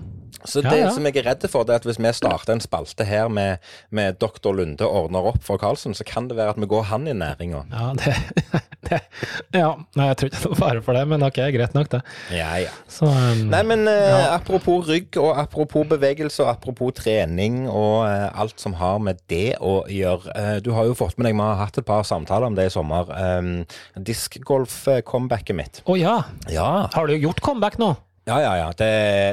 Så 0.45 0.63
Ja, 0.63 0.71
det 0.71 0.79
ja. 0.81 0.91
som 0.95 1.05
jeg 1.07 1.17
er 1.21 1.27
redd 1.31 1.45
for, 1.51 1.67
det 1.69 1.75
er 1.75 1.83
at 1.83 1.87
hvis 1.87 1.99
vi 2.03 2.13
starter 2.17 2.55
en 2.55 2.63
spalte 2.63 3.05
her 3.07 3.29
med, 3.31 3.63
med 3.95 4.19
doktor 4.23 4.55
Lunde 4.57 4.87
ordner 4.89 5.29
opp 5.33 5.43
for 5.45 5.61
Karlsen, 5.61 5.95
så 5.95 6.05
kan 6.09 6.29
det 6.31 6.37
være 6.39 6.55
at 6.57 6.61
vi 6.61 6.67
går 6.71 6.87
han 6.91 7.07
i 7.07 7.15
næringa. 7.17 7.63
Ja, 7.71 7.93
det, 7.99 8.15
det 8.89 9.01
Ja, 9.55 9.75
nei, 9.99 10.09
jeg 10.11 10.19
tror 10.19 10.31
ikke 10.31 10.39
det 10.39 10.43
er 10.43 10.51
noe 10.55 10.61
fare 10.63 10.83
for 10.83 10.99
det, 10.99 11.05
men 11.13 11.27
ok, 11.27 11.41
greit 11.55 11.77
nok, 11.77 11.91
det. 11.95 12.03
Ja, 12.35 12.51
ja. 12.65 12.73
Så 12.91 13.07
um, 13.07 13.45
Nei, 13.53 13.63
men 13.69 13.87
uh, 13.87 13.95
Ja. 13.95 14.21
apropos 14.37 14.89
rygg, 14.89 15.17
og 15.21 15.39
apropos 15.39 15.87
bevegelse, 15.93 16.43
og 16.45 16.51
apropos 16.57 16.95
trening, 16.99 17.65
og 17.71 18.07
uh, 18.09 18.29
alt 18.43 18.59
som 18.63 18.75
har 18.81 18.99
med 19.05 19.21
det 19.31 19.57
å 19.63 19.83
gjøre. 19.91 20.33
Uh, 20.35 20.57
du 20.65 20.73
har 20.77 20.89
jo 20.91 20.97
fått 20.99 21.19
med 21.19 21.29
deg, 21.31 21.37
vi 21.39 21.47
har 21.47 21.61
hatt 21.63 21.79
et 21.79 21.87
par 21.89 22.07
samtaler 22.09 22.49
om 22.51 22.59
det 22.59 22.67
i 22.71 22.75
sommer. 22.75 23.13
Um, 23.15 23.53
Diskgolf-comebacket 23.97 25.57
mitt. 25.57 25.83
Å 25.87 25.99
ja. 25.99 26.17
Ja. 26.53 26.89
Har 26.95 27.07
du 27.07 27.15
gjort 27.17 27.41
comeback 27.45 27.79
nå? 27.83 27.95
Ja, 28.29 28.37
ja, 28.39 28.53
ja. 28.55 28.69
Det, 28.79 28.91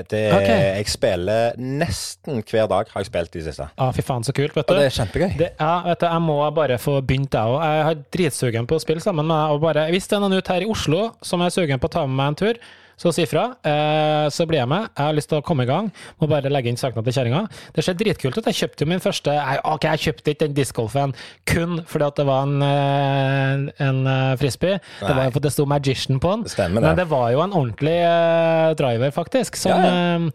det, 0.10 0.22
okay. 0.34 0.64
Jeg 0.80 0.90
spiller 0.90 1.58
nesten 1.62 2.42
hver 2.42 2.66
dag, 2.72 2.90
har 2.90 3.04
jeg 3.04 3.10
spilt 3.12 3.36
de 3.36 3.44
siste. 3.46 3.68
Ja, 3.78 3.90
fy 3.94 4.06
faen, 4.06 4.26
så 4.26 4.34
kult, 4.34 4.56
vet 4.58 4.72
Og 4.72 4.80
det 4.80 4.88
er 4.88 4.96
kjempegøy. 4.96 5.30
Det, 5.38 5.52
ja, 5.60 5.74
vet 5.86 6.02
du, 6.02 6.08
jeg 6.10 6.26
må 6.26 6.38
bare 6.58 6.80
få 6.82 6.96
begynt, 7.06 7.38
jeg 7.38 7.54
òg. 7.54 7.62
Jeg 7.62 7.86
har 7.90 8.02
dritsugen 8.18 8.70
på 8.70 8.80
å 8.80 8.82
spille 8.82 9.04
sammen 9.04 9.30
med 9.30 9.68
deg. 9.78 9.94
Hvis 9.94 10.10
det 10.10 10.18
er 10.18 10.24
noen 10.26 10.40
ute 10.40 10.56
her 10.56 10.66
i 10.66 10.72
Oslo 10.74 11.04
som 11.22 11.46
er 11.46 11.54
sugen 11.54 11.82
på 11.82 11.92
å 11.92 11.96
ta 12.00 12.06
med 12.08 12.18
meg 12.18 12.34
en 12.34 12.40
tur, 12.42 12.62
så 13.00 13.14
si 13.16 13.26
fra. 13.30 13.46
Eh, 13.64 14.28
så 14.34 14.46
blir 14.50 14.60
jeg 14.60 14.70
med. 14.72 14.90
Jeg 14.92 15.06
har 15.06 15.16
lyst 15.16 15.30
til 15.32 15.40
å 15.40 15.46
komme 15.46 15.64
i 15.64 15.70
gang. 15.70 15.88
Må 16.20 16.28
bare 16.32 16.52
legge 16.52 16.72
inn 16.72 16.80
sakene 16.80 17.04
til 17.08 17.16
kjerringa. 17.16 17.46
Det 17.76 17.86
ser 17.86 17.98
dritkult 18.00 18.40
ut. 18.40 18.50
Jeg 18.52 18.58
kjøpte 18.60 18.84
jo 18.86 18.90
min 18.92 19.04
første 19.04 19.36
Ok, 19.70 19.88
jeg 19.88 20.04
kjøpte 20.06 20.34
ikke 20.34 20.46
den 20.48 20.58
discgolfen 20.58 21.14
kun 21.50 21.80
fordi 21.88 22.08
at 22.10 22.20
det 22.20 22.26
var 22.28 22.48
en, 22.48 22.58
eh, 22.66 23.86
en 23.88 24.02
eh, 24.08 24.34
frisbee. 24.42 24.82
Det 25.00 25.16
var 25.16 25.32
det 25.40 25.54
sto 25.56 25.66
Magician 25.70 26.20
på 26.20 26.34
den. 26.36 26.44
Det 26.44 26.52
stemmer 26.52 26.84
det. 26.84 26.90
Men 26.90 27.00
det 27.00 27.08
var 27.10 27.32
jo 27.32 27.46
en 27.46 27.56
ordentlig 27.56 27.98
driver, 28.80 29.16
faktisk. 29.16 29.56
Som, 29.56 29.72
Ja, 29.72 30.18
ja. 30.20 30.30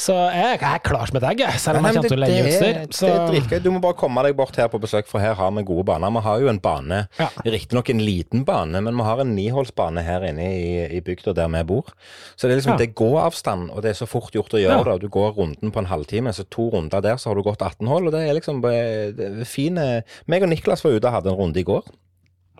Så 0.00 0.14
jeg, 0.32 0.56
jeg 0.60 0.70
er 0.74 0.80
klar 0.86 1.06
som 1.10 1.18
et 1.20 1.26
egg, 1.28 1.42
selv 1.60 1.78
om 1.80 1.84
jeg 1.88 1.96
kommer 1.98 2.08
til 2.12 2.16
å 2.16 2.20
leie 2.24 2.44
utstyr. 2.48 2.78
Så 2.96 3.06
Det 3.06 3.12
er 3.18 3.26
dritgøy. 3.34 3.58
Du 3.64 3.68
må 3.74 3.80
bare 3.84 3.96
komme 4.00 4.22
deg 4.24 4.36
bort 4.38 4.56
her 4.56 4.70
på 4.72 4.80
besøk, 4.82 5.06
for 5.10 5.20
her 5.22 5.34
har 5.38 5.50
vi 5.56 5.62
gode 5.68 5.84
baner. 5.90 6.10
Vi 6.16 6.22
har 6.24 6.40
jo 6.40 6.48
en 6.52 6.58
bane, 6.64 7.02
Ja. 7.20 7.28
riktignok 7.44 7.90
en 7.92 8.00
liten 8.02 8.44
bane, 8.48 8.80
men 8.80 8.96
vi 8.96 9.02
har 9.06 9.20
en 9.20 9.34
niholdsbane 9.36 10.02
her 10.06 10.24
inne 10.30 10.48
i, 10.48 10.96
i 10.96 11.00
bygda 11.04 11.34
der 11.36 11.48
vi 11.52 11.62
bor. 11.68 11.92
Så 12.36 12.48
det 12.48 12.52
er 12.56 12.60
liksom 12.62 12.72
Ja. 12.72 12.78
det 12.78 12.88
er 12.90 12.94
gåavstand, 13.04 13.70
og 13.70 13.82
det 13.82 13.90
er 13.94 13.98
så 14.00 14.08
fort 14.08 14.32
gjort 14.32 14.56
å 14.56 14.60
gjøre 14.62 14.80
Ja. 14.80 14.84
det. 14.94 15.00
Du 15.02 15.08
går 15.08 15.32
runden 15.36 15.70
på 15.70 15.78
en 15.78 15.86
halvtime, 15.92 16.32
så 16.32 16.44
to 16.50 16.70
runder 16.70 17.00
der, 17.00 17.16
så 17.16 17.28
har 17.30 17.34
du 17.36 17.42
gått 17.42 17.60
18 17.62 17.86
hull. 17.86 18.06
Og 18.06 18.12
det 18.12 18.28
er 18.28 18.34
liksom 18.34 18.64
eh, 18.64 19.12
det 19.12 19.40
er 19.40 19.44
fine 19.44 20.02
Meg 20.26 20.42
og 20.42 20.48
Niklas 20.48 20.82
var 20.84 20.92
ute 20.92 21.04
og 21.06 21.12
hadde 21.12 21.30
en 21.30 21.36
runde 21.38 21.60
i 21.60 21.62
går. 21.64 21.84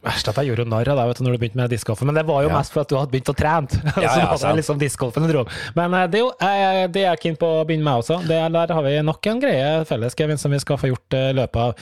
Verst 0.01 0.29
at 0.31 0.39
jeg 0.41 0.49
gjorde 0.49 0.65
narr 0.71 0.89
av 0.89 0.97
deg 0.97 1.19
når 1.21 1.35
du 1.35 1.39
begynte 1.43 1.59
med 1.61 1.71
discgolfen, 1.75 2.07
men 2.09 2.17
det 2.17 2.23
var 2.29 2.43
jo 2.43 2.49
Ja. 2.49 2.57
mest 2.57 2.73
for 2.73 2.81
at 2.81 2.89
du 2.89 2.95
hadde 2.97 3.11
begynt 3.13 3.29
å 3.29 3.35
trene. 3.37 3.69
så 3.95 4.01
ja, 4.01 4.13
var 4.31 4.39
det 4.41 4.53
liksom 4.63 4.79
discgolfen 4.81 5.27
dro. 5.29 5.43
Men 5.77 5.93
eh, 5.99 6.07
det 6.09 6.21
er 6.21 6.25
jo 6.25 6.31
eh, 6.41 6.87
det 6.89 7.03
er 7.03 7.09
jeg 7.11 7.21
keen 7.27 7.37
på 7.37 7.51
å 7.59 7.65
begynne 7.69 7.85
med 7.85 8.01
også. 8.01 8.17
Det, 8.25 8.39
der 8.55 8.73
har 8.77 8.83
vi 8.87 8.95
nok 9.05 9.29
en 9.33 9.43
greie 9.43 9.85
felles, 9.91 10.17
Kevin, 10.17 10.39
som 10.41 10.55
vi 10.55 10.61
skal 10.63 10.79
få 10.81 10.89
gjort 10.93 11.17
eh, 11.19 11.27
i 11.31 11.37
løpet 11.37 11.61
av 11.61 11.75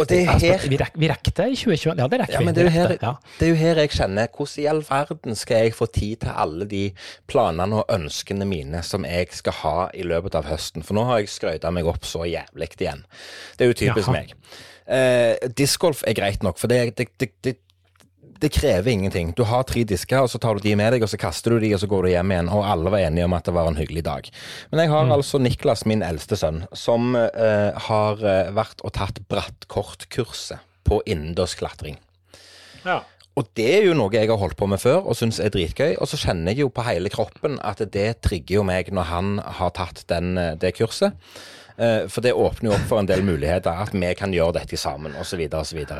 Og 0.00 0.08
det 0.08 0.22
er 0.22 0.30
her 0.40 0.64
vi, 0.68 0.78
rekker, 0.80 1.00
vi 1.04 1.10
rekker 1.12 1.36
det 1.36 1.48
i 1.52 1.58
2021? 1.60 2.00
Ja, 2.00 2.08
det 2.08 2.20
rekker 2.22 2.32
Ja, 2.38 2.40
vi. 2.40 2.48
men 2.48 2.56
det 2.56 2.64
er, 2.64 2.70
her, 2.78 2.94
ja. 3.02 3.12
det 3.40 3.46
er 3.48 3.52
jo 3.52 3.58
her 3.60 3.82
jeg 3.84 3.92
kjenner 3.98 4.30
Hvordan 4.32 4.62
i 4.64 4.68
all 4.72 4.82
verden 4.88 5.36
skal 5.42 5.66
jeg 5.66 5.74
få 5.76 5.90
tid 5.92 6.22
til 6.24 6.32
alle 6.32 6.68
de 6.70 6.84
planene 7.28 7.82
og 7.82 7.92
ønskene 7.92 8.48
mine 8.48 8.80
som 8.86 9.04
jeg 9.04 9.28
skal 9.36 9.56
ha 9.60 9.76
i 9.92 10.06
løpet 10.06 10.38
av 10.40 10.48
høsten? 10.48 10.84
For 10.86 10.96
nå 10.96 11.04
har 11.10 11.20
jeg 11.20 11.32
skrøyta 11.34 11.70
meg 11.74 11.86
opp 11.92 12.08
så 12.08 12.24
jævlig 12.24 12.70
igjen. 12.80 13.04
Det 13.58 13.66
er 13.66 13.70
jo 13.72 13.78
typisk 13.84 14.08
Jaha. 14.08 14.16
meg. 14.16 14.32
Eh, 14.86 15.48
Discgolf 15.58 16.04
er 16.06 16.14
greit 16.14 16.44
nok, 16.46 16.58
for 16.62 16.70
det, 16.70 16.94
det, 16.98 17.08
det, 17.42 17.56
det 18.42 18.52
krever 18.52 18.92
ingenting. 18.92 19.32
Du 19.36 19.44
har 19.48 19.64
tre 19.68 19.84
disker, 19.88 20.22
og 20.26 20.30
så 20.32 20.40
tar 20.42 20.58
du 20.58 20.64
de 20.66 20.74
med 20.78 20.92
deg, 20.94 21.02
og 21.06 21.10
så 21.12 21.18
kaster 21.20 21.54
du 21.56 21.60
de, 21.64 21.72
og 21.76 21.80
så 21.82 21.88
går 21.90 22.06
du 22.06 22.10
hjem 22.12 22.32
igjen. 22.34 22.50
Og 22.52 22.66
alle 22.68 22.92
var 22.92 23.04
enige 23.06 23.24
om 23.28 23.36
at 23.36 23.48
det 23.48 23.54
var 23.56 23.70
en 23.70 23.78
hyggelig 23.80 24.04
dag. 24.06 24.30
Men 24.70 24.82
jeg 24.84 24.92
har 24.92 25.12
altså 25.16 25.40
Niklas, 25.42 25.86
min 25.88 26.04
eldste 26.06 26.38
sønn, 26.40 26.64
som 26.76 27.14
eh, 27.16 27.72
har 27.88 28.24
eh, 28.24 28.52
vært 28.56 28.84
og 28.84 28.94
tatt 28.98 29.22
brattkortkurset 29.32 30.58
på 30.86 31.00
innendørsklatring. 31.06 31.98
Ja. 32.86 33.00
Og 33.36 33.48
det 33.58 33.66
er 33.68 33.84
jo 33.84 33.96
noe 33.96 34.14
jeg 34.14 34.30
har 34.30 34.38
holdt 34.40 34.56
på 34.56 34.68
med 34.70 34.80
før 34.80 35.10
og 35.10 35.18
syns 35.18 35.40
er 35.44 35.52
dritgøy. 35.52 35.98
Og 36.00 36.08
så 36.08 36.16
kjenner 36.20 36.54
jeg 36.54 36.64
jo 36.64 36.70
på 36.72 36.84
hele 36.86 37.12
kroppen 37.12 37.58
at 37.60 37.82
det 37.92 38.08
trigger 38.24 38.62
jo 38.62 38.64
meg 38.64 38.88
når 38.94 39.10
han 39.10 39.36
har 39.58 39.74
tatt 39.76 40.06
den, 40.08 40.36
eh, 40.40 40.54
det 40.56 40.72
kurset. 40.78 41.12
Eh, 41.76 42.06
For 42.08 42.24
det 42.24 42.32
åpner 42.32 42.70
jo 42.70 42.76
opp 42.78 42.86
for 42.88 43.02
en 43.02 43.08
del 43.08 43.20
muligheter, 43.26 43.68
at 43.68 43.92
vi 43.92 44.14
kan 44.16 44.32
gjøre 44.32 44.56
dette 44.62 44.78
sammen 44.80 45.12
osv. 45.20 45.42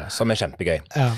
Som 0.09 0.31
er 0.33 0.41
kjempegøy. 0.41 0.79
Ja. 0.97 1.11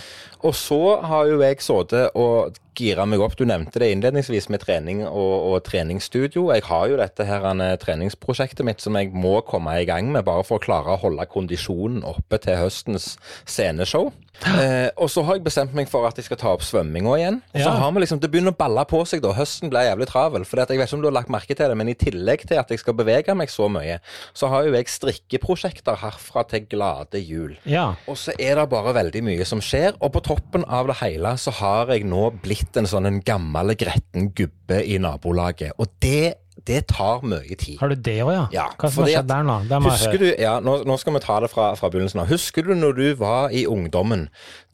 Og 0.46 0.54
så 0.54 1.00
har 1.02 1.26
jo 1.26 1.40
jeg 1.42 1.60
sittet 1.64 2.14
og 2.14 2.56
gira 2.78 3.02
meg 3.10 3.18
opp. 3.18 3.34
Du 3.34 3.42
nevnte 3.48 3.80
det 3.82 3.88
innledningsvis 3.90 4.46
med 4.54 4.60
trening 4.62 5.00
og, 5.02 5.32
og 5.50 5.64
treningsstudio. 5.66 6.44
Jeg 6.54 6.62
har 6.68 6.84
jo 6.92 6.96
dette 7.00 7.24
her 7.26 7.42
en, 7.50 7.62
treningsprosjektet 7.82 8.62
mitt 8.64 8.80
som 8.84 8.94
jeg 8.94 9.10
må 9.10 9.40
komme 9.42 9.74
i 9.80 9.88
gang 9.88 10.12
med, 10.14 10.22
bare 10.28 10.44
for 10.46 10.60
å 10.60 10.62
klare 10.62 10.94
å 10.94 11.00
holde 11.02 11.26
kondisjonen 11.26 12.04
oppe 12.06 12.38
til 12.44 12.54
høstens 12.60 13.16
sceneshow. 13.50 14.12
Eh, 14.46 14.86
og 15.02 15.08
så 15.10 15.24
har 15.26 15.34
jeg 15.34 15.42
bestemt 15.48 15.72
meg 15.74 15.88
for 15.90 16.06
at 16.06 16.14
jeg 16.20 16.28
skal 16.28 16.38
ta 16.38 16.52
opp 16.54 16.62
svømminga 16.62 17.16
igjen. 17.18 17.40
Og 17.50 17.58
så 17.58 17.64
Ja. 17.66 17.72
har 17.80 17.90
vi 17.96 18.04
liksom, 18.04 18.20
Det 18.22 18.30
begynner 18.30 18.54
å 18.54 18.56
balle 18.56 18.84
på 18.86 19.00
seg 19.10 19.20
da. 19.24 19.32
Høsten 19.34 19.70
blir 19.72 19.88
jævlig 19.90 20.06
travel. 20.06 20.44
For 20.46 20.56
jeg 20.62 20.68
vet 20.68 20.78
ikke 20.78 20.94
om 20.94 21.02
du 21.02 21.08
har 21.10 21.16
lagt 21.18 21.28
merke 21.34 21.56
til 21.58 21.66
det, 21.68 21.76
men 21.76 21.88
i 21.90 21.94
tillegg 21.98 22.46
til 22.46 22.58
at 22.62 22.68
jeg 22.70 22.78
skal 22.78 22.94
bevege 22.94 23.34
meg 23.34 23.48
så 23.50 23.66
mye, 23.68 23.98
så 24.32 24.46
har 24.52 24.62
jo 24.68 24.76
jeg 24.78 24.86
strikkeprosjekter 24.86 25.98
herfra 25.98 26.46
til 26.48 26.66
glade 26.70 27.18
jul. 27.26 27.56
ja. 27.66 27.88
Og 28.06 28.14
så 28.16 28.30
er 28.38 28.54
det 28.54 28.68
bare 28.70 28.94
veldig 28.94 29.24
mye 29.24 29.44
som 29.44 29.58
skjer, 29.58 29.94
og 30.00 30.12
på 30.12 30.20
toppen 30.28 30.64
av 30.64 30.90
det 30.90 30.98
hele 31.02 31.34
så 31.40 31.54
har 31.62 31.94
jeg 31.94 32.04
nå 32.08 32.28
blitt 32.44 32.76
en 32.78 32.88
sånn 32.88 33.08
en 33.08 33.22
gammel, 33.24 33.74
gretten 33.78 34.30
gubbe 34.36 34.82
i 34.84 34.98
nabolaget. 35.00 35.74
Og 35.80 35.90
det, 36.04 36.36
det 36.68 36.82
tar 36.90 37.22
mye 37.26 37.56
tid. 37.58 37.78
Har 37.80 37.92
du 37.92 37.96
det 37.96 38.16
òg, 38.24 38.32
ja? 38.34 38.42
Ja, 38.52 38.66
Hva 38.76 38.90
som 38.92 39.04
har 39.04 39.12
skjedd 39.14 39.30
der 39.30 39.46
nå? 39.48 39.56
Husker 39.86 40.20
du, 40.20 40.26
ja, 40.36 40.56
nå, 40.64 40.74
nå 40.88 40.96
skal 41.00 41.16
vi 41.16 41.22
ta 41.24 41.38
det 41.44 41.50
fra, 41.52 41.70
fra 41.80 41.90
begynnelsen 41.92 42.22
av. 42.22 42.28
Husker 42.32 42.66
du 42.68 42.74
når 42.76 42.98
du 42.98 43.06
var 43.20 43.54
i 43.54 43.64
ungdommen, 43.70 44.26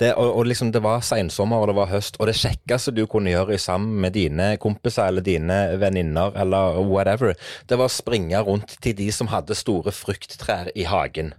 det, 0.02 0.14
og, 0.18 0.32
og 0.40 0.48
liksom 0.50 0.72
det 0.74 0.82
var 0.84 1.04
sensommer 1.06 1.62
og 1.62 1.70
det 1.70 1.76
var 1.78 1.92
høst, 1.92 2.18
og 2.18 2.30
det 2.30 2.38
kjekkeste 2.40 2.96
du 2.96 3.04
kunne 3.10 3.34
gjøre 3.34 3.60
sammen 3.62 4.00
med 4.02 4.16
dine 4.18 4.54
kompiser 4.62 5.12
eller 5.12 5.24
dine 5.24 5.60
venninner 5.82 6.34
eller 6.40 6.80
whatever, 6.82 7.36
det 7.70 7.78
var 7.78 7.90
å 7.90 7.94
springe 7.94 8.42
rundt 8.46 8.78
til 8.82 8.96
de 8.98 9.10
som 9.14 9.30
hadde 9.30 9.56
store 9.58 9.94
frukttrær 9.94 10.72
i 10.74 10.88
hagen. 10.90 11.34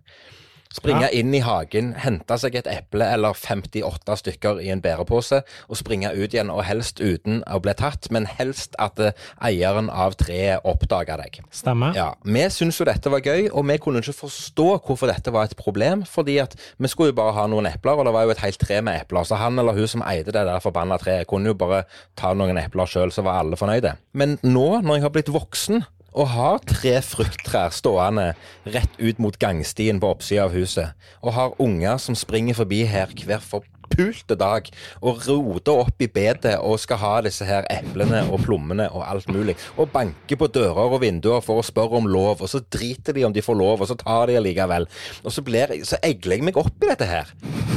Springe 0.76 1.06
Ja. 1.08 1.12
inn 1.16 1.32
i 1.34 1.40
hagen, 1.40 1.94
hente 2.04 2.36
seg 2.42 2.56
et 2.60 2.68
eple 2.68 3.06
eller 3.16 3.32
58 3.38 4.18
stykker 4.20 4.58
i 4.60 4.68
en 4.74 4.82
bærepose, 4.84 5.40
og 5.70 5.78
springe 5.80 6.10
ut 6.12 6.34
igjen, 6.36 6.50
og 6.52 6.66
helst 6.68 7.00
uten 7.00 7.42
å 7.48 7.62
bli 7.64 7.72
tatt, 7.80 8.10
men 8.12 8.26
helst 8.28 8.76
at 8.78 9.00
eh, 9.00 9.14
eieren 9.48 9.88
av 9.90 10.18
treet 10.20 10.60
oppdaga 10.68 11.16
deg. 11.22 11.40
Stemmer. 11.56 11.96
Ja, 11.96 12.10
Vi 12.26 12.44
syntes 12.52 12.80
jo 12.82 12.86
dette 12.90 13.10
var 13.14 13.24
gøy, 13.24 13.48
og 13.54 13.64
vi 13.70 13.78
kunne 13.80 14.04
ikke 14.04 14.18
forstå 14.20 14.68
hvorfor 14.86 15.08
dette 15.14 15.32
var 15.32 15.48
et 15.48 15.56
problem. 15.56 16.04
Fordi 16.06 16.38
at 16.44 16.56
vi 16.78 16.88
skulle 16.92 17.14
jo 17.14 17.20
bare 17.22 17.34
ha 17.40 17.48
noen 17.48 17.68
epler, 17.72 17.96
og 17.98 18.06
det 18.10 18.14
var 18.14 18.26
jo 18.28 18.36
et 18.36 18.44
helt 18.44 18.60
tre 18.60 18.82
med 18.82 19.00
epler. 19.02 19.24
Så 19.24 19.40
han 19.40 19.58
eller 19.60 19.74
hun 19.80 19.88
som 19.88 20.04
eide 20.04 20.26
det 20.36 20.44
der 20.46 20.60
forbanna 20.60 20.98
treet, 21.00 21.28
kunne 21.32 21.54
jo 21.54 21.54
bare 21.56 21.86
ta 22.20 22.34
noen 22.34 22.58
epler 22.60 22.86
sjøl, 22.90 23.12
så 23.16 23.24
var 23.24 23.40
alle 23.40 23.56
fornøyde. 23.56 23.96
Men 24.14 24.38
nå, 24.44 24.82
når 24.84 24.96
jeg 25.00 25.02
har 25.08 25.16
blitt 25.16 25.32
voksen 25.32 25.86
og 26.16 26.30
har 26.32 26.62
tre 26.64 26.96
frukttrær 27.04 27.74
stående 27.76 28.30
rett 28.72 29.00
ut 29.02 29.20
mot 29.20 29.36
gangstien 29.40 30.00
på 30.00 30.14
oppsida 30.16 30.48
av 30.48 30.56
huset, 30.56 30.96
og 31.22 31.36
har 31.36 31.58
unger 31.62 32.00
som 32.02 32.16
springer 32.16 32.56
forbi 32.58 32.86
her 32.88 33.12
hver 33.26 33.44
forpulte 33.86 34.36
dag 34.38 34.70
og 35.02 35.22
roter 35.30 35.82
opp 35.86 36.02
i 36.02 36.10
bedet 36.12 36.58
og 36.60 36.80
skal 36.82 37.00
ha 37.02 37.14
disse 37.26 37.46
her 37.46 37.66
eplene 37.72 38.24
og 38.32 38.44
plommene 38.46 38.88
og 38.92 39.06
alt 39.06 39.30
mulig, 39.30 39.56
og 39.78 39.92
banker 39.94 40.40
på 40.40 40.48
dører 40.48 40.96
og 40.96 41.02
vinduer 41.02 41.44
for 41.46 41.62
å 41.62 41.66
spørre 41.66 42.00
om 42.00 42.10
lov, 42.10 42.42
og 42.42 42.50
så 42.50 42.62
driter 42.62 43.16
de 43.16 43.26
om 43.26 43.34
de 43.34 43.44
får 43.46 43.58
lov, 43.58 43.82
og 43.82 43.90
så 43.90 43.98
tar 44.00 44.30
de 44.30 44.38
allikevel. 44.40 44.88
Og 45.24 45.32
så, 45.34 45.44
blir, 45.46 45.72
så 45.86 46.00
egler 46.04 46.40
jeg 46.40 46.48
meg 46.50 46.60
opp 46.60 46.82
i 46.82 46.90
dette 46.92 47.08
her. 47.10 47.32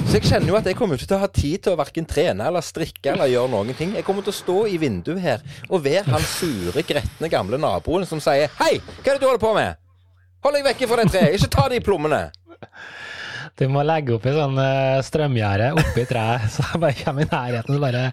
Så 0.08 0.16
jeg 0.16 0.28
kjenner 0.30 0.52
jo 0.52 0.58
at 0.58 0.68
jeg 0.68 0.76
kommer 0.78 0.96
ikke 0.96 1.10
til 1.10 1.18
å 1.18 1.24
ha 1.24 1.28
tid 1.32 1.64
til 1.64 1.74
å 1.74 1.80
verken 1.80 2.08
trene 2.08 2.46
eller 2.48 2.64
strikke 2.64 3.12
eller 3.12 3.28
gjøre 3.28 3.52
noen 3.52 3.76
ting. 3.76 3.92
Jeg 3.98 4.06
kommer 4.06 4.24
til 4.24 4.32
å 4.32 4.38
stå 4.38 4.58
i 4.72 4.78
vinduet 4.80 5.20
her 5.20 5.44
og 5.68 5.84
være 5.84 6.08
han 6.08 6.24
sure, 6.24 6.84
gretne 6.88 7.28
gamle 7.32 7.60
naboen 7.60 8.08
som 8.08 8.22
sier 8.24 8.48
Hei, 8.60 8.78
hva 9.02 9.12
er 9.12 9.18
det 9.18 9.20
du 9.20 9.28
holder 9.28 9.42
på 9.42 9.52
med? 9.58 9.84
Hold 10.46 10.54
deg 10.54 10.68
vekke 10.70 10.88
fra 10.88 11.02
det 11.02 11.10
treet, 11.12 11.34
ikke 11.36 11.50
ta 11.52 11.66
de 11.68 11.82
plommene. 11.84 12.28
Du 13.58 13.66
må 13.72 13.82
legge 13.86 14.14
opp 14.14 14.26
i 14.28 14.34
sånn 14.34 14.58
uh, 14.58 15.00
strømgjerde 15.02 15.72
oppi 15.80 16.04
treet, 16.08 16.46
så 16.54 16.66
jeg 16.72 16.82
bare 16.84 17.00
kommer 17.02 17.24
i 17.24 17.32
nærheten 17.32 17.78
og 17.78 17.82
bare 17.82 18.04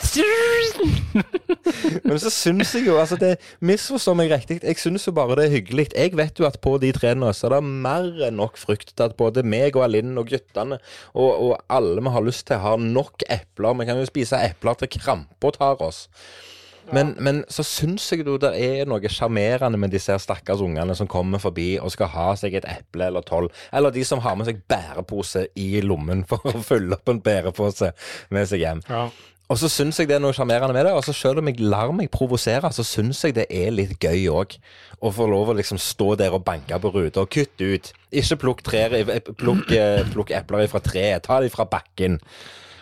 Men 2.08 2.18
så 2.20 2.30
syns 2.32 2.74
jeg 2.74 2.86
jo, 2.86 2.96
altså 3.00 3.16
det 3.20 3.34
misforstår 3.64 4.14
meg 4.16 4.32
riktig, 4.32 4.60
jeg 4.64 4.78
syns 4.80 5.06
jo 5.06 5.12
bare 5.16 5.36
det 5.38 5.44
er 5.46 5.56
hyggelig. 5.58 5.86
Jeg 5.92 6.16
vet 6.16 6.40
jo 6.40 6.48
at 6.48 6.60
på 6.64 6.72
de 6.80 6.92
trærne 6.96 7.34
så 7.36 7.50
er 7.50 7.54
det 7.58 7.72
mer 7.84 8.08
enn 8.28 8.40
nok 8.40 8.54
frukt 8.60 8.94
til 8.94 9.06
at 9.06 9.18
både 9.18 9.44
meg 9.44 9.76
og 9.76 9.84
Alinn 9.86 10.20
og 10.20 10.30
guttene 10.32 10.76
og, 11.12 11.30
og 11.30 11.52
alle 11.68 12.00
vi 12.00 12.14
har 12.16 12.26
lyst 12.26 12.46
til, 12.48 12.62
har 12.64 12.78
nok 12.80 13.16
epler. 13.28 13.76
Vi 13.76 13.88
kan 13.90 14.00
jo 14.00 14.08
spise 14.08 14.44
epler 14.48 14.74
til 14.80 14.92
krampa 14.96 15.48
tar 15.58 15.76
oss. 15.84 16.06
Men, 16.94 17.14
men 17.22 17.42
så 17.52 17.64
syns 17.66 18.08
jeg 18.12 18.24
jo 18.26 18.36
det 18.40 18.52
er 18.58 18.88
noe 18.90 19.12
sjarmerende 19.12 19.78
med 19.80 19.92
disse 19.94 20.12
her 20.12 20.22
stakkars 20.22 20.62
ungene 20.64 20.96
som 20.98 21.08
kommer 21.10 21.42
forbi 21.42 21.72
og 21.80 21.92
skal 21.94 22.10
ha 22.14 22.28
seg 22.38 22.56
et 22.58 22.68
eple 22.68 23.10
eller 23.10 23.24
tolv. 23.26 23.52
Eller 23.72 23.94
de 23.94 24.04
som 24.06 24.22
har 24.24 24.38
med 24.38 24.50
seg 24.50 24.62
bærepose 24.70 25.46
i 25.60 25.72
lommen 25.84 26.24
for 26.28 26.42
å 26.50 26.62
fylle 26.66 26.98
opp 26.98 27.12
en 27.12 27.22
bærepose 27.24 27.92
med 28.34 28.50
seg 28.50 28.66
hjem. 28.66 28.86
ja. 28.90 29.08
Og 29.50 29.58
så 29.58 29.66
syns 29.66 29.98
jeg 29.98 30.06
det 30.06 30.14
er 30.14 30.22
noe 30.22 30.34
sjarmerende 30.34 30.74
med 30.76 30.84
det, 30.86 30.92
og 30.94 31.02
så 31.02 31.10
selv 31.16 31.40
om 31.40 31.48
jeg 31.50 31.58
lar 31.58 31.90
meg 31.96 32.06
provosere, 32.14 32.68
så 32.70 32.84
syns 32.86 33.24
jeg 33.26 33.34
det 33.34 33.48
er 33.50 33.72
litt 33.74 33.96
gøy 33.98 34.28
òg. 34.30 34.54
Å 35.02 35.10
få 35.10 35.26
lov 35.26 35.50
å 35.50 35.56
liksom 35.58 35.80
stå 35.82 36.12
der 36.20 36.36
og 36.36 36.44
banke 36.46 36.78
på 36.78 36.92
ruta 36.94 37.24
og 37.24 37.32
kutte 37.34 37.72
ut. 37.72 37.90
Ikke 38.14 38.38
plukk, 38.44 38.62
trær, 38.62 38.94
eh, 38.94 39.10
plukk, 39.26 39.72
eh, 39.74 40.06
plukk 40.12 40.30
epler 40.38 40.70
fra 40.70 40.82
treet, 40.84 41.24
ta 41.26 41.40
dem 41.42 41.50
fra 41.50 41.66
bakken, 41.66 42.20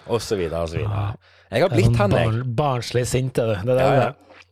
og 0.09 0.21
så 0.21 0.37
videre 0.37 0.61
og 0.61 0.69
så 0.69 0.83
videre. 0.83 1.17
Jeg 1.49 1.65
har 1.65 1.73
blitt 1.73 1.87
sånn 1.89 1.97
han, 2.03 2.17
jeg. 2.17 2.31
barn, 2.31 2.55
barnslig 2.59 3.05
sint, 3.09 3.35
du. 3.39 3.55
Det 3.55 3.65
der 3.65 3.79
det 3.79 3.85
Ja, 3.87 3.95
ja. 3.95 4.09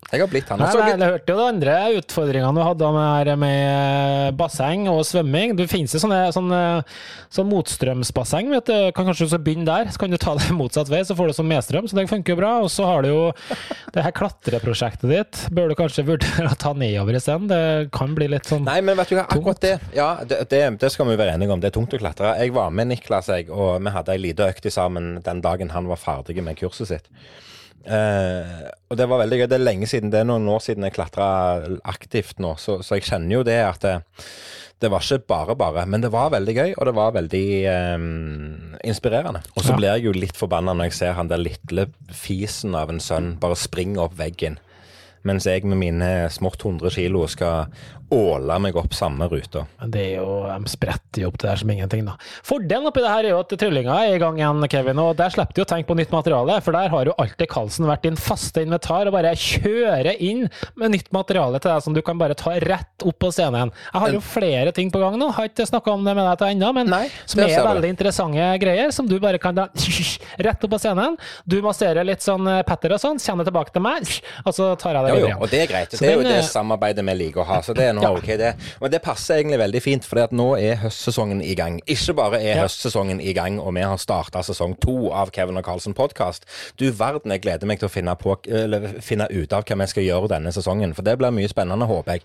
Jeg 0.06 0.22
har 0.22 0.28
blitt 0.30 0.50
han. 0.52 0.60
Nei, 0.62 0.70
nei, 0.70 0.90
jeg 0.94 1.14
hørte 1.16 1.32
jo 1.32 1.36
de 1.40 1.44
andre 1.50 1.76
utfordringene 1.98 2.54
du 2.54 2.62
hadde 2.62 2.90
med, 2.94 3.30
med 3.42 4.36
basseng 4.38 4.84
og 4.92 5.00
svømming. 5.08 5.56
Det 5.58 5.66
finnes 5.70 5.96
jo 5.96 6.00
sånne, 6.04 6.20
sånne, 6.34 6.60
sånn 7.34 7.48
motstrømsbasseng, 7.50 8.52
vet 8.54 8.70
du. 8.70 8.76
Kan 8.94 9.08
kanskje 9.08 9.26
du 9.32 9.34
begynne 9.42 9.66
der, 9.66 9.90
så 9.90 10.04
kan 10.04 10.14
du 10.14 10.18
ta 10.22 10.36
det 10.38 10.52
motsatt 10.60 10.92
vei, 10.92 11.00
så 11.06 11.16
får 11.18 11.32
du 11.32 11.36
sånn 11.40 11.50
medstrøm, 11.50 11.88
så 11.90 11.98
det 11.98 12.06
funker 12.12 12.36
jo 12.36 12.38
bra. 12.38 12.52
Og 12.62 12.70
så 12.70 12.86
har 12.86 13.02
du 13.02 13.10
jo 13.10 13.24
det 13.96 14.04
her 14.06 14.14
klatreprosjektet 14.14 15.10
ditt, 15.10 15.40
bør 15.56 15.72
du 15.72 15.78
kanskje 15.80 16.06
vurdere 16.06 16.52
å 16.54 16.60
ta 16.60 16.70
nedover 16.78 17.18
isteden. 17.18 17.50
Det 17.50 17.90
kan 17.96 18.14
bli 18.14 18.30
litt 18.36 18.46
sånn 18.46 18.62
Nei, 18.68 18.78
men 18.86 18.98
vet 19.00 19.10
du 19.10 19.18
hva, 19.18 19.26
akkurat 19.26 19.62
det 19.64 19.74
Ja, 19.96 20.12
det, 20.22 20.44
det, 20.52 20.62
det 20.82 20.92
skal 20.94 21.10
vi 21.10 21.18
være 21.18 21.34
enige 21.34 21.50
om. 21.56 21.62
Det 21.62 21.72
er 21.72 21.76
tungt 21.80 21.98
å 21.98 22.00
klatre. 22.00 22.36
Jeg 22.38 22.54
var 22.54 22.70
med 22.70 22.92
Niklas, 22.92 23.32
jeg, 23.34 23.50
og 23.50 23.82
vi 23.82 23.96
hadde 23.98 24.14
ei 24.14 24.22
lita 24.22 24.46
økt 24.52 24.70
sammen 24.70 25.16
den 25.26 25.42
dagen 25.42 25.74
han 25.74 25.90
var 25.90 25.98
ferdig 25.98 26.38
med 26.46 26.58
kurset 26.62 26.94
sitt. 26.94 27.10
Eh, 27.84 28.66
og 28.90 28.96
det 28.98 29.06
var 29.10 29.20
veldig 29.22 29.38
gøy. 29.42 29.46
Det 29.50 29.58
er 29.60 29.64
lenge 29.66 29.86
siden, 29.90 30.10
det 30.10 30.20
er 30.22 30.28
noen 30.28 30.48
år 30.50 30.62
siden 30.64 30.86
jeg 30.86 30.94
klatra 30.96 31.26
aktivt 31.84 32.40
nå, 32.42 32.54
så, 32.58 32.80
så 32.82 32.96
jeg 32.98 33.06
kjenner 33.08 33.36
jo 33.38 33.42
det 33.46 33.58
at 33.62 33.80
det, 33.84 33.94
det 34.82 34.90
var 34.92 35.04
ikke 35.04 35.26
bare 35.30 35.54
bare, 35.56 35.86
men 35.88 36.02
det 36.04 36.10
var 36.12 36.32
veldig 36.34 36.54
gøy, 36.56 36.74
og 36.76 36.86
det 36.90 36.94
var 36.98 37.14
veldig 37.16 37.44
eh, 37.70 38.06
inspirerende. 38.90 39.42
Og 39.56 39.62
så 39.64 39.72
Ja. 39.74 39.76
blir 39.80 39.92
jeg 39.94 40.04
jo 40.08 40.12
litt 40.16 40.36
forbanna 40.36 40.74
når 40.74 40.90
jeg 40.90 40.98
ser 41.00 41.12
han 41.18 41.28
der 41.30 41.42
lille 41.42 41.88
fisen 42.12 42.74
av 42.78 42.90
en 42.92 43.00
sønn 43.00 43.36
bare 43.40 43.56
springe 43.58 43.98
opp 44.02 44.16
veggen. 44.18 44.58
Mens 45.26 45.46
jeg 45.48 45.64
med 45.66 45.78
mine 45.80 46.28
smått 46.30 46.60
100 46.62 46.90
kilo 46.94 47.24
skal 47.26 47.66
åle 48.14 48.58
meg 48.62 48.76
opp 48.78 48.94
samme 48.94 49.26
ruta. 49.28 49.64
Men 49.80 49.90
det 49.94 50.02
er 50.12 50.20
jo, 50.20 50.36
De 50.46 50.70
spretter 50.70 51.24
jo 51.24 51.30
opp 51.30 51.38
det 51.42 51.48
der 51.48 51.60
som 51.60 51.70
ingenting, 51.72 52.04
da. 52.06 52.14
Fordelen 52.46 52.86
oppi 52.90 53.02
det 53.02 53.10
her 53.10 53.26
er 53.26 53.34
jo 53.34 53.40
at 53.42 53.54
tryllinga 53.58 53.96
er 54.06 54.16
i 54.16 54.20
gang 54.22 54.38
igjen, 54.38 54.66
Kevin, 54.70 55.00
og 55.02 55.16
der 55.18 55.32
slipper 55.34 55.56
du 55.56 55.62
å 55.64 55.68
tenke 55.68 55.90
på 55.90 55.96
nytt 55.98 56.14
materiale. 56.14 56.58
For 56.64 56.76
der 56.76 56.92
har 56.92 57.10
jo 57.10 57.16
alltid 57.18 57.50
Karlsen 57.50 57.88
vært 57.88 58.06
din 58.06 58.18
faste 58.20 58.62
invitar 58.62 59.10
og 59.10 59.16
bare 59.16 59.34
kjøre 59.36 60.14
inn 60.22 60.46
med 60.78 60.94
nytt 60.94 61.10
materiale 61.14 61.60
til 61.62 61.72
deg 61.72 61.84
som 61.86 61.96
du 61.96 62.02
kan 62.06 62.20
bare 62.20 62.36
ta 62.38 62.54
rett 62.62 63.06
opp 63.06 63.18
på 63.22 63.32
scenen. 63.34 63.72
Jeg 63.90 64.04
har 64.04 64.14
jo 64.14 64.22
flere 64.24 64.74
ting 64.76 64.92
på 64.94 65.02
gang 65.02 65.18
nå, 65.18 65.30
har 65.34 65.50
ikke 65.50 65.66
snakka 65.68 65.96
om 65.96 66.06
det 66.06 66.14
med 66.16 66.28
deg 66.30 66.40
til 66.40 66.54
ennå, 66.54 66.72
men 66.76 66.90
Nei, 66.92 67.04
som 67.26 67.42
er 67.42 67.56
veldig 67.66 67.90
interessante 67.90 68.46
greier, 68.62 68.92
som 68.94 69.08
du 69.10 69.16
bare 69.22 69.40
kan 69.42 69.56
da 69.56 69.66
rett 70.46 70.62
opp 70.66 70.74
på 70.76 70.80
scenen. 70.82 71.18
Du 71.48 71.58
masserer 71.64 72.06
litt 72.06 72.24
sånn 72.24 72.46
eh, 72.50 72.62
Petter 72.66 72.94
og 72.96 73.02
sånn, 73.02 73.20
kjenner 73.22 73.46
tilbake 73.48 73.74
til 73.74 73.84
meg, 73.84 74.06
og 74.46 74.54
så 74.54 74.70
tar 74.80 74.98
jeg 75.00 75.08
deg 75.08 75.16
Jo, 75.16 75.28
jo, 75.32 75.36
og 75.42 75.52
det 75.52 75.62
er 75.64 75.70
greit. 75.72 75.96
Så 75.96 76.04
det 76.04 76.12
er 76.12 76.18
jo 76.20 76.26
det 76.26 76.38
eh, 76.38 76.48
samarbeidet 76.48 77.04
vi 77.06 77.16
liker 77.24 77.42
å 77.42 77.48
ha, 77.50 77.60
så 77.64 77.74
det 77.76 77.90
er 77.90 77.95
nå 77.96 78.02
Ja. 78.04 78.12
ok, 78.16 78.26
det. 78.38 78.52
Men 78.80 78.90
det 78.92 79.02
passer 79.04 79.40
egentlig 79.40 79.58
veldig 79.60 79.82
fint, 79.82 80.04
for 80.06 80.20
nå 80.36 80.48
er 80.60 80.76
høstsesongen 80.84 81.42
i 81.44 81.54
gang. 81.58 81.80
Ikke 81.88 82.14
bare 82.16 82.40
er 82.40 82.56
Ja. 82.56 82.62
høstsesongen 82.66 83.20
i 83.20 83.32
gang, 83.36 83.58
og 83.60 83.74
vi 83.74 83.80
har 83.82 83.96
starta 83.98 84.42
sesong 84.44 84.78
to 84.80 85.10
av 85.12 85.30
Kevin 85.32 85.56
og 85.56 85.64
Carlsen 85.64 85.94
podkast. 85.94 86.44
Du 86.78 86.90
verden, 86.92 87.30
jeg 87.32 87.42
gleder 87.42 87.66
meg 87.66 87.78
til 87.80 87.88
å 87.88 87.92
finne, 87.92 88.14
på, 88.16 88.36
finne 89.02 89.26
ut 89.30 89.52
av 89.52 89.64
hva 89.64 89.76
vi 89.80 89.86
skal 89.86 90.02
gjøre 90.04 90.28
denne 90.28 90.52
sesongen, 90.52 90.94
for 90.94 91.02
det 91.02 91.18
blir 91.18 91.30
mye 91.34 91.48
spennende, 91.48 91.86
håper 91.88 92.12
jeg. 92.18 92.22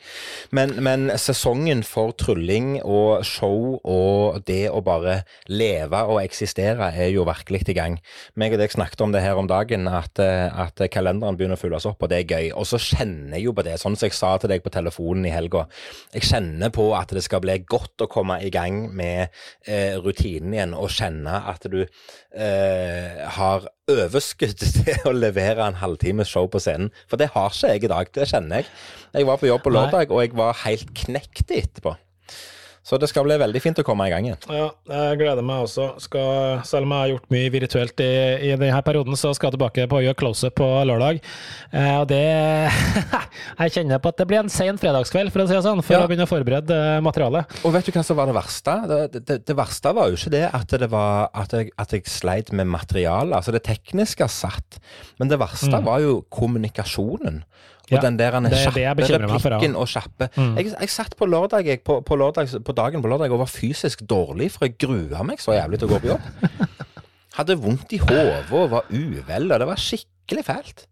Men, 0.52 0.76
men 0.84 1.10
sesongen 1.18 1.84
for 1.84 2.12
trylling 2.12 2.82
og 2.84 3.24
show 3.26 3.80
og 3.84 4.44
det 4.46 4.70
å 4.72 4.82
bare 4.84 5.24
leve 5.48 6.02
og 6.08 6.22
eksistere 6.24 6.92
er 6.94 7.12
jo 7.14 7.26
virkelig 7.28 7.68
i 7.70 7.74
gang. 7.78 8.00
Meg 8.36 8.54
og 8.54 8.60
deg 8.60 8.72
snakket 8.74 9.02
om 9.06 9.12
det 9.14 9.22
her 9.24 9.38
om 9.40 9.48
dagen, 9.48 9.88
at, 9.88 10.20
eh, 10.20 10.50
at 10.50 10.76
kalenderen 10.92 11.38
begynner 11.38 11.58
å 11.58 11.62
fylles 11.62 11.86
opp, 11.90 12.02
og 12.04 12.10
det 12.10 12.22
er 12.22 12.36
gøy. 12.36 12.52
Og 12.56 12.66
så 12.70 12.80
kjenner 12.82 13.38
jeg 13.38 13.46
jo 13.46 13.54
på 13.54 13.64
det, 13.64 13.78
sånn 13.80 13.96
som 13.98 14.08
jeg 14.08 14.14
sa 14.18 14.38
til 14.42 14.50
deg 14.50 14.64
på 14.64 14.72
telefonen 14.74 15.26
i 15.28 15.34
helga. 15.34 15.61
Jeg 16.16 16.28
kjenner 16.30 16.74
på 16.74 16.90
at 16.98 17.14
det 17.16 17.24
skal 17.26 17.44
bli 17.44 17.58
godt 17.70 18.04
å 18.06 18.10
komme 18.12 18.40
i 18.44 18.52
gang 18.54 18.84
med 18.96 19.30
eh, 19.68 19.98
rutinen 20.02 20.56
igjen, 20.56 20.76
og 20.78 20.94
kjenne 20.94 21.42
at 21.52 21.68
du 21.72 21.82
eh, 21.84 23.24
har 23.38 23.68
overskudd 23.92 24.62
til 24.82 25.10
å 25.10 25.16
levere 25.16 25.66
en 25.68 25.82
halvtimes 25.82 26.32
show 26.32 26.48
på 26.52 26.62
scenen. 26.64 26.92
For 27.10 27.22
det 27.22 27.32
har 27.36 27.52
ikke 27.52 27.76
jeg 27.76 27.86
i 27.86 27.92
dag, 27.96 28.14
det 28.16 28.30
kjenner 28.32 28.62
jeg. 28.62 28.72
Jeg 29.18 29.28
var 29.28 29.42
på 29.42 29.50
jobb 29.50 29.66
på 29.66 29.76
lørdag, 29.76 30.14
og 30.14 30.24
jeg 30.24 30.38
var 30.38 30.64
helt 30.66 30.96
knekt 31.04 31.52
etterpå. 31.52 31.98
Så 32.82 32.98
det 32.98 33.12
skal 33.12 33.28
bli 33.28 33.36
veldig 33.38 33.60
fint 33.62 33.78
å 33.78 33.84
komme 33.86 34.08
i 34.08 34.12
gang 34.14 34.26
igjen. 34.26 34.40
Ja, 34.50 34.72
jeg 34.90 35.20
gleder 35.20 35.46
meg 35.46 35.68
også. 35.68 35.84
Skal, 36.02 36.64
selv 36.66 36.88
om 36.88 36.94
jeg 36.96 37.04
har 37.04 37.12
gjort 37.12 37.28
mye 37.30 37.52
virtuelt 37.54 38.02
i, 38.02 38.08
i 38.48 38.56
denne 38.58 38.80
perioden, 38.88 39.14
så 39.20 39.30
skal 39.38 39.52
jeg 39.52 39.58
tilbake 39.60 39.86
på 39.92 40.00
å 40.00 40.02
gjøre 40.02 40.18
close-up 40.18 40.56
på 40.58 40.70
lørdag. 40.90 41.20
Eh, 41.70 41.92
og 42.00 42.08
det 42.10 42.22
Jeg 43.62 43.74
kjenner 43.76 44.02
på 44.02 44.10
at 44.12 44.18
det 44.24 44.28
blir 44.32 44.42
en 44.42 44.50
sen 44.52 44.80
fredagskveld, 44.82 45.30
for 45.34 45.44
å 45.44 45.48
si 45.50 45.54
det 45.58 45.62
sånn, 45.66 45.84
for 45.86 45.94
Ja. 45.98 46.02
å 46.04 46.10
begynne 46.10 46.26
å 46.26 46.32
forberede 46.32 46.80
eh, 46.98 47.04
materialet. 47.06 47.54
Og 47.62 47.76
vet 47.76 47.86
du 47.86 47.94
hva 47.94 48.04
som 48.08 48.18
var 48.18 48.32
det 48.32 48.38
verste? 48.40 48.76
Det, 48.90 49.22
det, 49.30 49.38
det 49.52 49.58
verste 49.62 49.94
var 49.98 50.10
jo 50.10 50.18
ikke 50.18 50.34
det 50.34 50.44
at, 50.50 50.76
det 50.82 50.90
var, 50.92 51.30
at, 51.38 51.54
jeg, 51.54 51.70
at 51.86 51.94
jeg 51.96 52.10
sleit 52.10 52.50
med 52.58 52.66
materialet. 52.74 53.38
Altså 53.38 53.54
det 53.54 53.62
tekniske 53.70 54.26
satt. 54.32 54.82
Men 55.22 55.30
det 55.30 55.38
verste 55.42 55.84
var 55.86 56.02
jo 56.02 56.24
kommunikasjonen. 56.34 57.44
Og 57.92 57.98
Mm. 57.98 57.98
Ja, 57.98 58.02
den 58.08 58.18
der 58.20 58.32
han 58.38 58.46
er. 58.46 58.54
Mm. 58.56 58.74
replikken 59.60 59.76
og 59.76 59.88
kjappe. 59.92 60.30
Jeg, 60.58 60.66
jeg 60.80 60.90
satt 60.90 61.16
på 61.20 61.26
lørdag, 61.28 61.66
jeg, 61.68 61.84
på, 61.84 62.00
på, 62.08 62.16
lørdag, 62.16 62.48
på 62.64 62.76
dagen 62.78 63.02
på 63.04 63.08
lørdag 63.12 63.32
og 63.32 63.40
var 63.44 63.52
fysisk 63.52 64.02
dårlig, 64.08 64.52
for 64.52 64.66
jeg 64.66 64.78
grua 64.80 65.24
meg 65.28 65.40
så 65.44 65.54
jævlig 65.58 65.80
til 65.82 65.90
å 65.90 65.92
gå 65.96 66.00
på 66.06 66.12
jobb. 66.14 66.22
Hadde 67.38 67.56
vondt 67.60 67.92
i 67.96 68.00
hodet 68.04 68.48
og 68.52 68.70
var 68.72 68.88
uvel, 68.92 69.52
og 69.52 69.60
det 69.60 69.68
var 69.68 69.80
skikkelig 69.80 70.44
fælt. 70.48 70.88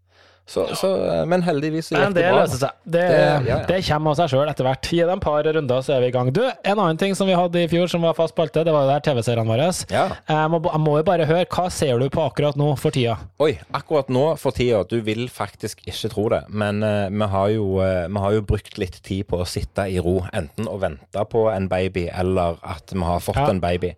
Så, 0.50 0.64
så, 0.74 0.88
men 1.30 1.44
heldigvis 1.46 1.92
gikk 1.92 2.14
det 2.16 2.24
bra. 2.26 2.42
Det, 2.50 2.70
Det- 2.90 3.04
ja, 3.10 3.34
ja. 3.46 3.58
det 3.68 3.76
kommer 3.86 4.10
av 4.10 4.18
seg 4.18 4.32
sjøl 4.32 4.48
etter 4.50 4.66
hvert. 4.66 4.88
Gi 4.90 4.98
det 5.06 5.14
et 5.14 5.22
par 5.22 5.46
runder, 5.46 5.84
så 5.86 5.94
er 5.94 6.02
vi 6.02 6.08
i 6.10 6.14
gang. 6.14 6.32
Du, 6.34 6.42
en 6.42 6.74
annen 6.82 6.98
ting 6.98 7.14
som 7.14 7.28
vi 7.30 7.36
hadde 7.38 7.62
i 7.62 7.68
fjor 7.70 7.86
som 7.92 8.02
var 8.02 8.16
fast 8.18 8.34
spalte, 8.34 8.64
det 8.66 8.74
var 8.74 8.86
jo 8.86 8.90
der 8.90 9.04
TV-seriene 9.06 9.46
våre. 9.46 9.68
Ja. 9.92 10.04
Jeg, 10.26 10.50
må, 10.50 10.60
jeg 10.66 10.82
må 10.82 10.96
jo 10.98 11.06
bare 11.06 11.26
høre, 11.28 11.46
hva 11.50 11.68
ser 11.72 12.02
du 12.02 12.08
på 12.12 12.24
akkurat 12.26 12.58
nå 12.58 12.72
for 12.80 12.94
tida? 12.94 13.16
Oi, 13.42 13.52
akkurat 13.76 14.10
nå 14.12 14.24
for 14.42 14.56
tida, 14.56 14.82
du 14.90 14.98
vil 15.06 15.28
faktisk 15.30 15.84
ikke 15.86 16.10
tro 16.12 16.26
det, 16.34 16.42
men 16.50 16.82
uh, 16.82 17.06
vi, 17.12 17.30
har 17.34 17.48
jo, 17.54 17.66
uh, 17.78 18.08
vi 18.10 18.24
har 18.24 18.36
jo 18.36 18.44
brukt 18.50 18.78
litt 18.82 18.98
tid 19.06 19.28
på 19.30 19.40
å 19.44 19.46
sitte 19.48 19.86
i 19.86 20.00
ro, 20.02 20.16
enten 20.34 20.66
å 20.70 20.76
vente 20.82 21.24
på 21.30 21.46
en 21.52 21.68
baby, 21.70 22.08
eller 22.10 22.58
at 22.66 22.90
vi 22.94 23.06
har 23.06 23.22
fått 23.22 23.40
en 23.46 23.62
baby. 23.62 23.94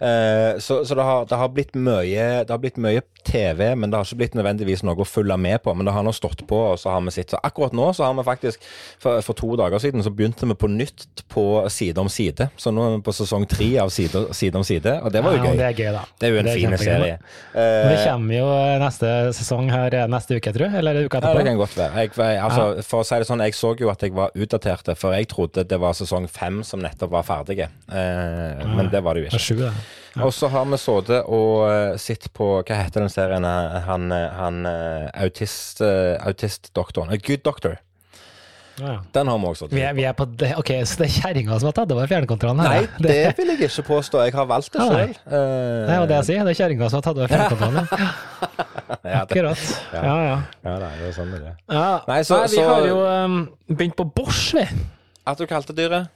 Uh, 0.00 0.56
så 0.58 0.80
så 0.84 0.96
det, 0.96 1.04
har, 1.04 1.26
det, 1.28 1.36
har 1.36 1.48
blitt 1.52 1.74
mye, 1.76 2.26
det 2.46 2.50
har 2.54 2.60
blitt 2.62 2.78
mye 2.80 3.02
TV, 3.26 3.74
men 3.76 3.90
det 3.92 3.98
har 4.00 4.08
ikke 4.08 4.20
blitt 4.22 4.36
nødvendigvis 4.38 4.82
noe 4.86 4.96
å 5.04 5.06
følge 5.06 5.36
med 5.40 5.60
på. 5.64 5.74
Men 5.76 5.89
det 5.90 5.96
har 5.98 6.06
nå 6.06 6.14
stått 6.14 6.46
på, 6.48 6.62
og 6.72 6.78
så 6.80 6.94
har 6.94 7.02
vi 7.02 7.12
sett. 7.18 7.34
Så 7.34 7.40
akkurat 7.44 7.74
nå 7.76 7.90
så 7.98 8.06
har 8.06 8.14
vi 8.16 8.24
faktisk, 8.30 8.62
for, 9.02 9.18
for 9.26 9.36
to 9.38 9.50
dager 9.58 9.82
siden, 9.82 10.04
så 10.06 10.12
begynte 10.14 10.46
vi 10.46 10.54
på 10.56 10.70
nytt 10.70 11.24
på 11.34 11.44
Side 11.70 11.98
om 11.98 12.08
side. 12.10 12.46
Så 12.56 12.70
nå 12.72 12.86
er 12.86 12.96
vi 12.96 13.02
på 13.10 13.14
sesong 13.18 13.44
tre 13.50 13.68
av 13.82 13.90
Side, 13.90 14.22
side 14.36 14.56
om 14.58 14.64
side, 14.66 14.94
og 15.02 15.10
det 15.12 15.24
var 15.26 15.34
jo 15.36 15.42
Ja, 15.42 15.50
gøy. 15.50 15.58
Det 15.60 15.66
er 15.66 15.76
gøy, 15.82 15.90
da. 15.98 16.02
Det 16.20 16.28
er 16.28 16.32
jo 16.36 16.40
en 16.44 16.50
fin 16.54 16.76
serie. 16.78 17.18
Men 17.54 17.90
Det 17.90 17.98
Eh, 17.98 18.04
kommer 18.06 18.34
jo 18.38 18.48
neste 18.84 19.10
sesong 19.36 19.70
her 19.74 19.94
eh, 20.04 20.06
neste 20.10 20.38
uke, 20.38 20.52
tror 20.54 20.66
jeg. 20.68 20.78
Eller 20.80 21.00
uka 21.04 21.18
etterpå. 21.18 21.32
Ja, 21.34 21.38
det 21.42 21.46
kan 21.50 21.58
godt 21.60 21.76
være. 21.78 22.04
Jeg, 22.04 22.12
jeg, 22.16 22.40
altså, 22.46 22.66
For 22.86 23.02
å 23.02 23.08
si 23.10 23.18
det 23.22 23.26
sånn, 23.28 23.42
jeg 23.44 23.56
så 23.58 23.74
jo 23.80 23.90
at 23.90 24.02
jeg 24.06 24.14
var 24.16 24.30
utdatert, 24.36 24.92
for 25.00 25.16
jeg 25.18 25.28
trodde 25.32 25.64
det 25.66 25.80
var 25.82 25.96
sesong 25.98 26.28
fem 26.30 26.62
som 26.66 26.80
nettopp 26.84 27.10
var 27.18 27.26
ferdig. 27.26 27.66
Eh, 27.66 28.66
men 28.76 28.90
det 28.92 29.02
var 29.02 29.14
det 29.18 29.26
jo 29.26 29.30
Det 29.30 29.34
er 29.34 29.40
ikke. 29.40 29.46
sju, 29.46 29.56
det. 29.66 29.72
Og 30.18 30.32
så 30.34 30.48
har 30.50 30.64
vi 30.66 30.76
sittet 30.82 31.28
og 31.30 31.60
uh, 31.70 31.96
sett 32.02 32.26
på 32.34 32.46
Hva 32.66 32.80
heter 32.82 33.04
den 33.04 33.12
serien? 33.12 33.44
eh, 33.46 33.76
Han, 33.86 34.08
eh, 34.10 34.30
han 34.34 34.66
eh, 34.66 35.06
autist, 35.22 35.80
autistdoktoren. 35.80 37.14
Good 37.22 37.44
Doctor. 37.46 37.76
Ja, 38.80 38.92
ja. 38.94 38.98
Den 39.12 39.28
har 39.28 39.38
vi 39.38 39.44
også 39.50 39.66
Vi 39.70 39.80
er, 39.84 39.92
vi 39.92 40.04
er 40.08 40.14
på 40.16 40.24
det. 40.40 40.54
Ok, 40.56 40.70
så 40.88 41.02
det 41.02 41.06
er 41.10 41.14
kjerringa 41.20 41.58
som 41.60 41.68
har 41.68 41.74
tatt 41.76 41.90
over 41.92 42.06
fjernkontrollen? 42.08 42.62
her, 42.64 42.86
Nei, 42.86 43.02
det 43.04 43.16
vil 43.38 43.50
jeg 43.52 43.68
ikke 43.68 43.84
påstå. 43.90 44.22
Jeg 44.24 44.32
har 44.38 44.46
valgt 44.48 44.72
det 44.72 44.80
ja, 44.80 44.86
nei. 44.94 45.02
sjøl. 45.04 45.16
Det 45.30 45.94
er 45.94 45.98
jo 46.00 46.06
det 46.10 46.16
jeg 46.16 46.28
sier. 46.30 46.44
Det 46.48 46.54
er 46.54 46.58
kjerringa 46.62 46.88
som 46.90 46.98
har 47.00 47.06
tatt 47.06 47.20
over 47.20 47.32
fjernkontrollen. 47.34 47.90
ja. 49.04 49.20
Akkurat. 49.20 49.66
Ja, 49.92 50.02
ja. 50.04 50.38
ja, 50.64 50.76
det 50.80 50.88
er 50.90 51.02
jo 51.04 51.10
sånn 51.18 51.34
det 51.34 51.42
er. 51.52 51.58
ja. 51.70 51.90
Nei, 52.08 52.20
så- 52.24 52.40
vi 52.46 52.56
så- 52.56 52.68
har 52.70 52.86
jo 52.88 52.96
um, 53.04 53.36
begynt 53.68 53.96
på 54.00 54.06
Bosch, 54.16 54.54
vi. 54.56 54.64
At 55.28 55.38
du 55.38 55.46
kalte 55.50 55.76
dyret 55.76 56.08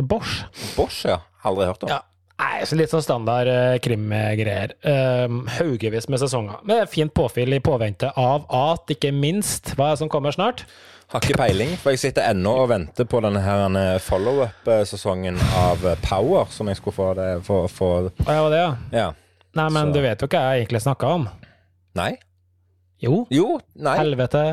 Bosch. 0.00 0.40
Bosch, 0.78 1.04
ja. 1.04 1.20
Aldri 1.44 1.66
hørt 1.68 1.84
om. 1.84 1.92
Ja. 1.92 2.00
Nei, 2.40 2.62
så 2.66 2.76
litt 2.78 2.90
sånn 2.90 3.04
standard 3.04 3.48
uh, 3.50 3.74
krimgreier. 3.82 4.72
Um, 4.82 5.42
haugevis 5.58 6.08
med 6.10 6.22
sesonger. 6.22 6.62
Med 6.66 6.88
fint 6.90 7.12
påfyll 7.14 7.52
i 7.54 7.60
påvente 7.62 8.08
av 8.18 8.48
at, 8.50 8.90
ikke 8.94 9.12
minst, 9.14 9.74
hva 9.76 9.90
er 9.92 9.96
det 9.96 10.02
som 10.02 10.10
kommer 10.12 10.34
snart? 10.34 10.64
Har 11.12 11.20
ikke 11.20 11.36
peiling, 11.36 11.74
for 11.76 11.92
jeg 11.92 12.00
sitter 12.00 12.30
ennå 12.32 12.54
og 12.62 12.70
venter 12.70 13.04
på 13.04 13.20
denne 13.20 13.42
her 13.44 13.66
eh, 13.76 13.98
follow-up-sesongen 14.00 15.36
av 15.60 15.82
eh, 15.84 15.98
Power, 16.00 16.48
som 16.50 16.70
jeg 16.72 16.78
skulle 16.80 16.96
få 16.96 17.08
det 17.18 17.26
for, 17.44 17.68
for 17.68 18.08
ja, 18.24 18.46
det, 18.48 18.60
ja. 18.62 18.70
Ja. 18.96 19.08
Nei, 19.52 19.66
men 19.68 19.90
Så- 19.90 19.92
du 19.92 20.00
vet 20.06 20.24
jo 20.24 20.30
hva 20.32 20.40
jeg 20.48 20.62
egentlig 20.64 20.80
snakka 20.86 21.10
om? 21.18 21.26
Nei? 22.00 22.14
Jo. 23.04 23.26
Jo, 23.34 23.58
nei. 23.76 23.98
Helvete. 24.00 24.44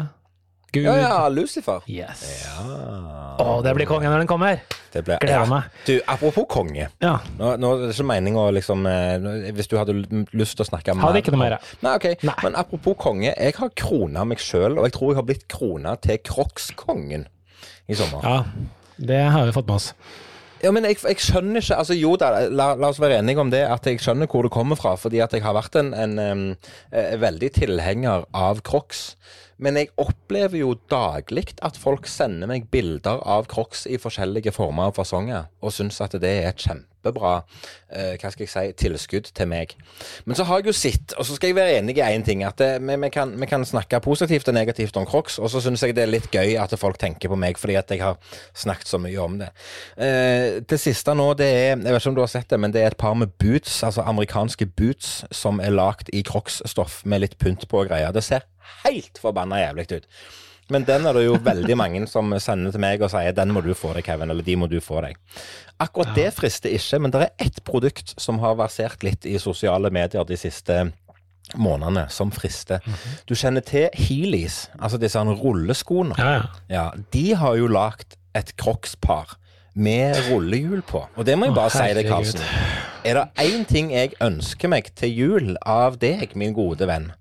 Gud. 0.72 0.86
Ja, 0.86 0.96
ja, 1.02 1.30
Lucifer. 1.34 1.82
Yes. 1.90 2.22
Ja. 2.46 2.66
Å, 3.40 3.60
det 3.66 3.74
blir 3.78 3.88
konge 3.90 4.10
når 4.12 4.24
den 4.24 4.30
kommer! 4.30 4.62
Det 4.90 5.04
ble, 5.06 5.20
Gleder 5.22 5.44
ja. 5.44 5.48
meg. 5.50 5.68
Du, 5.86 5.94
apropos 6.10 6.48
konge. 6.50 6.88
Ja. 7.02 7.16
Nå, 7.38 7.52
nå 7.62 7.72
er 7.76 7.84
det 7.88 7.96
ikke 7.96 8.08
meningen 8.10 8.40
å 8.42 8.48
liksom 8.56 8.88
eh, 8.90 9.52
Hvis 9.54 9.70
du 9.70 9.76
hadde 9.78 9.94
lyst 10.34 10.58
til 10.58 10.66
å 10.66 10.70
snakke 10.72 10.96
Hadde 10.98 11.22
ikke 11.22 11.34
noe 11.36 11.44
mer. 11.44 11.58
Nei, 11.86 11.94
ok. 12.00 12.08
Nei. 12.26 12.38
Men 12.46 12.58
apropos 12.60 12.98
konge. 13.00 13.30
Jeg 13.36 13.58
har 13.60 13.76
krona 13.78 14.26
meg 14.30 14.42
sjøl, 14.42 14.80
og 14.80 14.90
jeg 14.90 14.98
tror 14.98 15.14
jeg 15.14 15.20
har 15.22 15.28
blitt 15.30 15.46
krona 15.52 15.94
til 16.02 16.18
Crocs-kongen 16.26 17.28
i 17.90 17.98
sommer. 18.00 18.26
ja. 18.26 18.42
Det 19.00 19.22
har 19.32 19.46
vi 19.48 19.54
fått 19.56 19.70
med 19.70 19.78
oss. 19.78 19.94
Ja, 20.60 20.74
men 20.76 20.84
jeg, 20.84 20.98
jeg 21.08 21.22
skjønner 21.24 21.64
ikke 21.64 21.78
altså 21.80 21.96
Jo 21.96 22.16
da, 22.20 22.34
la, 22.52 22.74
la 22.76 22.90
oss 22.92 23.00
være 23.00 23.22
enige 23.22 23.40
om 23.40 23.52
det, 23.54 23.62
at 23.64 23.86
jeg 23.88 24.02
skjønner 24.04 24.28
hvor 24.28 24.44
det 24.44 24.52
kommer 24.52 24.76
fra. 24.80 24.98
Fordi 25.00 25.22
at 25.24 25.32
jeg 25.36 25.46
har 25.46 25.56
vært 25.56 25.78
en, 25.80 25.94
en, 25.96 26.18
en, 26.20 26.42
en 26.92 27.22
veldig 27.22 27.52
tilhenger 27.62 28.26
av 28.36 28.60
Crocs. 28.68 29.14
Men 29.60 29.76
jeg 29.76 29.92
opplever 30.00 30.62
jo 30.62 30.74
daglig 30.92 31.50
at 31.66 31.78
folk 31.80 32.08
sender 32.08 32.48
meg 32.48 32.70
bilder 32.72 33.20
av 33.28 33.50
Crocs 33.52 33.86
i 33.92 34.00
forskjellige 34.00 34.54
former 34.56 34.94
og 34.94 34.96
fasonger, 35.02 35.50
og 35.60 35.76
syns 35.76 36.00
at 36.04 36.16
det 36.24 36.32
er 36.32 36.54
et 36.54 36.64
kjempebra 37.00 37.44
eh, 37.92 38.16
hva 38.20 38.32
skal 38.32 38.46
jeg 38.46 38.52
si, 38.52 38.74
tilskudd 38.78 39.32
til 39.36 39.48
meg. 39.50 39.76
Men 40.26 40.36
så 40.36 40.46
har 40.48 40.60
jeg 40.60 40.70
jo 40.70 40.76
sett, 40.76 41.14
og 41.18 41.26
så 41.26 41.36
skal 41.36 41.50
jeg 41.50 41.58
være 41.58 41.80
enig 41.80 41.98
i 41.98 42.04
én 42.04 42.24
ting, 42.26 42.44
at 42.44 42.58
det, 42.60 42.82
vi, 42.82 42.96
vi, 42.96 43.10
kan, 43.10 43.34
vi 43.40 43.48
kan 43.48 43.66
snakke 43.66 44.00
positivt 44.04 44.48
og 44.48 44.54
negativt 44.54 44.98
om 44.98 45.06
Crocs, 45.06 45.40
og 45.40 45.50
så 45.50 45.62
syns 45.62 45.84
jeg 45.84 45.96
det 45.96 46.04
er 46.04 46.12
litt 46.12 46.30
gøy 46.32 46.58
at 46.60 46.76
folk 46.80 47.00
tenker 47.00 47.30
på 47.30 47.38
meg 47.40 47.58
fordi 47.60 47.76
at 47.80 47.90
jeg 47.92 48.04
har 48.04 48.18
snakket 48.54 48.88
så 48.88 49.00
mye 49.02 49.20
om 49.22 49.40
det. 49.40 49.50
Eh, 49.98 50.60
det 50.70 50.80
siste 50.80 51.16
nå, 51.16 51.34
det 51.40 51.50
er 51.50 51.70
Jeg 51.70 51.94
vet 51.94 52.02
ikke 52.02 52.12
om 52.12 52.20
du 52.20 52.24
har 52.24 52.32
sett 52.32 52.50
det, 52.50 52.60
men 52.60 52.74
det 52.74 52.84
er 52.84 52.94
et 52.94 53.00
par 53.00 53.16
med 53.18 53.32
boots, 53.40 53.82
altså 53.84 54.06
amerikanske 54.08 54.66
boots, 54.78 55.24
som 55.32 55.60
er 55.64 55.74
lagd 55.74 56.12
i 56.14 56.24
Crocs-stoff 56.26 57.04
med 57.06 57.24
litt 57.24 57.40
pynt 57.40 57.68
på 57.70 57.84
og 57.84 57.90
greier. 57.90 58.14
Det 58.16 58.24
ser 58.26 58.46
helt 58.84 59.20
forbanna 59.22 59.62
jævlig 59.62 59.90
ut. 59.96 60.08
Men 60.70 60.86
den 60.86 61.08
er 61.10 61.18
det 61.18 61.26
jo 61.26 61.38
veldig 61.44 61.78
mange 61.78 62.04
som 62.10 62.32
sender 62.40 62.72
til 62.76 62.84
meg 62.84 63.02
og 63.02 63.10
sier 63.10 63.34
'den 63.34 63.54
må 63.54 63.62
du 63.66 63.74
få 63.74 63.94
deg, 63.96 64.06
Kevin', 64.06 64.30
eller 64.30 64.44
'de 64.44 64.56
må 64.56 64.70
du 64.70 64.80
få 64.80 65.02
deg'. 65.02 65.18
Akkurat 65.80 66.16
det 66.16 66.34
frister 66.34 66.70
ikke, 66.70 67.00
men 67.00 67.12
det 67.12 67.22
er 67.22 67.46
ett 67.46 67.64
produkt 67.64 68.14
som 68.18 68.40
har 68.40 68.56
versert 68.56 69.04
litt 69.04 69.26
i 69.26 69.38
sosiale 69.40 69.90
medier 69.90 70.24
de 70.24 70.38
siste 70.38 70.92
månedene, 71.56 72.10
som 72.10 72.32
frister. 72.32 72.80
Du 73.26 73.34
kjenner 73.34 73.62
til 73.62 73.90
Heelys, 73.94 74.70
altså 74.80 75.00
disse 75.00 75.20
rulleskoene. 75.20 76.16
Ja, 76.18 76.32
ja. 76.32 76.42
Ja, 76.70 76.92
de 77.14 77.36
har 77.36 77.56
jo 77.56 77.68
lagd 77.68 78.18
et 78.36 78.56
Crocs-par 78.58 79.38
med 79.76 80.16
rullehjul 80.30 80.82
på. 80.82 81.08
Og 81.16 81.26
det 81.26 81.38
må 81.38 81.46
jeg 81.50 81.56
bare 81.56 81.74
si 81.74 81.94
deg. 81.96 82.10
Karlsen. 82.10 82.42
Er 83.06 83.14
det 83.16 83.28
én 83.46 83.66
ting 83.68 83.92
jeg 83.94 84.14
ønsker 84.22 84.68
meg 84.72 84.90
til 85.00 85.10
jul 85.16 85.54
av 85.66 85.96
deg, 86.02 86.34
min 86.36 86.52
gode 86.54 86.86
venn, 86.90 87.12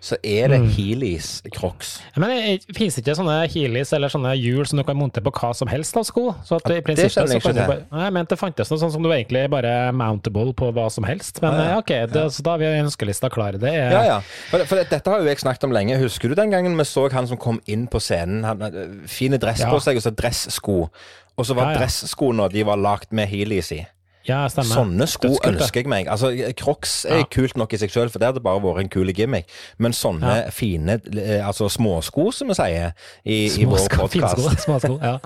så 0.00 0.14
er 0.22 0.48
det 0.52 0.58
Mm. 0.60 0.66
Heelys 0.76 1.42
Crocs. 1.54 2.00
Men 2.16 2.30
det 2.30 2.76
finnes 2.76 2.96
ikke 2.98 3.14
sånne 3.18 3.48
heelys 3.50 3.92
eller 3.92 4.08
sånne 4.08 4.32
hjul 4.38 4.66
som 4.66 4.78
du 4.78 4.84
kan 4.86 4.96
monte 4.96 5.20
på 5.22 5.30
hva 5.34 5.50
som 5.54 5.66
helst 5.68 5.96
av 5.98 6.04
sko? 6.06 6.34
Så 6.46 6.56
at 6.58 6.68
Ja, 6.70 6.76
i 6.76 6.80
det 6.94 7.10
kjenner 7.10 7.32
jeg 7.34 7.42
ikke 7.42 7.52
til. 7.54 7.66
bare 7.66 7.84
Nei, 7.90 8.10
men 8.10 8.24
det 8.30 8.38
fantes 8.38 8.70
noe 8.70 8.78
sånn 8.78 8.92
som 8.92 9.02
du 9.02 9.08
egentlig 9.10 9.48
bare 9.50 9.90
mountable 9.92 10.54
på 10.54 10.72
hva 10.72 10.88
som 10.90 11.04
helst. 11.04 11.40
Men 11.42 11.52
Ja, 11.54 11.58
ja. 11.64 11.70
eh, 11.72 11.78
ok, 11.78 12.12
det, 12.12 12.24
så 12.32 12.42
da 12.42 12.50
har 12.50 12.58
vi 12.58 12.64
ønskelista 12.82 13.30
klar. 13.30 13.52
Det 13.58 13.72
er 13.74 13.90
Ja, 13.90 14.02
ja. 14.04 14.20
For, 14.50 14.64
for 14.66 14.76
dette 14.76 15.02
har 15.10 15.18
jo 15.18 15.26
jeg 15.26 15.38
snakket 15.38 15.64
om 15.64 15.72
lenge. 15.72 15.98
Husker 15.98 16.28
du 16.28 16.34
den 16.34 16.50
gangen 16.50 16.76
vi 16.78 16.84
så 16.84 17.10
han 17.12 17.26
som 17.26 17.36
kom 17.36 17.60
inn 17.66 17.86
på 17.88 17.98
scenen? 18.00 18.44
Han 18.44 18.60
hadde 18.60 18.88
fine 19.06 19.38
dress 19.38 19.60
Ja. 19.60 19.70
på 19.70 19.80
seg, 19.82 19.96
og 19.96 20.02
så 20.02 20.14
dressko. 20.14 20.90
Og 21.36 21.44
så 21.46 21.54
var 21.54 21.72
Ja, 21.72 21.72
ja. 21.72 21.78
dresskoene 21.86 22.48
de 22.50 22.62
var 22.64 22.76
lagd 22.76 23.10
med 23.12 23.28
Heelys 23.28 23.72
i. 23.72 23.86
Ja, 24.28 24.42
stemmer. 24.52 24.74
Sånne 24.76 25.06
sko 25.08 25.30
ønsker 25.48 25.80
jeg 25.82 25.88
meg. 25.88 26.08
Altså, 26.12 26.28
Crocs 26.58 27.04
er 27.08 27.22
Ja. 27.22 27.28
kult 27.32 27.56
nok 27.56 27.72
i 27.72 27.78
seg 27.80 27.90
sjøl, 27.94 28.10
for 28.12 28.18
det 28.20 28.28
hadde 28.28 28.42
bare 28.44 28.60
vært 28.60 28.80
en 28.82 28.88
kul 28.92 29.08
gimmick. 29.16 29.46
Men 29.78 29.92
sånne 29.96 30.34
Ja. 30.44 30.50
fine 30.50 30.98
eh, 31.16 31.40
altså 31.46 31.68
småsko, 31.72 32.28
som 32.32 32.48
vi 32.48 32.54
sier 32.58 32.92
i, 33.24 33.46
i 33.62 33.64
vår 33.64 33.88
podkast, 33.88 34.60
småsko. 34.66 34.98
Ja. 35.00 35.18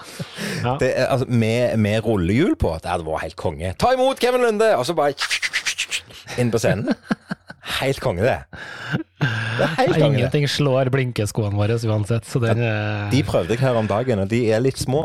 Ja. 0.62 0.76
altså, 1.08 1.26
med, 1.28 1.76
med 1.78 2.04
rullehjul 2.06 2.54
på, 2.56 2.76
det 2.82 2.90
hadde 2.90 3.04
vært 3.04 3.22
helt 3.26 3.36
konge. 3.36 3.74
Ta 3.78 3.92
imot 3.96 4.20
Kevin 4.22 4.42
Lunde! 4.46 4.70
Og 4.78 4.86
så 4.86 4.94
bare 4.94 5.14
inn 6.38 6.50
på 6.54 6.58
scenen. 6.62 6.94
Helt 7.80 8.00
konge, 8.02 8.22
det. 8.22 8.38
Det 9.20 9.66
er 9.66 9.74
helt 9.78 9.98
konge, 9.98 10.16
det. 10.16 10.22
Ingenting 10.22 10.48
slår 10.50 10.90
blinkeskoene 10.94 11.54
våre 11.58 11.76
uansett, 11.78 12.24
så 12.26 12.40
den 12.42 12.58
ja, 12.62 13.08
De 13.12 13.22
prøvde 13.26 13.54
jeg 13.54 13.60
her 13.62 13.76
om 13.78 13.86
dagen, 13.90 14.18
og 14.24 14.28
de 14.30 14.40
er 14.52 14.62
litt 14.64 14.78
små. 14.78 15.04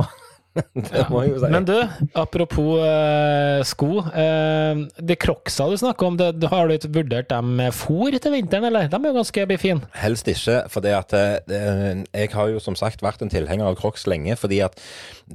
det 0.92 1.04
må 1.12 1.22
jeg 1.24 1.34
jo 1.34 1.42
si. 1.42 1.50
Men 1.54 1.66
du, 1.68 1.76
apropos 2.18 2.82
eh, 2.82 3.62
sko. 3.68 4.02
eh, 4.10 4.82
de 4.98 5.18
crocsa 5.20 5.68
du 5.70 5.78
snakker 5.80 6.10
om, 6.10 6.18
det, 6.20 6.50
har 6.52 6.68
du 6.68 6.76
ikke 6.78 6.94
vurdert 7.00 7.30
dem 7.32 7.54
med 7.60 7.76
fôr 7.76 8.16
til 8.18 8.34
vinteren, 8.34 8.68
eller? 8.70 8.90
De 8.92 8.98
er 8.98 9.12
jo 9.12 9.18
ganske 9.20 9.60
fine? 9.62 9.92
Helst 10.02 10.30
ikke, 10.32 10.60
for 10.74 10.86
det 10.86 10.96
at 10.98 11.16
eh, 11.18 12.04
jeg 12.14 12.34
har 12.34 12.54
jo 12.54 12.64
som 12.64 12.78
sagt 12.80 13.06
vært 13.06 13.24
en 13.24 13.34
tilhenger 13.34 13.70
av 13.70 13.78
Crocs 13.80 14.08
lenge, 14.10 14.38
fordi 14.40 14.62
at 14.66 14.80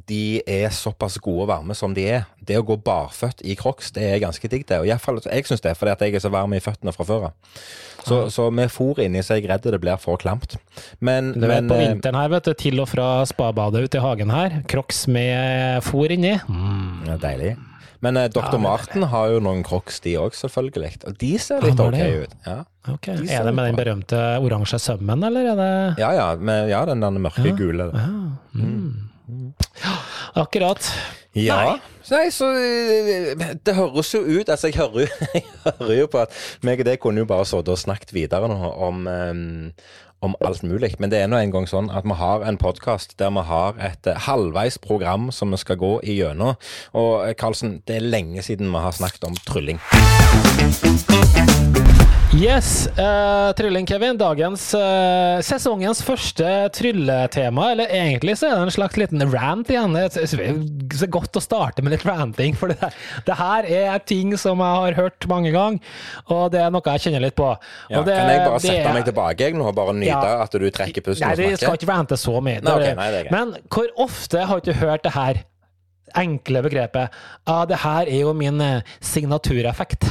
de 0.09 0.43
er 0.49 0.73
såpass 0.75 1.19
gode 1.23 1.47
og 1.47 1.53
varme 1.53 1.77
som 1.79 1.95
de 1.97 2.09
er. 2.19 2.27
Det 2.43 2.59
å 2.59 2.65
gå 2.67 2.77
barføtt 2.83 3.43
i 3.47 3.55
Crocs, 3.59 3.93
det 3.95 4.03
er 4.03 4.23
ganske 4.23 4.49
digg, 4.51 4.67
det. 4.67 4.81
Og 4.83 4.89
iallfall 4.91 5.21
jeg 5.23 5.47
syns 5.47 5.63
det, 5.63 5.77
fordi 5.79 5.95
at 5.95 6.01
jeg 6.03 6.17
er 6.19 6.25
så 6.25 6.33
varm 6.33 6.55
i 6.57 6.61
føttene 6.63 6.95
fra 6.95 7.07
før 7.07 7.29
av. 7.31 7.59
Så, 8.03 8.25
så 8.35 8.49
med 8.51 8.73
fôr 8.75 8.99
inni, 9.05 9.23
så 9.23 9.37
er 9.37 9.43
jeg 9.43 9.51
redd 9.53 9.69
det 9.71 9.79
blir 9.83 10.01
for 10.03 10.19
klamt. 10.19 10.57
Men, 10.99 11.33
Du 11.37 11.47
vet, 11.47 11.63
men 11.63 11.71
på 11.71 11.79
eh, 11.79 11.85
vinteren 11.87 12.19
her, 12.19 12.33
vet 12.35 12.51
du, 12.51 12.55
til 12.59 12.83
og 12.83 12.91
fra 12.91 13.11
spabadet 13.31 13.85
ute 13.87 14.01
i 14.01 14.03
hagen 14.03 14.33
her, 14.35 14.63
crocs 14.71 15.05
med 15.07 15.85
fôr 15.87 16.11
inni. 16.17 16.35
Mm. 16.51 17.07
ja, 17.13 17.21
Deilig. 17.23 17.55
Men 18.03 18.19
eh, 18.19 18.27
Dr. 18.35 18.57
Ja, 18.57 18.59
Marten 18.59 19.07
har 19.13 19.31
jo 19.31 19.39
noen 19.45 19.63
Crocs, 19.63 20.01
de 20.03 20.17
òg, 20.19 20.35
selvfølgelig. 20.35 20.97
Og 21.07 21.15
de 21.21 21.31
ser 21.39 21.63
litt 21.63 21.79
ok 21.79 22.01
ut. 22.25 22.35
Ja. 22.49 22.59
Okay. 22.91 23.21
De 23.21 23.31
Er 23.31 23.47
det 23.47 23.55
med 23.55 23.71
den 23.71 23.79
berømte 23.79 24.23
oransje 24.43 24.81
sømmen, 24.83 25.23
eller 25.23 25.53
er 25.53 25.61
det 25.61 25.71
Ja, 26.03 26.11
ja, 26.19 26.29
med, 26.35 26.67
ja 26.73 26.83
den 26.91 27.05
der 27.05 27.23
mørke 27.23 27.55
gule. 27.55 27.93
ja. 27.95 28.11
Mm. 28.59 29.12
Akkurat. 30.35 30.93
Ja. 31.35 31.57
Nei. 31.57 31.81
Nei, 32.11 32.27
så 32.35 32.51
eh, 32.59 33.55
Det 33.65 33.73
høres 33.77 34.11
jo 34.13 34.21
ut 34.21 34.49
Altså, 34.51 34.69
jeg 34.69 34.77
hører, 34.77 35.09
jeg 35.35 35.45
hører 35.65 35.95
jo 35.97 36.09
på 36.13 36.21
at 36.27 36.35
meg 36.67 36.83
og 36.83 36.89
deg 36.91 36.99
kunne 37.01 37.23
jo 37.23 37.29
bare 37.31 37.47
sittet 37.49 37.73
og 37.73 37.81
snakket 37.81 38.13
videre 38.17 38.51
nå 38.51 38.59
om 38.73 39.07
eh, 39.09 39.33
om 40.23 40.37
alt 40.47 40.63
mulig, 40.63 40.93
men 41.03 41.11
det 41.11 41.19
er 41.19 41.27
nå 41.27 41.35
en 41.43 41.51
gang 41.51 41.65
sånn 41.67 41.89
at 41.91 42.07
vi 42.07 42.15
har 42.15 42.45
en 42.47 42.55
podkast 42.61 43.17
der 43.19 43.33
vi 43.35 43.43
har 43.49 43.75
et 43.83 44.07
eh, 44.07 44.21
halvveis 44.29 44.79
program 44.79 45.33
som 45.35 45.51
vi 45.51 45.59
skal 45.59 45.81
gå 45.81 45.97
igjennom. 46.15 46.55
Og 46.95 47.27
Karlsen, 47.41 47.81
det 47.91 47.99
er 47.99 48.07
lenge 48.07 48.47
siden 48.47 48.71
vi 48.71 48.85
har 48.87 48.95
snakket 48.95 49.27
om 49.27 49.35
trylling. 49.49 49.83
Yes, 52.33 52.89
Uh, 52.93 53.53
Trylling 53.53 53.87
Kevin. 53.87 54.17
Dagens 54.17 54.63
uh, 54.75 55.41
sesongens 55.45 56.01
første 56.05 56.47
trylletema. 56.73 57.67
Eller 57.75 57.91
egentlig 57.93 58.35
så 58.41 58.49
er 58.49 58.57
det 58.57 58.67
en 58.69 58.73
slags 58.73 58.97
liten 59.01 59.25
rant 59.33 59.69
igjen. 59.73 59.93
Det 59.97 60.23
er 60.23 61.11
godt 61.13 61.37
å 61.37 61.43
starte 61.45 61.85
med 61.85 61.93
litt 61.95 62.07
ranting, 62.09 62.57
for 62.57 62.73
det, 62.73 62.91
det 63.27 63.37
her 63.37 63.69
er 63.69 64.05
ting 64.09 64.33
som 64.41 64.63
jeg 64.65 64.81
har 64.85 64.97
hørt 64.97 65.29
mange 65.31 65.53
ganger, 65.55 65.95
og 66.33 66.51
det 66.55 66.63
er 66.65 66.73
noe 66.73 66.95
jeg 66.95 67.05
kjenner 67.07 67.25
litt 67.27 67.37
på. 67.39 67.51
Ja, 67.93 68.01
det, 68.07 68.17
kan 68.17 68.33
jeg 68.33 68.45
bare 68.49 68.65
sette 68.65 68.81
er- 68.81 68.97
meg 68.97 69.09
tilbake 69.09 69.49
jeg 69.49 69.59
nå 69.59 69.69
og 69.69 69.77
bare 69.77 69.97
nyte 70.01 70.13
Ja. 70.13 70.35
at 70.47 70.57
du 70.57 70.69
trekker 70.73 71.05
pusten 71.05 71.29
Nei, 71.29 71.53
og 71.53 71.61
skal 71.61 71.77
ikke 71.81 71.91
rante 71.93 72.21
så 72.21 72.37
mye. 72.45 72.61
Nei, 72.65 72.77
okay, 72.77 72.95
nei. 72.97 73.25
Men 73.33 73.57
hvor 73.73 73.89
ofte 74.09 74.45
har 74.49 74.61
du 74.61 74.71
ikke 74.71 74.81
hørt 74.81 75.05
det 75.09 75.17
her 75.17 75.43
enkle 76.21 76.61
begrepet 76.65 77.09
ah, 77.49 77.65
det 77.65 77.79
her 77.85 78.05
er 78.09 78.21
jo 78.27 78.33
min 78.37 78.61
eh, 78.61 78.83
signatureffekt. 79.01 80.05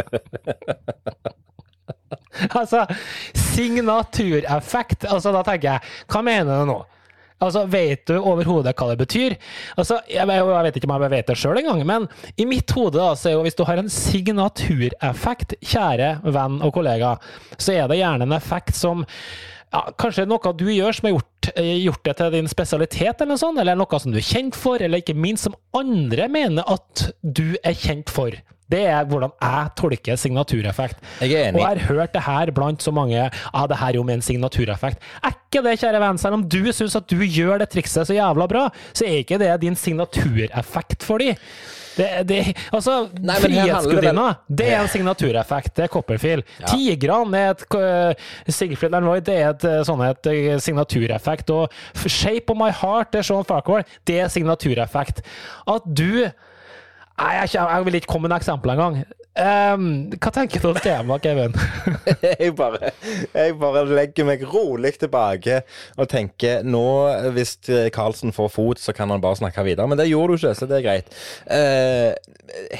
altså, 2.60 2.86
signatureffekt. 3.34 5.06
Altså, 5.10 5.34
da 5.34 5.44
tenker 5.46 5.74
jeg, 5.74 5.92
hva 6.10 6.24
mener 6.26 6.62
du 6.62 6.72
nå? 6.72 6.80
Altså, 7.40 7.62
Vet 7.72 8.04
du 8.10 8.18
overhodet 8.18 8.74
hva 8.76 8.90
det 8.90 8.98
betyr? 9.00 9.34
Altså, 9.80 10.02
jeg, 10.10 10.28
jeg 10.28 10.64
vet 10.66 10.76
ikke 10.76 10.90
om 10.90 10.96
jeg 10.98 11.12
vet 11.14 11.30
det 11.30 11.38
sjøl 11.40 11.60
engang, 11.62 11.80
men 11.88 12.08
i 12.36 12.44
mitt 12.48 12.74
hode 12.76 13.00
da, 13.00 13.14
så 13.16 13.30
er 13.30 13.38
jo 13.38 13.46
hvis 13.46 13.56
du 13.56 13.64
har 13.68 13.80
en 13.80 13.88
signatureffekt, 13.92 15.56
kjære 15.64 16.18
venn 16.28 16.60
og 16.60 16.74
kollega, 16.76 17.14
så 17.56 17.78
er 17.78 17.88
det 17.88 18.02
gjerne 18.02 18.28
en 18.28 18.36
effekt 18.36 18.76
som 18.76 19.06
ja, 19.70 19.82
Kanskje 20.00 20.26
noe 20.28 20.52
du 20.58 20.66
gjør 20.72 20.96
som 20.96 21.08
har 21.08 21.16
gjort, 21.16 21.50
eh, 21.54 21.74
gjort 21.84 22.04
det 22.06 22.16
til 22.18 22.32
din 22.38 22.50
spesialitet, 22.50 23.20
eller 23.20 23.34
noe 23.34 23.42
sånt, 23.42 23.60
eller 23.62 23.78
noe 23.78 24.00
som 24.02 24.12
du 24.12 24.18
er 24.18 24.26
kjent 24.26 24.58
for, 24.58 24.82
eller 24.82 25.02
ikke 25.02 25.14
minst 25.14 25.46
som 25.46 25.58
andre 25.76 26.28
mener 26.28 26.66
at 26.66 27.10
du 27.22 27.56
er 27.62 27.76
kjent 27.78 28.10
for. 28.10 28.34
Det 28.70 28.84
er 28.86 29.06
hvordan 29.10 29.32
jeg 29.34 29.70
tolker 29.78 30.18
signatureffekt. 30.20 31.00
Jeg 31.24 31.34
er 31.34 31.48
enig. 31.48 31.58
Og 31.58 31.64
jeg 31.64 31.70
har 31.70 31.80
hørt 31.88 32.12
det 32.14 32.22
her 32.22 32.52
blant 32.54 32.84
så 32.84 32.92
mange 32.94 33.16
Ja, 33.18 33.64
det 33.66 33.78
her 33.80 33.88
er 33.88 33.98
jo 33.98 34.04
med 34.06 34.20
en 34.20 34.22
signatureffekt. 34.22 35.02
Er 35.26 35.34
ikke 35.34 35.64
det, 35.66 35.78
kjære 35.80 36.02
venn, 36.04 36.20
selv 36.22 36.38
om 36.38 36.44
du 36.46 36.70
syns 36.70 36.94
at 36.98 37.10
du 37.10 37.18
gjør 37.18 37.58
det 37.62 37.70
trikset 37.72 38.06
så 38.06 38.14
jævla 38.14 38.46
bra, 38.50 38.68
så 38.94 39.08
er 39.08 39.24
ikke 39.24 39.40
det 39.42 39.50
din 39.64 39.78
signatureffekt 39.78 41.02
for 41.06 41.18
de. 41.22 41.34
Det, 41.96 42.08
det, 42.28 42.38
altså, 42.72 42.96
Frihetsgudinna, 43.42 44.26
det 44.46 44.68
er 44.70 44.82
en 44.82 44.90
signatureffekt. 44.90 45.72
Det 45.76 45.86
er 45.86 45.92
Copperfield. 45.92 46.46
Tigrene 46.70 47.40
er 47.40 47.54
et 47.54 47.64
uh, 47.74 48.28
Sigfrid 48.48 48.94
Lernvoy, 48.94 49.22
det 49.26 49.38
er 49.40 49.50
et 49.54 49.66
uh, 49.66 49.80
sånn 49.86 50.04
et 50.06 50.30
uh, 50.30 50.52
signatureffekt. 50.62 51.50
Og 51.54 52.06
Shape 52.06 52.52
of 52.52 52.60
My 52.60 52.70
Heart, 52.74 53.12
det 53.14 53.22
er 53.22 53.30
Sean 53.30 53.48
Farquhar, 53.48 53.88
det 54.08 54.20
er 54.24 54.32
signatureffekt. 54.32 55.24
At 55.70 55.86
du 55.86 56.30
Nei, 57.20 57.34
jeg, 57.36 57.50
jeg 57.52 57.84
vil 57.84 57.96
ikke 57.98 58.08
komme 58.14 58.30
med 58.30 58.32
et 58.32 58.40
eksempel 58.40 58.70
engang. 58.72 58.94
Um, 59.40 59.84
hva 60.20 60.30
tenker 60.34 60.60
du 60.60 60.66
om 60.68 60.78
temaet, 60.82 61.22
Kevin? 61.24 61.54
jeg, 62.42 62.50
bare, 62.58 62.90
jeg 63.32 63.54
bare 63.60 63.84
legger 63.88 64.26
meg 64.28 64.42
rolig 64.50 64.90
tilbake 65.00 65.62
og 65.96 66.10
tenker 66.12 66.66
nå, 66.66 66.82
hvis 67.32 67.54
Karlsen 67.94 68.34
får 68.36 68.50
fot, 68.52 68.82
så 68.82 68.92
kan 68.96 69.08
han 69.14 69.22
bare 69.22 69.38
snakke 69.40 69.64
videre. 69.64 69.88
Men 69.88 69.96
det 70.00 70.10
gjorde 70.10 70.36
du 70.36 70.42
ikke, 70.42 70.52
så 70.58 70.68
det 70.68 70.80
er 70.80 70.84
greit. 70.84 71.16
Uh, 71.48 72.12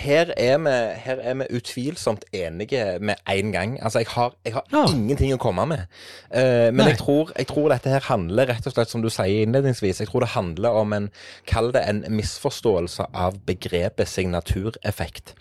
her, 0.03 0.35
er 0.37 0.61
vi, 0.67 0.77
her 1.07 1.23
er 1.33 1.39
vi 1.41 1.49
utvilsomt 1.61 2.27
enige 2.37 2.85
med 3.01 3.23
en 3.31 3.53
gang. 3.55 3.77
Altså, 3.81 4.03
jeg 4.05 4.11
har, 4.13 4.37
jeg 4.45 4.57
har 4.59 4.69
Ja. 4.75 4.85
ingenting 4.93 5.33
å 5.37 5.41
komme 5.41 5.65
med. 5.71 5.87
Uh, 6.29 6.69
men 6.75 6.91
jeg 6.93 7.01
tror, 7.01 7.33
jeg 7.39 7.49
tror 7.51 7.73
dette 7.73 7.95
her 7.95 8.05
handler 8.11 8.51
rett 8.53 8.67
og 8.69 8.77
slett, 8.77 8.93
som 8.93 9.01
du 9.05 9.09
sier 9.09 9.47
innledningsvis, 9.47 10.03
jeg 10.05 10.11
tror 10.13 10.27
det 10.27 10.35
handler 10.37 10.77
om 10.85 10.93
en, 10.97 11.11
kall 11.49 11.73
det 11.73 11.87
en 11.89 12.05
misforståelse 12.21 13.09
av 13.17 13.41
begrepet 13.49 14.11
signatureffekt. 14.11 15.37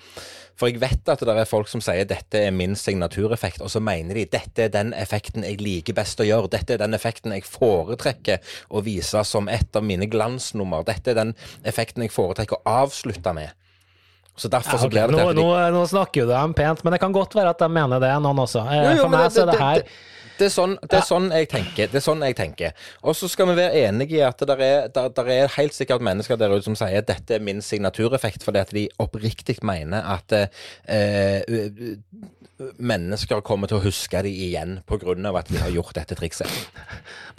For 0.60 0.68
jeg 0.68 0.82
vet 0.82 1.08
at 1.08 1.22
det 1.24 1.36
er 1.40 1.48
folk 1.48 1.70
som 1.72 1.80
sier 1.84 2.08
dette 2.08 2.42
er 2.44 2.52
min 2.52 2.76
signatureffekt, 2.76 3.62
og 3.64 3.72
så 3.72 3.80
mener 3.84 4.18
de 4.20 4.26
dette 4.28 4.66
er 4.66 4.74
den 4.74 4.92
effekten 4.98 5.46
jeg 5.48 5.62
liker 5.64 5.96
best 5.96 6.20
å 6.20 6.28
gjøre, 6.28 6.52
dette 6.52 6.76
er 6.76 6.82
den 6.82 6.98
effekten 6.98 7.32
jeg 7.36 7.48
foretrekker 7.48 8.44
å 8.76 8.84
vise 8.84 9.24
som 9.28 9.48
et 9.52 9.80
av 9.80 9.86
mine 9.88 10.10
glansnummer, 10.12 10.84
dette 10.88 11.14
er 11.14 11.22
den 11.22 11.34
effekten 11.64 12.04
jeg 12.04 12.16
foretrekker 12.16 12.60
å 12.60 12.78
avslutte 12.84 13.36
med. 13.38 13.56
Så 14.40 14.48
derfor 14.52 14.78
Ja, 14.78 14.80
så 14.80 14.88
ok, 14.88 14.94
blir 14.94 15.10
det 15.12 15.18
nå, 15.18 15.26
det. 15.34 15.42
nå, 15.42 15.48
nå 15.76 15.82
snakker 15.92 16.24
jo 16.24 16.30
de 16.30 16.54
pent, 16.56 16.84
men 16.86 16.96
det 16.96 17.02
kan 17.04 17.12
godt 17.16 17.36
være 17.36 17.52
at 17.52 17.60
de 17.60 17.68
mener 17.76 18.00
det, 18.00 18.14
noen 18.24 18.40
også. 18.46 18.64
Eh, 18.72 18.80
Jo, 18.86 18.96
jo, 18.96 19.04
For 19.04 19.12
meg 19.12 19.26
meg 19.28 19.36
så 19.36 19.44
er 19.44 19.52
det 19.52 19.60
her 19.60 19.84
det 20.40 20.46
er 20.48 20.54
sånn, 20.54 20.78
det 20.88 20.96
er 20.96 21.04
sånn 21.04 21.26
jeg 21.36 21.48
tenker. 21.52 21.90
Det 21.92 21.98
er 22.00 22.04
sånn 22.06 22.22
jeg 22.24 22.36
tenker. 22.38 22.72
Og 23.04 23.16
så 23.20 23.28
skal 23.28 23.50
vi 23.50 23.58
være 23.58 23.82
enige 23.90 24.16
i 24.16 24.22
at 24.24 24.40
det 24.48 24.56
er, 24.56 24.86
der, 24.96 25.10
der 25.18 25.32
er 25.34 25.52
helt 25.58 25.76
sikkert 25.76 26.00
mennesker 26.08 26.40
der 26.40 26.54
ute 26.56 26.64
som 26.70 26.78
sier 26.80 27.02
at 27.02 27.10
dette 27.10 27.36
er 27.36 27.44
min 27.44 27.60
signatureffekt, 27.60 28.46
fordi 28.48 28.62
at 28.64 28.72
de 28.72 28.86
oppriktig 29.04 29.58
mener 29.68 30.00
at 30.16 30.32
eh, 30.88 31.44
mennesker 32.60 33.40
kommer 33.46 33.70
til 33.72 33.80
å 33.80 33.84
huske 33.84 34.22
de 34.26 34.32
igjen 34.48 34.80
pga. 34.88 35.16
at 35.40 35.48
de 35.48 35.58
har 35.62 35.72
gjort 35.72 35.96
dette 35.96 36.16
trikset. 36.20 36.48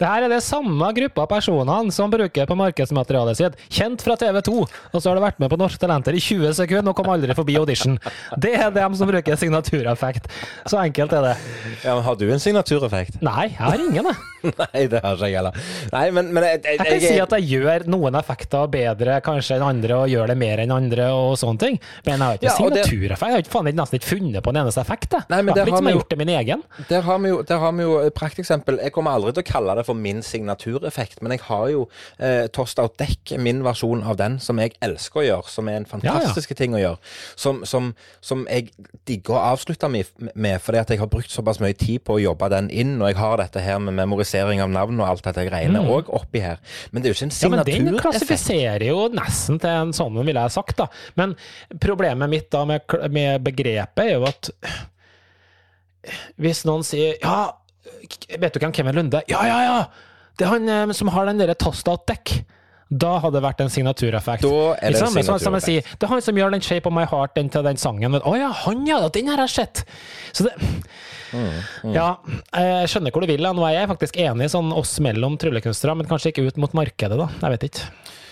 Det 0.01 0.07
her 0.09 0.25
er 0.25 0.31
det 0.33 0.41
samme 0.41 0.87
gruppa 0.97 1.27
personene 1.29 1.93
som 1.93 2.09
bruker 2.09 2.47
på 2.49 2.57
markedsmaterialet 2.57 3.37
sitt. 3.37 3.59
Kjent 3.69 4.01
fra 4.01 4.15
TV 4.17 4.41
2, 4.41 4.55
og 4.65 4.97
så 4.97 5.09
har 5.11 5.19
du 5.19 5.21
vært 5.21 5.39
med 5.43 5.51
på 5.51 5.59
Norske 5.61 5.81
Talenter 5.81 6.17
i 6.17 6.23
20 6.23 6.55
sekunder 6.57 6.89
og 6.93 6.97
kom 6.97 7.11
aldri 7.13 7.35
forbi 7.37 7.57
audition. 7.59 7.99
Det 8.41 8.55
er 8.57 8.73
dem 8.73 8.97
som 8.97 9.09
bruker 9.09 9.37
signatureffekt. 9.37 10.27
Så 10.65 10.81
enkelt 10.81 11.13
er 11.13 11.29
det. 11.29 11.35
Ja, 11.85 11.95
men 11.95 12.03
Har 12.03 12.17
du 12.17 12.25
en 12.31 12.41
signatureffekt? 12.41 13.21
Nei, 13.21 13.51
jeg 13.51 13.61
har 13.61 13.77
ingen, 13.77 14.09
jeg. 14.09 14.27
Nei, 14.57 14.87
det 14.89 15.03
har 15.03 15.19
ikke 15.19 15.27
jeg 15.29 15.37
heller. 15.37 15.57
Nei, 15.93 16.05
men, 16.17 16.31
men 16.33 16.45
jeg, 16.47 16.61
jeg, 16.65 16.79
Jeg 16.79 16.87
kan 16.87 17.03
si 17.03 17.19
at 17.21 17.35
jeg 17.37 17.47
gjør 17.51 17.85
noen 17.93 18.17
effekter 18.17 18.71
bedre 18.73 19.19
kanskje 19.21 19.59
enn 19.59 19.67
andre, 19.67 19.99
og 20.01 20.09
gjør 20.09 20.33
det 20.33 20.37
mer 20.41 20.63
enn 20.63 20.73
andre, 20.73 21.11
og 21.13 21.35
sånne 21.37 21.61
ting. 21.61 21.77
Men 22.07 22.15
jeg 22.15 22.23
har 22.25 22.39
ikke 22.39 22.49
Ja, 22.49 22.55
signatureffekt. 22.57 23.27
Jeg 23.29 23.37
har 23.37 23.45
ikke, 23.45 23.53
faen, 23.53 23.69
nesten 23.77 23.99
ikke 24.01 24.11
funnet 24.15 24.41
på 24.41 24.53
en 24.55 24.61
eneste 24.63 24.81
effekt. 24.81 25.10
Jeg. 25.17 25.25
Nei, 25.29 25.41
men 25.41 25.53
det 25.53 25.63
ikke 25.67 25.71
har 25.71 25.77
som 25.77 25.85
vi 25.85 25.91
har 25.91 25.95
jo- 25.95 25.99
gjort 26.01 26.09
det 26.09 26.17
min 26.21 26.29
egen. 26.35 26.63
Der 26.89 27.01
har 27.07 27.19
vi 27.19 27.29
jo, 27.29 27.41
der 27.43 27.59
har 27.59 27.71
vi 27.77 27.83
jo 27.83 28.09
prakteksempel. 28.15 28.79
Jeg 28.81 28.91
kommer 28.95 29.11
aldri 29.17 29.33
til 29.33 29.43
å 29.43 29.47
kalle 29.51 29.75
det 29.75 29.85
for 29.85 29.93
min 29.97 30.21
signatureffekt, 30.23 31.21
men 31.21 31.31
jeg 31.35 31.41
har 31.47 31.67
jo 31.69 31.87
eh, 32.19 32.47
Tost 32.47 32.79
Out 32.79 32.97
Deck, 32.97 33.33
min 33.39 33.61
versjon 33.65 34.03
av 34.03 34.17
den, 34.17 34.39
som 34.39 34.57
jeg 34.59 34.73
elsker 34.81 35.21
å 35.21 35.25
gjøre, 35.25 35.49
som 35.51 35.67
er 35.69 35.79
en 35.81 35.85
fantastisk 35.85 36.55
ting 36.57 36.73
å 36.77 36.81
gjøre. 36.81 36.97
Som, 37.35 37.63
som, 37.65 37.91
som 38.21 38.45
jeg 38.49 38.69
digger 39.07 39.35
å 39.37 39.43
avslutte 39.53 39.89
med, 39.91 40.05
med, 40.35 40.59
fordi 40.61 40.81
at 40.81 40.89
jeg 40.95 40.99
har 40.99 41.07
brukt 41.11 41.31
såpass 41.31 41.59
mye 41.63 41.73
tid 41.77 42.03
på 42.07 42.15
å 42.17 42.21
jobbe 42.23 42.49
den 42.53 42.69
inn, 42.69 42.95
og 43.01 43.09
jeg 43.11 43.17
har 43.21 43.37
dette 43.41 43.59
her 43.63 43.79
med 43.79 43.93
memorisering 43.99 44.61
av 44.63 44.69
navn 44.73 44.99
og 45.01 45.07
alt 45.07 45.23
dette 45.27 45.45
greiene 45.49 45.81
òg 45.81 46.09
oppi 46.13 46.39
her. 46.43 46.57
Men 46.91 47.01
det 47.01 47.09
er 47.09 47.13
jo 47.13 47.19
ikke 47.19 47.27
en 47.29 47.35
signatureffekt. 47.35 47.77
Ja, 47.77 47.83
men 47.83 47.93
den 47.93 48.01
klassifiserer 48.01 48.87
jo 48.87 49.07
nesten 49.13 49.59
til 49.61 49.69
en 49.69 49.93
sånn, 49.95 50.17
ville 50.25 50.41
jeg 50.47 50.51
sagt. 50.55 50.77
da. 50.77 50.87
Men 51.19 51.35
problemet 51.81 52.29
mitt 52.31 52.49
da 52.53 52.63
med, 52.65 52.81
med 53.11 53.43
begrepet 53.43 54.05
er 54.05 54.13
jo 54.17 54.25
at 54.29 54.49
hvis 56.41 56.63
noen 56.65 56.85
sier 56.87 57.19
ja, 57.21 57.51
vet 58.41 58.55
du 58.55 58.59
hvem 58.63 58.73
Kevin 58.73 58.97
Lunde 58.97 59.21
Ja, 59.29 59.43
ja, 59.47 59.59
ja! 59.67 59.77
Det 60.39 60.47
er 60.47 60.55
han 60.55 60.69
eh, 60.71 60.93
som 60.97 61.11
har 61.13 61.27
den 61.29 61.41
derre 61.41 61.53
toast-out-dekk. 61.59 62.31
Da 62.91 63.11
hadde 63.23 63.37
det 63.37 63.43
vært 63.45 63.61
en 63.63 63.69
signatureffekt. 63.71 64.43
Da 64.43 64.73
er 64.81 64.91
det 64.91 64.99
Ikke 64.99 65.07
en 65.07 65.13
signatureffekt. 65.15 65.67
sier, 65.67 65.85
det 65.95 66.07
er 66.07 66.11
han 66.11 66.23
som 66.25 66.39
gjør 66.39 66.55
den 66.55 66.63
Shape 66.65 66.89
of 66.89 66.95
My 66.95 67.05
Heart 67.07 67.35
den 67.37 67.51
til 67.53 67.63
den 67.67 67.79
sangen. 67.79 68.17
Å 68.17 68.21
oh, 68.25 68.35
ja, 68.39 68.49
han 68.65 68.81
ja! 68.89 68.97
Den 69.13 69.29
har 69.31 69.43
jeg 69.45 69.53
sett! 69.59 69.83
Så 70.33 70.47
det 70.47 70.55
Mm, 71.31 71.93
Ja, 71.95 72.07
jeg 72.51 72.89
skjønner 72.91 73.13
hvor 73.15 73.23
du 73.23 73.29
vil. 73.29 73.45
Nå 73.55 73.63
er 73.63 73.77
jeg 73.77 73.89
faktisk 73.91 74.17
enig 74.19 74.49
sånn 74.51 74.73
oss 74.75 74.97
mellom 75.03 75.37
tryllekunstnere, 75.39 75.95
men 76.01 76.09
kanskje 76.09 76.33
ikke 76.33 76.43
ut 76.49 76.59
mot 76.59 76.73
markedet, 76.75 77.15
da. 77.15 77.29
Jeg 77.39 77.53
vet 77.55 77.67
ikke. 77.69 77.85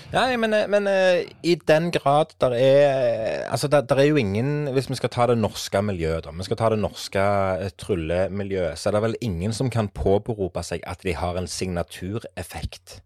Nei, 0.10 0.38
men, 0.42 0.56
men 0.74 0.88
eh, 0.90 1.28
i 1.46 1.54
den 1.70 1.92
grad 1.94 2.32
der 2.42 2.56
er 2.58 3.44
Altså, 3.52 3.68
der, 3.70 3.84
der 3.86 4.00
er 4.02 4.08
jo 4.10 4.16
ingen 4.18 4.72
Hvis 4.74 4.90
vi 4.90 4.98
skal 4.98 5.12
ta 5.14 5.28
det 5.30 5.38
norske 5.38 5.82
miljøet, 5.86 6.26
da. 6.26 6.34
Vi 6.34 6.48
skal 6.48 6.58
ta 6.58 6.70
det 6.74 6.80
norske 6.82 7.26
eh, 7.62 7.70
tryllemiljøet, 7.78 8.80
så 8.80 8.90
er 8.90 8.98
det 8.98 9.04
vel 9.06 9.20
ingen 9.22 9.54
som 9.54 9.70
kan 9.70 9.92
påberope 9.94 10.64
seg 10.66 10.82
at 10.90 11.06
de 11.06 11.14
har 11.14 11.38
en 11.38 11.48
signatureffekt. 11.48 13.00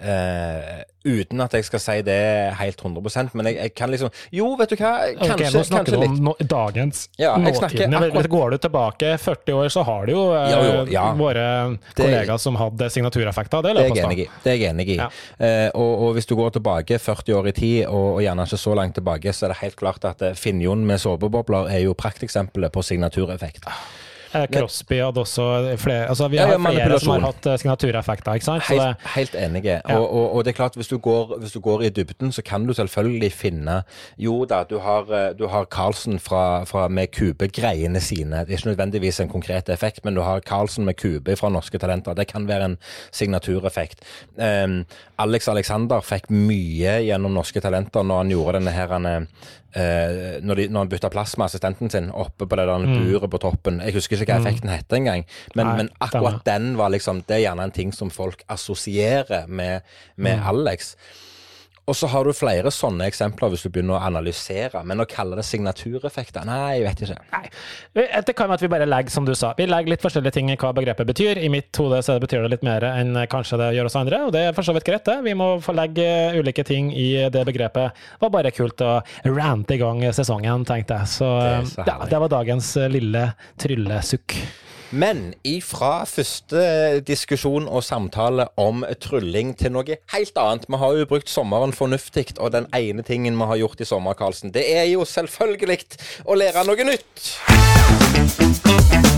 Eh, 0.00 0.82
uten 1.04 1.40
at 1.40 1.52
jeg 1.56 1.64
skal 1.64 1.80
si 1.80 1.94
det 2.04 2.16
helt 2.58 2.80
100% 2.80 3.34
men 3.36 3.46
jeg, 3.48 3.56
jeg 3.56 3.72
kan 3.76 3.90
liksom 3.92 4.10
Jo, 4.32 4.50
vet 4.56 4.68
du 4.72 4.76
hva? 4.76 4.90
Kanskje, 5.16 5.34
okay, 5.34 5.50
nå 5.52 5.62
snakker 5.64 5.96
du 5.96 6.04
om 6.06 6.34
dagens 6.48 7.02
Ja, 7.18 7.34
jeg 7.40 7.56
snakker 7.56 7.86
nåtiden. 7.88 7.96
akkurat- 7.98 8.28
Går 8.30 8.50
du 8.50 8.58
tilbake 8.58 9.18
40 9.18 9.52
år, 9.56 9.68
så 9.72 9.84
har 9.84 10.06
du 10.06 10.12
jo, 10.12 10.24
uh, 10.32 10.50
Jo, 10.50 10.60
jo, 10.64 10.84
ja. 10.92 11.12
våre 11.14 11.78
Det- 11.94 12.04
kollegaer 12.04 12.38
som 12.38 12.56
hadde 12.56 12.90
signatureffekter. 12.90 13.62
Det 13.62 13.74
Det 13.76 13.84
er 13.90 13.94
jeg 13.94 14.04
enig 14.04 14.18
i. 14.18 14.28
Det 14.44 14.52
er 14.52 14.56
jeg 14.56 14.70
enig 14.74 14.88
i. 14.88 14.96
Ja. 14.96 15.08
Uh, 15.40 15.70
og, 15.74 15.92
og 16.08 16.14
hvis 16.14 16.26
du 16.26 16.36
går 16.36 16.50
tilbake 16.52 16.98
40 16.98 17.34
år 17.34 17.48
i 17.48 17.52
tid, 17.52 17.86
og, 17.86 18.14
og 18.16 18.20
gjerne 18.22 18.44
ikke 18.46 18.56
så 18.60 18.74
langt 18.76 18.94
tilbake, 18.94 19.32
så 19.32 19.44
er 19.46 19.48
det 19.48 19.58
helt 19.64 19.76
klart 19.76 20.04
at 20.04 20.18
finjon 20.36 20.60
Finnjon 20.60 20.84
med 20.86 20.98
såpebobler 21.00 21.70
er 21.70 21.80
jo 21.84 21.94
prakteksempelet 21.94 22.72
på 22.72 22.82
signatureffekt. 22.82 23.64
Eh, 24.34 24.46
Crosby 24.52 25.00
hadde 25.02 25.20
også 25.20 25.44
flere 25.80 26.06
Altså, 26.08 26.28
vi 26.28 26.38
har 26.38 26.52
ja, 26.52 26.58
flere 26.58 26.98
som 27.02 27.12
har 27.16 27.24
hatt 27.26 27.46
eh, 27.50 27.56
signatureffekter, 27.58 28.38
ikke 28.38 28.46
sant? 28.46 28.66
Helt, 28.68 28.82
det, 28.82 29.10
helt 29.16 29.34
enige. 29.34 29.76
Ja. 29.80 29.98
Og, 29.98 30.06
og, 30.06 30.36
og 30.36 30.44
det 30.44 30.52
er 30.52 30.58
klart, 30.60 30.78
hvis 30.78 30.88
du, 30.88 30.98
går, 31.02 31.34
hvis 31.42 31.52
du 31.52 31.60
går 31.60 31.82
i 31.88 31.90
dybden, 31.94 32.32
så 32.32 32.42
kan 32.46 32.66
du 32.66 32.72
selvfølgelig 32.76 33.32
finne 33.32 33.80
Jo 34.18 34.44
da, 34.44 34.62
du 34.70 34.78
har, 34.78 35.10
eh, 35.10 35.30
du 35.38 35.46
har 35.50 35.66
Carlsen 35.70 36.20
fra, 36.22 36.64
fra 36.64 36.86
med 36.88 37.10
Kube-greiene 37.16 38.00
sine. 38.00 38.44
Det 38.46 38.54
er 38.54 38.60
ikke 38.60 38.72
nødvendigvis 38.72 39.20
en 39.20 39.32
konkret 39.32 39.68
effekt, 39.68 40.04
men 40.04 40.14
du 40.14 40.22
har 40.22 40.40
Carlsen 40.46 40.84
med 40.84 40.96
Kube 41.00 41.36
fra 41.36 41.50
Norske 41.50 41.78
Talenter. 41.78 42.14
Det 42.14 42.28
kan 42.30 42.48
være 42.48 42.70
en 42.70 42.78
signatureffekt. 43.10 44.04
Um, 44.36 44.84
Alex 45.18 45.48
Alexander 45.48 46.00
fikk 46.04 46.30
mye 46.30 47.00
gjennom 47.04 47.34
Norske 47.34 47.60
Talenter 47.60 48.06
når 48.06 48.22
han 48.22 48.30
gjorde 48.32 48.58
denne 48.60 48.74
her 48.74 48.94
han, 48.94 49.08
eh, 49.74 50.40
når, 50.42 50.62
de, 50.62 50.66
når 50.72 50.84
han 50.84 50.92
bytta 50.92 51.10
plass 51.12 51.36
med 51.38 51.46
assistenten 51.46 51.92
sin 51.92 52.10
oppe 52.10 52.46
på 52.46 52.58
det 52.58 52.66
der 52.68 52.86
buret 52.90 53.30
på 53.30 53.40
toppen. 53.42 53.80
Jeg 53.84 53.96
husker 53.96 54.20
ikke 54.20 54.36
hva 54.36 54.42
effekten 54.42 54.72
hette 54.72 54.98
engang, 54.98 55.26
men, 55.54 55.66
Nei, 55.66 55.76
men 55.82 55.90
akkurat 56.02 56.44
den 56.46 56.74
var 56.80 56.92
liksom 56.94 57.24
Det 57.28 57.38
er 57.38 57.44
gjerne 57.48 57.68
en 57.68 57.74
ting 57.74 57.92
som 57.94 58.10
folk 58.10 58.44
assosierer 58.48 59.48
med, 59.48 59.86
med 60.16 60.40
Alex. 60.46 60.94
Og 61.90 61.96
så 61.98 62.06
har 62.12 62.26
du 62.26 62.30
flere 62.36 62.70
sånne 62.70 63.08
eksempler 63.10 63.50
hvis 63.50 63.64
du 63.66 63.70
begynner 63.74 63.96
å 63.98 64.04
analysere. 64.06 64.84
Men 64.86 65.02
å 65.02 65.08
kalle 65.10 65.38
det 65.40 65.44
signatureffekter 65.48 66.46
Nei, 66.46 66.78
jeg 66.78 66.84
vet 66.86 67.02
ikke. 67.06 67.16
Nei. 67.34 68.12
Det 68.30 68.34
kan 68.38 68.50
være 68.50 68.60
at 68.60 68.64
vi 68.64 68.70
bare 68.70 68.86
legger, 68.86 69.12
som 69.12 69.26
du 69.26 69.32
sa, 69.34 69.50
vi 69.58 69.66
legger 69.66 69.94
litt 69.94 70.04
forskjellige 70.04 70.36
ting 70.38 70.52
i 70.52 70.58
hva 70.60 70.70
begrepet 70.76 71.08
betyr. 71.10 71.40
I 71.42 71.50
mitt 71.52 71.74
hode 71.82 71.98
så 72.06 72.16
betyr 72.22 72.46
det 72.46 72.52
litt 72.54 72.66
mer 72.66 72.86
enn 72.92 73.18
kanskje 73.32 73.58
det 73.60 73.72
gjør 73.74 73.90
oss 73.90 73.98
andre, 73.98 74.22
og 74.28 74.34
det 74.36 74.44
er 74.46 74.56
for 74.56 74.66
så 74.66 74.74
vidt 74.76 74.86
greit, 74.86 75.04
det. 75.08 75.18
Vi 75.26 75.34
må 75.38 75.50
få 75.64 75.74
legge 75.76 76.06
ulike 76.38 76.64
ting 76.66 76.92
i 76.94 77.10
det 77.32 77.44
begrepet. 77.48 77.98
Det 78.14 78.22
var 78.22 78.34
bare 78.38 78.54
kult 78.54 78.86
å 78.86 78.96
rante 79.26 79.74
i 79.74 79.82
gang 79.82 80.04
sesongen, 80.14 80.66
tenkte 80.68 81.02
jeg. 81.02 81.14
Så, 81.18 81.30
Det 81.40 81.52
er 81.58 81.70
så 81.74 81.86
ja, 81.90 82.00
det 82.10 82.22
var 82.22 82.36
dagens 82.38 82.74
lille 82.94 83.30
tryllesukk. 83.60 84.38
Men 84.90 85.34
ifra 85.46 86.02
første 86.08 86.62
diskusjon 87.06 87.68
og 87.70 87.84
samtale 87.86 88.48
om 88.58 88.82
trylling 88.98 89.54
til 89.58 89.70
noe 89.76 90.00
helt 90.14 90.40
annet. 90.42 90.66
Vi 90.66 90.76
har 90.82 90.96
jo 90.98 91.06
brukt 91.12 91.30
sommeren 91.30 91.72
fornuftig, 91.76 92.26
og 92.38 92.50
den 92.56 92.66
ene 92.74 93.02
tingen 93.06 93.38
vi 93.38 93.44
har 93.52 93.58
gjort 93.62 93.80
i 93.80 93.86
sommer, 93.86 94.14
Karlsen, 94.18 94.50
det 94.54 94.66
er 94.74 94.86
jo 94.90 95.06
selvfølgelig 95.06 95.78
å 96.26 96.34
lære 96.38 96.66
noe 96.66 96.84
nytt. 96.90 99.09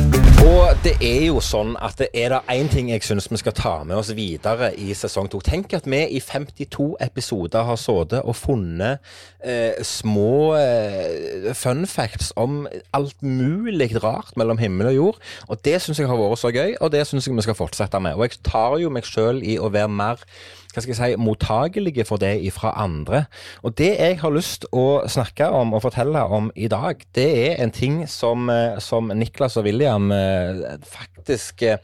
Og 0.43 0.73
det 0.83 0.97
er 0.99 1.29
jo 1.29 1.39
sånn 1.45 1.77
at 1.79 2.01
det 2.01 2.09
er 2.19 2.33
det 2.33 2.39
én 2.51 2.67
ting 2.71 2.89
jeg 2.91 3.05
syns 3.07 3.29
vi 3.31 3.39
skal 3.39 3.55
ta 3.55 3.75
med 3.87 3.95
oss 3.95 4.09
videre 4.17 4.73
i 4.75 4.91
sesong 4.99 5.29
to. 5.31 5.39
Tenk 5.45 5.71
at 5.77 5.87
vi 5.87 6.01
i 6.17 6.19
52 6.19 6.97
episoder 7.05 7.63
har 7.69 7.79
sittet 7.79 8.27
og 8.27 8.35
funnet 8.35 8.99
eh, 9.39 9.79
små 9.87 10.57
eh, 10.59 11.53
fun 11.55 11.87
facts 11.87 12.33
om 12.35 12.65
alt 12.91 13.23
mulig 13.23 13.93
rart 14.03 14.35
mellom 14.41 14.59
himmel 14.59 14.91
og 14.91 14.97
jord. 14.97 15.21
Og 15.47 15.63
det 15.63 15.77
syns 15.85 16.03
jeg 16.03 16.11
har 16.11 16.19
vært 16.19 16.43
så 16.43 16.51
gøy, 16.51 16.75
og 16.81 16.91
det 16.91 17.05
syns 17.07 17.31
jeg 17.31 17.39
vi 17.39 17.47
skal 17.47 17.59
fortsette 17.61 18.03
med. 18.03 18.19
Og 18.19 18.27
jeg 18.27 18.43
tar 18.43 18.81
jo 18.83 18.91
meg 18.91 19.07
sjøl 19.07 19.45
i 19.47 19.61
å 19.63 19.71
være 19.71 19.95
mer 19.95 20.27
hva 20.73 20.83
skal 20.83 20.93
jeg 20.93 21.01
si, 21.01 21.21
mottagelige 21.21 22.07
for 22.09 22.21
det 22.21 22.33
fra 22.55 22.73
andre. 22.81 23.25
Og 23.63 23.77
det 23.79 23.93
jeg 23.99 24.19
har 24.23 24.33
lyst 24.33 24.67
å 24.73 25.03
snakke 25.09 25.51
om 25.53 25.75
og 25.77 25.85
fortelle 25.85 26.23
om 26.25 26.51
i 26.57 26.69
dag, 26.73 27.03
det 27.15 27.29
er 27.47 27.63
en 27.63 27.71
ting 27.75 28.03
som, 28.09 28.49
eh, 28.51 28.79
som 28.81 29.13
Niklas 29.15 29.57
og 29.61 29.67
William 29.69 30.11
eh, 30.13 30.79
faktisk 30.85 31.63
eh, 31.63 31.79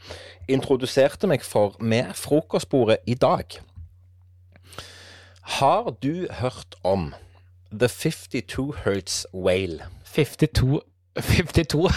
introduserte 0.49 1.29
meg 1.29 1.45
for 1.45 1.77
med 1.79 2.15
frokostbordet 2.17 2.97
i 3.05 3.13
dag. 3.13 3.59
Har 5.59 5.95
du 6.03 6.27
hørt 6.41 6.75
om 6.83 7.13
The 7.71 7.87
52 7.87 8.73
Hertz 8.85 9.25
Whale? 9.33 9.85
52 10.05 10.81
52 11.15 11.89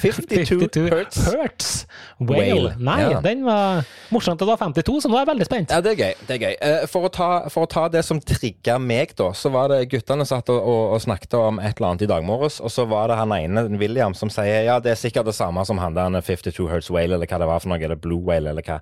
52 0.00 0.88
hertz. 0.92 1.16
hertz. 1.32 1.86
Whale. 2.18 2.36
Whale, 2.38 2.74
Nei, 2.78 3.00
ja. 3.02 3.20
den 3.20 3.42
var 3.44 3.82
morsomt. 4.14 4.38
at 4.40 4.46
Det 4.46 4.46
var 4.48 4.56
52, 4.56 5.00
så 5.02 5.08
nå 5.10 5.16
er 5.18 5.24
jeg 5.24 5.28
veldig 5.32 5.46
spent. 5.48 5.70
Ja, 5.74 5.80
det 5.84 5.92
er 5.92 5.98
gøy. 6.00 6.14
det 6.28 6.36
er 6.36 6.40
gøy. 6.44 6.54
Eh, 6.62 6.86
For 6.88 7.08
å 7.08 7.10
ta, 7.12 7.28
for 7.52 7.66
å 7.66 7.70
ta 7.70 7.82
det 7.92 8.04
som 8.06 8.20
trigga 8.22 8.78
meg, 8.80 9.12
da, 9.18 9.32
så 9.36 9.50
var 9.52 9.68
det 9.74 9.82
guttene 9.92 10.24
satt 10.28 10.48
og, 10.54 10.60
og, 10.62 10.94
og 10.96 11.02
snakket 11.04 11.34
om 11.36 11.58
et 11.60 11.74
eller 11.76 11.90
annet 11.90 12.06
i 12.06 12.10
dag 12.14 12.24
morges, 12.24 12.60
og 12.64 12.72
så 12.72 12.86
var 12.88 13.10
det 13.12 13.18
han 13.20 13.34
ene, 13.36 13.66
William, 13.82 14.14
som 14.16 14.30
sier 14.32 14.62
ja, 14.70 14.78
det 14.80 14.94
er 14.94 15.00
sikkert 15.00 15.28
det 15.28 15.36
samme 15.36 15.64
som 15.68 15.80
han 15.82 15.96
der 15.98 16.16
52 16.22 16.70
Hertz 16.70 16.88
Whale, 16.94 17.18
eller 17.18 17.26
hva 17.28 17.42
det 17.42 17.50
var 17.50 17.60
for 17.64 17.74
noe, 17.74 17.82
eller 17.82 18.00
Blue 18.00 18.22
Whale, 18.24 18.54
eller 18.54 18.64
hva, 18.64 18.78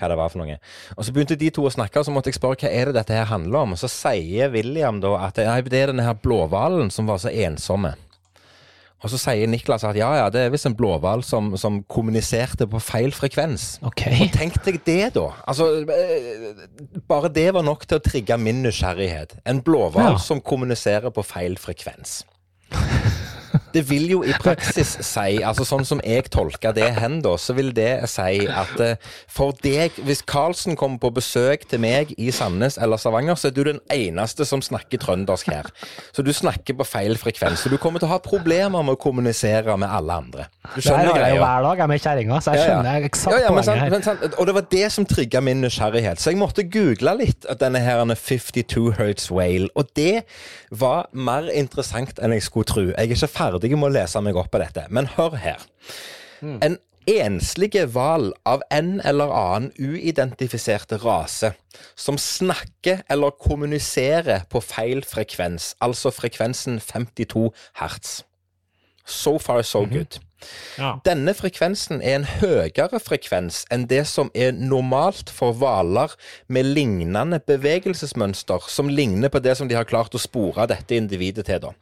hva 0.00 0.10
det 0.12 0.18
var 0.20 0.34
for 0.34 0.42
noe. 0.44 0.58
Og 0.98 1.06
så 1.06 1.14
begynte 1.16 1.38
de 1.40 1.52
to 1.54 1.64
å 1.64 1.72
snakke, 1.72 2.02
og 2.02 2.08
så 2.10 2.12
måtte 2.14 2.32
jeg 2.34 2.40
spørre 2.42 2.60
hva 2.66 2.74
er 2.74 2.90
det 2.90 2.98
dette 3.00 3.16
her 3.16 3.30
handler 3.30 3.62
om, 3.64 3.76
og 3.78 3.80
så 3.80 3.88
sier 3.90 4.52
William 4.52 5.00
da 5.00 5.14
at 5.30 5.38
det 5.40 5.46
er 5.48 5.70
denne 5.88 6.04
her 6.04 6.18
blåhvalen 6.20 6.90
som 6.92 7.06
var 7.08 7.22
så 7.22 7.32
ensomme. 7.32 7.94
Og 9.04 9.10
så 9.12 9.18
sier 9.20 9.46
Niklas 9.52 9.84
at 9.84 9.96
ja, 10.00 10.08
ja, 10.16 10.28
det 10.32 10.46
er 10.46 10.52
visst 10.54 10.64
en 10.64 10.74
blåhval 10.78 11.20
som, 11.26 11.52
som 11.60 11.82
kommuniserte 11.92 12.64
på 12.72 12.80
feil 12.80 13.12
frekvens. 13.12 13.74
Ok. 13.84 14.06
Og 14.24 14.30
tenk 14.32 14.56
deg 14.64 14.78
det, 14.86 15.10
da. 15.18 15.26
Altså, 15.44 15.66
eh, 15.84 16.64
bare 17.10 17.28
det 17.28 17.50
var 17.52 17.66
nok 17.68 17.84
til 17.84 18.00
å 18.00 18.04
trigge 18.04 18.38
min 18.40 18.62
nysgjerrighet. 18.64 19.36
En 19.44 19.60
blåhval 19.66 20.14
Ja. 20.14 20.22
som 20.24 20.40
kommuniserer 20.40 21.12
på 21.12 21.22
feil 21.26 21.58
frekvens. 21.60 22.22
Det 23.74 23.82
vil 23.90 24.04
jo 24.12 24.20
i 24.22 24.32
praksis 24.40 24.94
si, 25.04 25.40
altså 25.42 25.64
sånn 25.66 25.84
som 25.88 26.00
jeg 26.06 26.28
tolker 26.32 26.72
det 26.76 26.92
hen, 27.00 27.18
da, 27.24 27.34
så 27.40 27.56
vil 27.56 27.72
det 27.74 27.90
si 28.10 28.44
at 28.46 28.74
eh, 28.80 28.96
for 29.30 29.54
deg, 29.64 29.96
hvis 30.06 30.22
Karlsen 30.30 30.76
kommer 30.78 31.00
på 31.02 31.10
besøk 31.16 31.66
til 31.70 31.82
meg 31.82 32.12
i 32.16 32.30
Sandnes 32.34 32.78
eller 32.78 33.00
Stavanger, 33.02 33.34
så 33.40 33.50
er 33.50 33.56
du 33.56 33.62
den 33.66 33.80
eneste 33.92 34.46
som 34.46 34.62
snakker 34.62 35.02
trøndersk 35.02 35.50
her. 35.50 35.68
Så 36.14 36.22
du 36.22 36.30
snakker 36.34 36.78
på 36.78 36.86
feil 36.86 37.18
frekvens. 37.18 37.64
Så 37.64 37.72
du 37.72 37.76
kommer 37.82 37.98
til 38.02 38.08
å 38.08 38.14
ha 38.14 38.20
problemer 38.22 38.84
med 38.86 38.94
å 38.94 39.00
kommunisere 39.00 39.74
med 39.80 39.90
alle 39.90 40.20
andre. 40.22 40.46
Du 40.74 40.80
Det 40.80 40.86
greia? 40.86 41.10
Det 41.14 41.20
jeg 41.26 41.36
jo 41.36 41.42
hver 41.44 41.62
dag 41.68 41.82
jeg 41.82 41.88
med 41.90 42.04
kjerringa, 42.06 42.40
så 42.40 42.54
jeg 42.54 42.60
Ja, 42.60 42.64
ja. 42.64 42.74
skjønner 42.76 43.08
eksakt 43.10 43.34
Ja, 43.34 43.40
ja, 43.42 43.48
poenget 43.48 43.64
sant, 43.66 43.80
her. 43.80 43.90
men 43.90 44.02
sant, 44.06 44.24
og 44.38 44.46
det 44.46 44.54
var 44.54 44.66
det 44.70 44.92
som 44.92 45.06
trigga 45.06 45.40
min 45.44 45.60
nysgjerrighet. 45.64 46.20
Så 46.22 46.30
jeg 46.30 46.38
måtte 46.40 46.64
google 46.68 47.16
litt 47.18 47.44
at 47.50 47.60
denne 47.60 47.82
her 47.82 48.04
52 48.04 48.92
Hertz 48.98 49.30
Whale. 49.30 49.68
Og 49.74 49.90
det 49.96 50.22
var 50.70 51.08
mer 51.12 51.48
interessant 51.54 52.18
enn 52.22 52.32
jeg 52.36 52.42
skulle 52.46 52.68
tro. 52.68 52.84
Jeg 52.90 52.94
er 52.98 53.14
ikke 53.16 53.28
ferdig 53.34 53.63
med 53.72 53.88
å 53.88 53.94
lese 53.96 54.20
meg 54.20 54.36
opp 54.36 54.50
på 54.52 54.60
dette, 54.60 54.84
men 54.90 55.08
hør 55.16 55.38
her. 55.40 55.64
En 56.42 56.76
enslige 57.08 57.86
hval 57.92 58.32
av 58.48 58.62
en 58.72 59.00
eller 59.04 59.32
annen 59.32 59.72
uidentifiserte 59.78 60.98
rase 61.04 61.52
som 61.96 62.18
snakker 62.20 63.02
eller 63.12 63.34
kommuniserer 63.40 64.44
på 64.50 64.60
feil 64.64 65.04
frekvens, 65.04 65.74
altså 65.80 66.12
frekvensen 66.14 66.80
52 66.80 67.50
hertz. 67.80 68.22
So 69.04 69.38
far, 69.38 69.62
so 69.62 69.84
good. 69.86 70.20
Ja. 70.78 70.98
Denne 71.06 71.34
frekvensen 71.36 72.02
er 72.02 72.18
en 72.18 72.26
høyere 72.28 72.98
frekvens 73.02 73.62
enn 73.72 73.86
det 73.90 74.02
som 74.10 74.30
er 74.36 74.52
normalt 74.56 75.30
for 75.32 75.56
hvaler 75.56 76.12
med 76.52 76.68
lignende 76.76 77.40
bevegelsesmønster, 77.46 78.66
som 78.68 78.90
ligner 78.90 79.32
på 79.32 79.40
det 79.44 79.56
som 79.58 79.70
de 79.70 79.78
har 79.78 79.88
klart 79.88 80.14
å 80.16 80.20
spore 80.20 80.66
dette 80.70 80.96
individet 80.98 81.46
til. 81.48 81.62
da. 81.62 81.72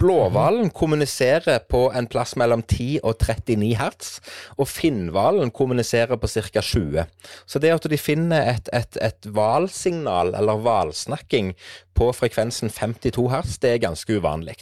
Blåhvalen 0.00 0.70
kommuniserer 0.72 1.60
på 1.68 1.84
en 1.92 2.08
plass 2.08 2.34
mellom 2.40 2.62
10 2.62 3.02
og 3.04 3.18
39 3.20 3.74
hertz, 3.76 4.12
og 4.56 4.70
finnhvalen 4.70 5.52
kommuniserer 5.52 6.16
på 6.16 6.30
ca. 6.32 6.62
20. 6.62 7.06
Så 7.46 7.60
det 7.60 7.74
at 7.74 7.88
de 7.90 8.00
finner 8.00 8.54
et, 8.54 8.70
et, 8.72 8.96
et 9.02 9.28
hvalsignal, 9.28 10.34
eller 10.38 10.62
hvalsnakking, 10.64 11.52
på 11.92 12.08
frekvensen 12.16 12.72
52 12.72 13.28
hertz, 13.28 13.58
det 13.60 13.74
er 13.74 13.84
ganske 13.84 14.16
uvanlig. 14.16 14.56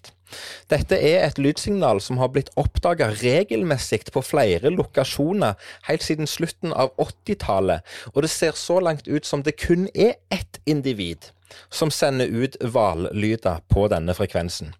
Dette 0.70 0.96
er 0.96 1.24
et 1.26 1.38
lydsignal 1.38 2.00
som 2.04 2.20
har 2.22 2.32
blitt 2.34 2.52
oppdaga 2.60 3.10
regelmessig 3.20 4.02
på 4.14 4.22
flere 4.24 4.70
lokasjoner 4.72 5.58
helt 5.88 6.04
siden 6.06 6.30
slutten 6.30 6.72
av 6.72 6.94
80-tallet, 7.00 7.86
og 8.14 8.22
det 8.24 8.30
ser 8.32 8.56
så 8.58 8.80
langt 8.80 9.08
ut 9.08 9.26
som 9.26 9.44
det 9.46 9.58
kun 9.60 9.88
er 9.94 10.16
ett 10.30 10.60
individ 10.66 11.32
som 11.70 11.90
sender 11.90 12.30
ut 12.30 12.56
hvallyder 12.62 13.64
på 13.68 13.88
denne 13.90 14.14
frekvensen. 14.14 14.74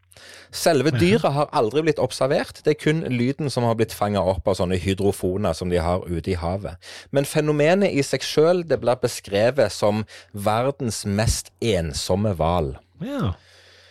Selve 0.53 0.91
dyret 0.91 1.33
har 1.33 1.51
aldri 1.57 1.85
blitt 1.87 2.01
observert, 2.03 2.61
det 2.65 2.75
er 2.75 2.81
kun 2.81 3.05
lyden 3.09 3.51
som 3.51 3.65
har 3.65 3.77
blitt 3.79 3.95
fanga 3.95 4.23
opp 4.33 4.49
av 4.51 4.59
sånne 4.59 4.79
hydrofoner 4.83 5.55
som 5.57 5.71
de 5.73 5.79
har 5.81 6.05
ute 6.11 6.35
i 6.35 6.39
havet. 6.39 6.77
Men 7.15 7.29
fenomenet 7.29 7.95
i 7.95 8.03
seg 8.07 8.27
sjøl 8.27 8.65
blir 8.69 9.01
beskrevet 9.01 9.73
som 9.73 10.05
verdens 10.33 11.05
mest 11.07 11.55
ensomme 11.63 12.35
hval. 12.39 12.77
ja. 13.05 13.35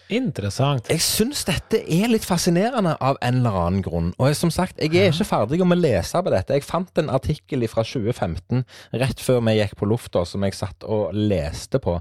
Interessant. 0.09 0.87
Jeg 0.89 1.03
syns 1.05 1.43
dette 1.45 1.83
er 1.85 2.09
litt 2.09 2.25
fascinerende 2.25 2.95
av 2.97 3.19
en 3.21 3.39
eller 3.43 3.57
annen 3.61 3.83
grunn. 3.85 4.07
Og 4.17 4.31
jeg, 4.31 4.39
som 4.39 4.49
sagt, 4.53 4.79
jeg 4.81 4.89
er 4.97 5.11
ikke 5.13 5.27
ferdig 5.27 5.59
med 5.61 5.77
å 5.77 5.83
lese 5.83 6.21
på 6.25 6.33
dette. 6.33 6.55
Jeg 6.57 6.65
fant 6.65 7.01
en 7.01 7.11
artikkel 7.13 7.65
fra 7.69 7.83
2015 7.85 8.63
rett 8.97 9.21
før 9.21 9.43
vi 9.45 9.53
gikk 9.59 9.75
på 9.77 9.89
lufta, 9.91 10.23
som 10.25 10.41
jeg 10.47 10.57
satt 10.57 10.85
og 10.89 11.13
leste 11.13 11.77
på. 11.83 11.99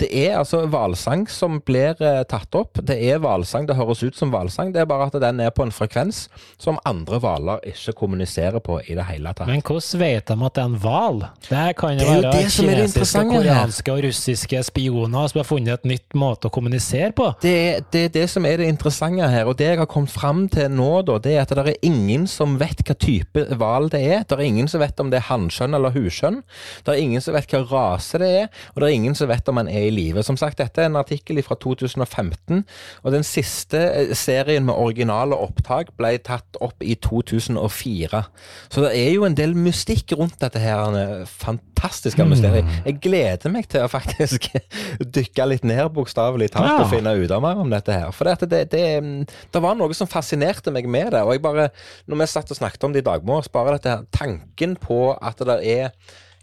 Det 0.00 0.08
er 0.08 0.38
altså 0.38 0.62
hvalsang 0.64 1.26
som 1.28 1.58
blir 1.60 2.00
eh, 2.00 2.22
tatt 2.30 2.56
opp. 2.56 2.80
Det 2.80 2.96
er 2.96 3.20
hvalsang, 3.20 3.68
det 3.68 3.76
høres 3.76 4.00
ut 4.00 4.16
som 4.16 4.32
hvalsang. 4.32 4.72
Det 4.72 4.80
er 4.82 4.88
bare 4.88 5.10
at 5.10 5.20
den 5.20 5.44
er 5.44 5.52
på 5.52 5.66
en 5.66 5.74
frekvens 5.74 6.24
som 6.56 6.80
andre 6.88 7.20
hvaler 7.20 7.60
ikke 7.68 7.96
kommuniserer 8.00 8.64
på 8.64 8.80
i 8.86 8.96
det 8.96 9.06
hele 9.10 9.34
tatt. 9.36 9.50
Men 9.50 9.60
hvordan 9.60 10.00
vet 10.00 10.32
de 10.32 10.38
at 10.48 10.56
det 10.56 10.64
er 10.64 10.72
en 10.72 10.80
hval? 10.86 11.22
Det 11.50 11.66
kan 11.76 12.00
jo 12.00 12.08
være 12.08 12.48
kinesiske, 12.48 13.26
koreanske 13.28 13.92
og 13.92 14.02
russiske 14.08 14.64
spioner 14.72 15.28
som 15.28 15.42
har 15.42 15.48
funnet 15.52 15.82
et 15.82 15.88
nytt 15.92 16.16
måte 16.16 16.48
å 16.48 16.54
kommunisere 16.54 17.12
på. 17.12 17.28
Det 17.42 17.52
det, 17.92 18.00
er 18.06 18.10
det 18.14 18.24
som 18.30 18.44
er 18.46 18.60
det 18.60 18.68
interessante 18.70 19.26
her, 19.28 19.48
og 19.50 19.56
det 19.58 19.66
jeg 19.66 19.78
har 19.80 19.88
kommet 19.90 20.12
fram 20.14 20.44
til 20.52 20.68
nå, 20.70 21.02
da, 21.08 21.16
det 21.22 21.32
er 21.34 21.40
at 21.42 21.50
det 21.58 21.64
er 21.72 21.78
ingen 21.88 22.28
som 22.30 22.54
vet 22.60 22.82
hva 22.86 22.94
type 23.02 23.42
hval 23.58 23.88
det 23.90 23.98
er. 24.06 24.22
Det 24.28 24.36
er 24.38 24.44
ingen 24.46 24.68
som 24.70 24.80
vet 24.82 25.00
om 25.02 25.10
det 25.10 25.18
er 25.18 25.26
hanskjønn 25.26 25.74
eller 25.74 25.90
huskjønn. 25.96 26.38
Det 26.86 26.94
er 26.94 27.00
ingen 27.02 27.24
som 27.24 27.34
vet 27.34 27.50
hva 27.50 27.62
rase 27.72 28.20
det 28.22 28.28
er, 28.44 28.46
og 28.72 28.80
det 28.82 28.88
er 28.88 28.94
ingen 28.94 29.16
som 29.18 29.30
vet 29.32 29.50
om 29.50 29.58
han 29.58 29.70
er 29.72 29.88
i 29.88 29.90
live. 29.94 30.22
Som 30.22 30.38
sagt, 30.38 30.60
dette 30.62 30.84
er 30.84 30.90
en 30.90 31.00
artikkel 31.00 31.42
fra 31.42 31.58
2015, 31.58 32.62
og 33.02 33.16
den 33.16 33.26
siste 33.26 33.80
eh, 33.90 34.14
serien 34.18 34.64
med 34.68 34.78
originale 34.78 35.34
opptak 35.34 35.90
ble 35.98 36.14
tatt 36.22 36.60
opp 36.62 36.78
i 36.86 36.94
2004. 37.02 38.22
Så 38.70 38.86
det 38.86 38.94
er 39.02 39.10
jo 39.16 39.26
en 39.26 39.36
del 39.38 39.56
mystikk 39.58 40.14
rundt 40.18 40.38
dette 40.42 40.62
her 40.62 41.26
fantastiske 41.26 42.22
mysteriet. 42.28 42.68
Jeg 42.86 43.00
gleder 43.02 43.50
meg 43.52 43.66
til 43.72 43.82
å 43.84 43.90
faktisk 43.90 44.46
dykke 45.18 45.48
litt 45.50 45.66
ned, 45.66 45.82
bokstavelig 45.96 46.52
talt, 46.54 46.70
Ja. 46.70 46.78
og 46.84 46.90
finne 46.92 47.16
ut 47.18 47.31
av 47.36 47.44
mer 47.44 47.60
om 47.62 47.70
dette 47.72 47.94
her. 47.94 48.10
For 48.16 48.28
det, 48.28 48.48
det, 48.50 48.62
det, 48.72 49.28
det 49.52 49.62
var 49.64 49.78
noe 49.78 49.96
som 49.96 50.10
fascinerte 50.10 50.74
meg 50.74 50.88
med 50.90 51.12
det. 51.14 51.22
Og 51.24 51.36
jeg 51.36 51.44
bare, 51.44 51.70
når 52.10 52.22
vi 52.22 52.28
satt 52.32 52.52
og 52.52 52.60
snakket 52.60 52.88
om 52.88 52.94
det 52.94 53.04
i 53.04 53.08
dag 53.08 53.24
morges, 53.28 53.50
bare 53.52 53.76
dette 53.76 53.94
her, 53.94 54.04
tanken 54.14 54.76
på 54.80 55.00
at 55.16 55.42
det 55.48 55.58
er 55.74 55.90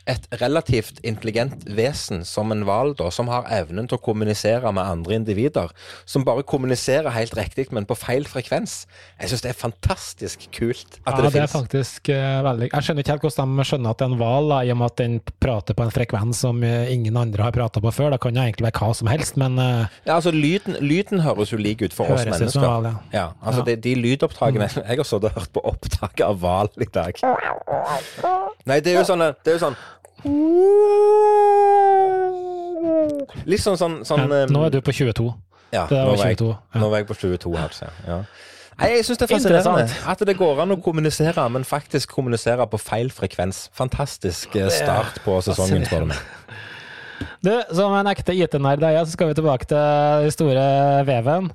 et 0.10 0.26
relativt 0.41 0.99
intelligent 1.05 1.66
vesen 1.78 2.24
som 2.26 2.53
en 2.53 2.64
hval, 2.68 2.95
da, 2.97 3.10
som 3.14 3.30
har 3.32 3.47
evnen 3.53 3.88
til 3.89 3.99
å 3.99 4.01
kommunisere 4.03 4.72
med 4.74 4.84
andre 4.84 5.20
individer, 5.20 5.74
som 6.10 6.26
bare 6.28 6.45
kommuniserer 6.47 7.14
helt 7.14 7.36
riktig, 7.38 7.68
men 7.76 7.86
på 7.89 7.97
feil 7.97 8.26
frekvens. 8.30 8.82
Jeg 9.20 9.32
syns 9.32 9.45
det 9.45 9.51
er 9.53 9.60
fantastisk 9.60 10.47
kult 10.55 10.99
at 11.03 11.14
Ja, 11.14 11.22
det, 11.22 11.34
det 11.36 11.43
er 11.43 11.51
faktisk 11.51 12.10
uh, 12.14 12.39
veldig 12.45 12.70
Jeg 12.72 12.86
skjønner 12.86 13.05
ikke 13.05 13.16
helt 13.16 13.26
hvordan 13.28 13.55
de 13.60 13.68
skjønner 13.70 13.93
at 13.93 14.01
det 14.01 14.07
er 14.07 14.14
en 14.14 14.20
hval, 14.22 14.49
da, 14.53 14.62
i 14.66 14.74
og 14.74 14.80
med 14.82 14.89
at 14.89 14.97
den 15.01 15.20
prater 15.43 15.78
på 15.78 15.86
en 15.86 15.93
frekvens 15.93 16.41
som 16.45 16.64
eh, 16.66 16.89
ingen 16.93 17.18
andre 17.20 17.45
har 17.45 17.55
prata 17.55 17.82
på 17.84 17.91
før. 17.93 18.14
Det 18.16 18.22
kan 18.24 18.38
jo 18.38 18.45
egentlig 18.45 18.70
være 18.70 18.80
hva 18.80 18.97
som 18.97 19.12
helst, 19.12 19.38
men 19.39 19.60
uh, 19.62 19.86
Ja, 20.07 20.18
altså 20.18 20.34
lyden, 20.34 20.80
lyden 20.82 21.24
høres 21.26 21.53
jo 21.53 21.62
lik 21.62 21.84
ut 21.86 21.95
for 21.95 22.10
oss 22.10 22.24
Høres 22.24 22.41
ut 22.41 22.55
som 22.55 22.64
mennesker. 22.64 22.66
hval, 22.66 22.89
ja. 22.89 22.95
ja, 23.14 23.28
altså 23.43 23.60
Ja. 23.60 23.66
Mm. 23.66 23.68
Det, 23.70 23.78
de 23.84 23.95
lydopptakene 23.99 24.70
Jeg 24.89 24.97
har 24.97 25.05
sittet 25.05 25.30
og 25.30 25.36
hørt 25.38 25.53
på 25.53 25.64
opptak 25.68 26.22
av 26.26 26.39
hval 26.41 26.70
i 26.80 26.88
dag. 26.93 27.20
Nei, 28.66 28.80
det 28.80 28.93
er 28.93 29.01
jo 29.01 29.07
sånn 29.07 29.26
Det 29.43 29.51
er 29.51 29.57
jo 29.60 29.64
sånn 29.68 29.78
Litt 33.49 33.63
sånn 33.63 33.78
sånn, 33.80 33.99
sånn 34.07 34.26
ja, 34.26 34.45
um, 34.45 34.53
nå 34.53 34.65
er 34.67 34.74
du 34.74 34.82
på 34.84 34.91
22. 34.95 35.28
ja, 35.72 35.86
nå 35.88 36.15
var 36.17 36.26
jeg, 36.28 36.39
22, 36.41 36.49
ja. 36.51 36.82
Nå 36.82 36.89
var 36.91 36.97
jeg 37.01 37.07
på 37.09 37.17
22 37.22 37.53
hertz, 37.55 37.84
ja. 37.86 37.91
ja. 38.07 38.17
Nei, 38.80 38.89
jeg 38.95 39.05
syns 39.07 39.20
det 39.20 39.26
er 39.28 39.32
fascinerende 39.34 39.86
at 40.13 40.22
det 40.28 40.36
går 40.39 40.61
an 40.63 40.76
å 40.76 40.80
kommunisere, 40.84 41.45
men 41.51 41.65
faktisk 41.67 42.13
kommunisere 42.15 42.63
på 42.72 42.80
feil 42.80 43.09
frekvens. 43.11 43.65
Fantastisk 43.76 44.55
eh, 44.55 44.70
start 44.72 45.20
på 45.26 45.36
sesongen, 45.43 45.84
spør 45.88 46.05
du 46.05 46.11
meg. 46.13 46.22
Du, 47.43 47.51
som 47.76 47.91
en 47.95 48.07
ekte 48.11 48.36
IT-nerd 48.36 48.84
er 48.88 48.95
jeg, 48.95 49.07
så 49.07 49.17
skal 49.17 49.32
vi 49.32 49.36
tilbake 49.39 49.67
til 49.67 50.24
den 50.24 50.32
store 50.36 50.63
veven. 51.07 51.51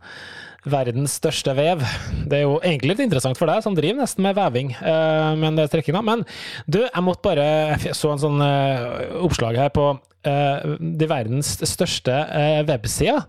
Verdens 0.64 1.18
største 1.20 1.52
vev. 1.56 1.82
Det 2.24 2.38
er 2.38 2.46
jo 2.46 2.54
egentlig 2.62 2.94
litt 2.94 3.02
interessant 3.04 3.36
for 3.36 3.50
deg, 3.50 3.60
som 3.64 3.74
driver 3.76 4.00
nesten 4.00 4.24
med 4.24 4.36
veving. 4.38 4.72
uh, 4.80 5.34
men 5.36 5.58
det 5.58 5.68
er. 5.68 6.00
Men 6.00 6.24
du, 6.66 6.80
jeg 6.86 7.04
måtte 7.04 7.24
bare 7.26 7.44
Jeg 7.84 7.96
så 7.96 8.14
en 8.14 8.22
sånn 8.22 8.40
uh, 8.40 9.20
oppslag 9.26 9.58
her 9.60 9.68
på 9.74 9.90
uh, 9.92 10.76
de 10.80 11.08
verdens 11.10 11.58
største 11.68 12.14
uh, 12.14 12.62
websider 12.68 13.26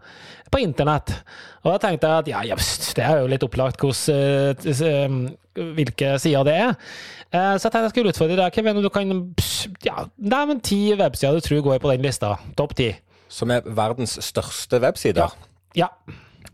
på 0.51 0.61
internett. 0.63 1.11
Og 1.65 1.73
da 1.73 1.79
tenkte 1.83 2.07
jeg 2.07 2.23
at 2.23 2.31
ja, 2.31 2.43
just, 2.53 2.93
det 2.95 3.03
er 3.03 3.19
jo 3.19 3.31
litt 3.31 3.43
opplagt 3.43 3.81
hos, 3.81 4.05
hvilke 5.75 6.11
sider 6.21 6.45
det 6.45 6.53
er. 6.61 6.75
Så 7.33 7.65
jeg 7.65 7.73
tenkte 7.73 7.81
jeg 7.87 7.93
skulle 7.95 8.13
utfordre 8.13 8.37
deg, 8.37 8.53
Kevin, 8.53 8.77
om 8.77 8.85
du 8.85 8.91
kan 8.93 9.09
ja, 9.83 10.05
Nevn 10.21 10.61
ti 10.63 10.93
websider 10.95 11.41
du 11.41 11.43
tror 11.43 11.65
går 11.65 11.81
på 11.81 11.91
den 11.91 12.05
lista. 12.05 12.35
Topp 12.55 12.77
ti. 12.77 12.91
Som 13.27 13.51
er 13.51 13.65
verdens 13.65 14.13
største 14.23 14.79
websider. 14.85 15.33
Ja. 15.73 15.89
Ja. 15.89 15.89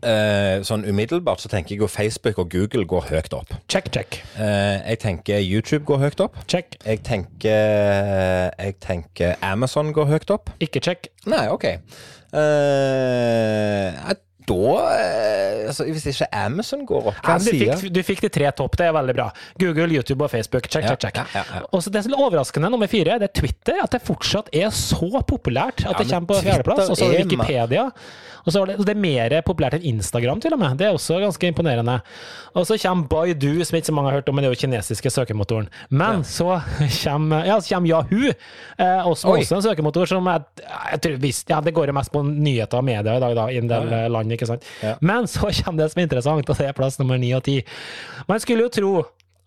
Eh, 0.02 0.62
sånn 0.66 0.86
umiddelbart 0.88 1.42
så 1.42 1.50
tenker 1.52 1.74
jeg 1.76 1.82
jo 1.84 1.88
Facebook 1.90 2.40
og 2.42 2.50
Google 2.50 2.86
går 2.90 3.06
høyt 3.10 3.36
opp. 3.36 3.52
Check, 3.70 3.92
check. 3.94 4.18
Eh, 4.36 4.80
jeg 4.92 4.98
tenker 5.04 5.42
YouTube 5.44 5.84
går 5.88 6.02
høyt 6.06 6.24
opp. 6.24 6.40
Check. 6.50 6.76
Jeg 6.86 7.02
tenker, 7.06 8.50
jeg 8.58 8.78
tenker 8.82 9.36
Amazon 9.46 9.92
går 9.94 10.10
høyt 10.10 10.34
opp. 10.34 10.50
Ikke 10.62 10.82
check. 10.82 11.10
Nei, 11.30 11.46
OK. 11.52 11.68
Eh, 12.32 13.88
ja, 13.92 14.14
da 14.48 14.72
eh, 14.96 15.68
altså, 15.68 15.86
Hvis 15.88 16.06
ikke 16.12 16.28
Amazon 16.32 16.84
går 16.88 17.10
opp, 17.12 17.20
hva 17.24 17.36
du, 17.38 17.46
sier 17.48 17.76
fikk, 17.78 17.92
du 17.94 18.02
fikk 18.06 18.24
de 18.26 18.32
tre 18.38 18.50
topp, 18.58 18.76
det 18.80 18.88
er 18.88 18.96
veldig 18.96 19.14
bra. 19.18 19.28
Google, 19.60 19.88
YouTube 19.94 20.26
og 20.26 20.32
Facebook. 20.32 20.68
Check, 20.72 20.84
Ja, 20.88 20.96
check, 20.96 21.14
check. 21.14 21.34
ja, 21.34 21.44
ja. 21.54 21.62
Og 21.72 21.82
så 21.84 21.92
Det 21.92 22.04
som 22.04 22.12
er 22.16 22.24
overraskende, 22.26 22.70
nummer 22.72 22.90
fire, 22.90 23.18
det 23.22 23.30
er 23.30 23.40
Twitter. 23.40 23.80
At 23.84 23.94
det 23.94 24.02
fortsatt 24.06 24.52
er 24.52 24.70
så 24.74 25.10
populært 25.26 25.84
at 25.86 25.98
det 25.98 26.08
kommer 26.10 26.34
på 26.34 26.42
fjerdeplass. 26.42 26.90
Og 26.90 26.96
så 26.98 27.08
er 27.08 27.16
det 27.18 27.24
Wikipedia. 27.26 27.88
Og 28.42 28.50
så 28.50 28.62
er 28.62 28.72
det, 28.72 28.82
det 28.88 28.94
er 28.96 28.98
mer 28.98 29.34
populært 29.46 29.76
enn 29.76 29.84
Instagram, 29.92 30.40
til 30.42 30.54
og 30.56 30.58
med. 30.58 30.74
Det 30.80 30.88
er 30.88 30.96
også 30.96 31.20
ganske 31.22 31.46
imponerende. 31.46 32.00
Og 32.58 32.66
så 32.66 32.74
kommer 32.82 33.06
Baidu, 33.06 33.62
som 33.64 33.76
ikke 33.78 33.86
så 33.86 33.94
mange 33.94 34.10
har 34.10 34.18
hørt 34.18 34.28
om, 34.28 34.34
men 34.34 34.42
det 34.44 34.50
er 34.50 34.56
jo 34.56 34.60
kinesiske 34.64 35.12
søkemotoren. 35.14 35.68
Men 35.94 36.24
så 36.26 36.56
kommer, 37.04 37.46
ja, 37.46 37.60
så 37.62 37.76
kommer 37.76 37.92
Yahoo, 37.92 38.32
eh, 38.78 39.06
også, 39.06 39.30
også 39.36 39.60
en 39.60 39.62
søkemotor 39.68 40.10
som 40.10 40.26
jeg, 40.26 40.42
jeg 40.66 41.00
tror 41.06 41.20
visst, 41.22 41.50
ja, 41.54 41.60
Det 41.62 41.74
går 41.74 41.92
jo 41.92 41.94
mest 41.96 42.12
på 42.12 42.22
nyheter 42.26 42.80
og 42.80 42.84
media 42.84 43.14
i 43.16 43.22
dag, 43.22 43.36
da, 43.38 43.46
i 43.46 43.60
en 43.62 43.70
del 43.70 43.92
eh, 43.94 44.08
ikke 44.36 44.48
sant? 44.50 44.66
Ja. 44.82 44.96
Men 45.00 45.28
så 45.30 45.50
kommer 45.62 45.84
det 45.84 45.92
som 45.92 46.02
er 46.02 46.08
interessant, 46.08 46.48
og 46.48 46.58
det 46.58 46.68
er 46.68 46.76
plass 46.76 46.98
nummer 47.00 47.20
ni 47.20 47.32
og 47.36 47.44
ti. 47.48 47.60
Man 48.28 48.42
skulle 48.42 48.66
jo 48.66 48.72
tro 48.72 48.92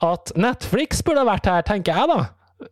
at 0.05 0.33
Netflix 0.35 1.01
burde 1.05 1.23
vært 1.27 1.47
her, 1.49 1.63
tenker 1.65 1.95
jeg 1.95 2.11
da. 2.11 2.19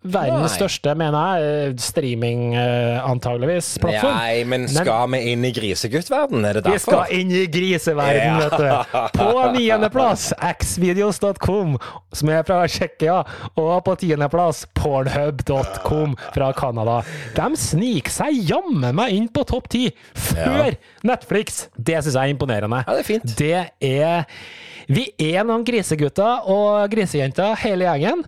Verdens 0.03 0.53
Nei. 0.53 0.57
største, 0.61 0.93
mener 0.95 1.17
jeg, 1.41 1.47
eh, 1.67 1.73
streaming, 1.83 2.53
eh, 2.55 3.01
antageligvis, 3.03 3.73
plattform. 3.83 4.15
Nei, 4.15 4.43
men 4.47 4.63
skal 4.71 5.09
vi 5.11 5.19
inn 5.33 5.43
i 5.43 5.51
griseguttverden? 5.51 6.45
Er 6.47 6.53
det 6.61 6.63
Vi 6.71 6.77
skal 6.79 7.11
inn 7.11 7.31
i 7.35 7.41
griseverden, 7.51 8.39
Ja. 8.39 8.47
vet 8.47 8.57
du. 8.57 9.19
På 9.19 9.43
niendeplass 9.51 10.31
xvideos.com, 10.39 11.75
som 12.13 12.29
er 12.29 12.43
fra 12.47 12.61
Tsjekkia. 12.65 13.25
Og 13.59 13.83
på 13.83 13.97
tiendeplass 13.99 14.65
pornhub.com 14.73 16.15
fra 16.33 16.51
Canada. 16.53 17.03
De 17.35 17.49
sniker 17.59 18.09
seg 18.11 18.39
jammen 18.49 18.95
meg 18.95 19.13
inn 19.13 19.27
på 19.27 19.45
topp 19.45 19.67
ti 19.73 19.89
før 20.15 20.75
Netflix. 21.03 21.67
Det 21.77 21.99
syns 22.03 22.15
jeg 22.15 22.23
er 22.29 22.33
imponerende. 22.37 22.83
Ja, 22.87 22.93
det 22.95 23.03
er 23.03 23.09
fint. 23.19 23.35
Det 23.37 23.71
er 23.81 24.25
Vi 24.91 25.05
er 25.21 25.43
noen 25.47 25.63
grisegutter 25.67 26.47
og 26.51 26.89
grisejenter, 26.91 27.55
hele 27.63 27.85
gjengen. 27.87 28.23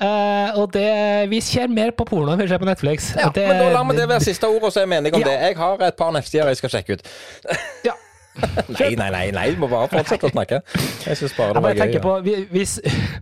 Uh, 0.00 0.58
og 0.60 0.72
det, 0.76 0.86
vi 1.32 1.40
ser 1.44 1.68
mer 1.72 1.90
på 1.96 2.04
porno 2.08 2.32
enn 2.34 2.42
vi 2.44 2.48
ser 2.50 2.60
på 2.62 2.68
Netflix. 2.68 3.12
Ja, 3.16 3.30
det, 3.34 3.46
men 3.48 3.62
da 3.64 3.70
lar 3.74 3.86
vi 3.90 3.96
det 3.98 4.08
være 4.10 4.26
siste 4.26 4.48
ordet, 4.50 4.72
så 4.74 4.82
er 4.84 4.90
vi 4.90 4.98
enige 5.00 5.14
om 5.18 5.24
Ja. 5.24 5.30
det. 5.32 5.38
Jeg 5.50 5.56
har 5.62 5.86
et 5.88 5.96
par 5.96 6.12
nettsider 6.12 6.46
jeg 6.52 6.56
skal 6.62 6.70
sjekke 6.76 6.98
ut. 6.98 7.08
Ja. 7.86 7.96
Nei, 8.68 8.90
nei, 9.00 9.06
nei, 9.08 9.30
nei, 9.32 9.44
du 9.54 9.60
må 9.62 9.68
bare 9.70 9.88
fortsette 9.88 10.28
å 10.28 10.30
snakke. 10.34 10.58
Jeg 11.06 11.16
syns 11.16 11.32
bare 11.38 11.54
det 11.56 11.62
var 11.64 11.78
var 11.78 11.88
gøy. 11.88 12.00
på, 12.04 12.16
vi- 12.26 12.42
hvis, 12.50 12.74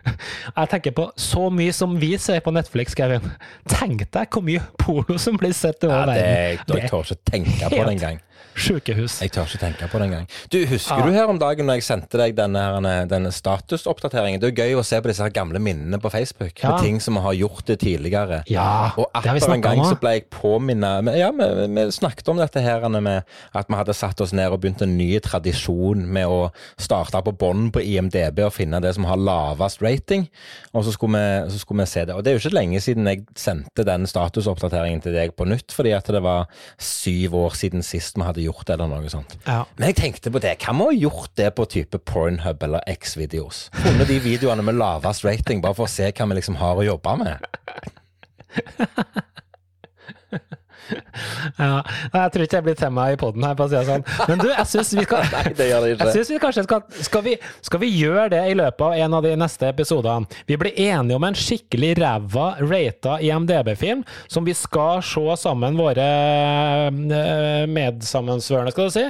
jeg 0.56 0.70
tenker 0.72 0.90
på 0.96 1.04
så 1.22 1.44
mye 1.54 1.70
som 1.76 1.94
vi 2.00 2.16
ser 2.18 2.40
på 2.42 2.50
Netflix, 2.50 2.96
Kevin. 2.98 3.22
Tenk 3.70 4.02
deg 4.10 4.26
hvor 4.34 4.42
mye 4.42 4.64
porno 4.82 5.14
som 5.22 5.38
blir 5.38 5.54
sett 5.54 5.86
ja, 5.86 5.92
over 5.92 6.10
det, 6.10 6.16
verden. 6.18 6.80
jeg 6.82 6.90
tør 6.90 7.06
ikke 7.06 7.30
tenke 7.30 7.70
på 7.70 7.78
det 7.78 7.92
engang. 7.94 8.18
Sjukehus. 8.56 9.18
Jeg 9.22 9.32
tør 9.34 9.48
ikke 9.48 9.60
tenke 9.62 9.88
på 9.90 9.98
det 10.00 10.06
engang. 10.08 10.26
Du, 10.52 10.58
Husker 10.70 10.98
Ja. 11.00 11.06
du 11.06 11.12
her 11.12 11.28
om 11.28 11.38
dagen 11.38 11.66
når 11.66 11.74
jeg 11.80 11.82
sendte 11.86 12.18
deg 12.20 12.34
denne, 12.36 12.58
her, 12.60 13.06
denne 13.10 13.30
statusoppdateringen? 13.34 14.40
Det 14.40 14.48
er 14.48 14.54
jo 14.54 14.62
gøy 14.62 14.80
å 14.80 14.84
se 14.86 15.00
på 15.02 15.10
disse 15.10 15.22
her 15.24 15.30
gamle 15.34 15.58
minnene 15.62 15.98
på 16.00 16.10
Facebook, 16.12 16.52
Ja. 16.62 16.72
På 16.76 16.82
ting 16.82 17.00
som 17.00 17.14
vi 17.14 17.20
har 17.20 17.34
gjort 17.34 17.64
det 17.66 17.78
tidligere. 17.80 18.42
Ja, 18.48 18.92
Og 18.96 19.06
det 19.14 19.30
atter 19.34 19.54
en 19.54 19.60
gang 19.60 19.80
om 19.80 19.86
så 19.90 19.98
ble 20.00 20.12
jeg 20.18 20.30
påminnet 20.30 21.16
Ja, 21.18 21.30
vi, 21.30 21.48
vi 21.74 21.86
snakket 21.90 22.28
om 22.28 22.36
dette 22.38 22.60
her 22.62 22.88
med 22.88 23.24
at 23.54 23.66
vi 23.68 23.74
hadde 23.74 23.94
satt 23.94 24.20
oss 24.20 24.32
ned 24.32 24.50
og 24.52 24.60
begynt 24.60 24.82
en 24.82 24.96
ny 24.96 25.18
tradisjon 25.20 26.06
med 26.06 26.26
å 26.26 26.50
starte 26.78 27.20
på 27.24 27.32
bånn 27.36 27.70
på 27.72 27.80
IMDb 27.82 28.40
og 28.46 28.52
finne 28.52 28.80
det 28.80 28.94
som 28.94 29.04
har 29.08 29.16
lavest 29.16 29.82
rating. 29.82 30.28
Og 30.74 30.84
så 30.84 30.92
skulle, 30.92 31.18
vi, 31.18 31.50
så 31.50 31.58
skulle 31.58 31.82
vi 31.84 31.90
se 31.90 32.04
det. 32.04 32.14
Og 32.14 32.22
det 32.24 32.32
er 32.32 32.38
jo 32.38 32.42
ikke 32.48 32.54
lenge 32.58 32.80
siden 32.80 33.06
jeg 33.06 33.24
sendte 33.36 33.84
den 33.86 34.06
statusoppdateringen 34.06 35.02
til 35.04 35.12
deg 35.16 35.34
på 35.36 35.46
nytt, 35.48 35.72
fordi 35.74 35.92
at 35.96 36.06
det 36.06 36.22
var 36.22 36.46
syv 36.78 37.34
år 37.34 37.54
siden 37.58 37.82
sist 37.82 38.16
vi 38.18 38.22
hadde 38.26 38.43
gjort 38.46 38.66
det, 38.68 38.76
eller 38.76 38.90
noe 38.92 39.12
sånt. 39.12 39.36
Ja. 39.46 39.62
Men 39.78 39.90
jeg 39.90 39.98
tenkte 40.00 40.32
på 40.34 40.42
det. 40.42 40.54
Hva 40.62 40.74
vi 40.76 40.86
ha 40.86 40.96
gjort 41.06 41.34
det 41.40 41.50
på 41.58 41.68
type 41.76 42.00
Pornhub 42.10 42.62
eller 42.66 42.84
X-videos? 42.94 43.68
Funnet 43.82 44.10
de 44.10 44.20
videoene 44.24 44.64
med 44.66 44.78
lavest 44.80 45.26
rating, 45.26 45.62
bare 45.64 45.76
for 45.78 45.88
å 45.88 45.94
se 45.94 46.10
hva 46.10 46.28
vi 46.30 46.40
liksom 46.40 46.58
har 46.62 46.80
å 46.80 46.88
jobbe 46.92 47.16
med. 47.24 47.38
Ja. 51.58 51.82
Jeg 52.12 52.32
tror 52.34 52.44
ikke 52.44 52.58
jeg 52.58 52.64
blir 52.66 52.76
tema 52.78 53.04
i 53.12 53.16
poden 53.18 53.44
her, 53.46 53.54
for 53.56 53.66
å 53.66 53.70
si 53.70 53.76
det 53.76 53.84
sånn. 53.86 54.04
Men 54.28 54.40
du, 54.40 54.48
jeg 54.50 54.66
syns 54.70 54.92
vi 54.96 55.04
skal 55.06 55.26
Nei, 55.32 55.42
det 55.56 55.68
det. 55.68 55.92
Jeg 56.00 56.14
synes 56.16 56.32
vi 56.32 56.38
kanskje 56.42 56.64
skal 56.66 57.04
skal 57.06 57.24
vi, 57.26 57.34
skal 57.64 57.82
vi 57.82 57.90
gjøre 57.92 58.26
det 58.34 58.40
i 58.50 58.56
løpet 58.58 58.84
av 58.86 58.96
en 59.04 59.16
av 59.18 59.26
de 59.26 59.34
neste 59.38 59.68
episodene? 59.70 60.28
Vi 60.48 60.58
blir 60.60 60.76
enige 60.86 61.18
om 61.18 61.26
en 61.28 61.38
skikkelig 61.38 61.92
ræva 62.00 62.46
rata 62.62 63.18
IMDb-film, 63.24 64.04
som 64.26 64.46
vi 64.46 64.56
skal 64.58 65.02
se 65.04 65.38
sammen, 65.44 65.78
våre 65.78 66.08
eh, 66.88 67.64
medsammensvørende, 67.70 68.74
skal 68.74 68.90
du 68.90 68.96
si. 68.96 69.06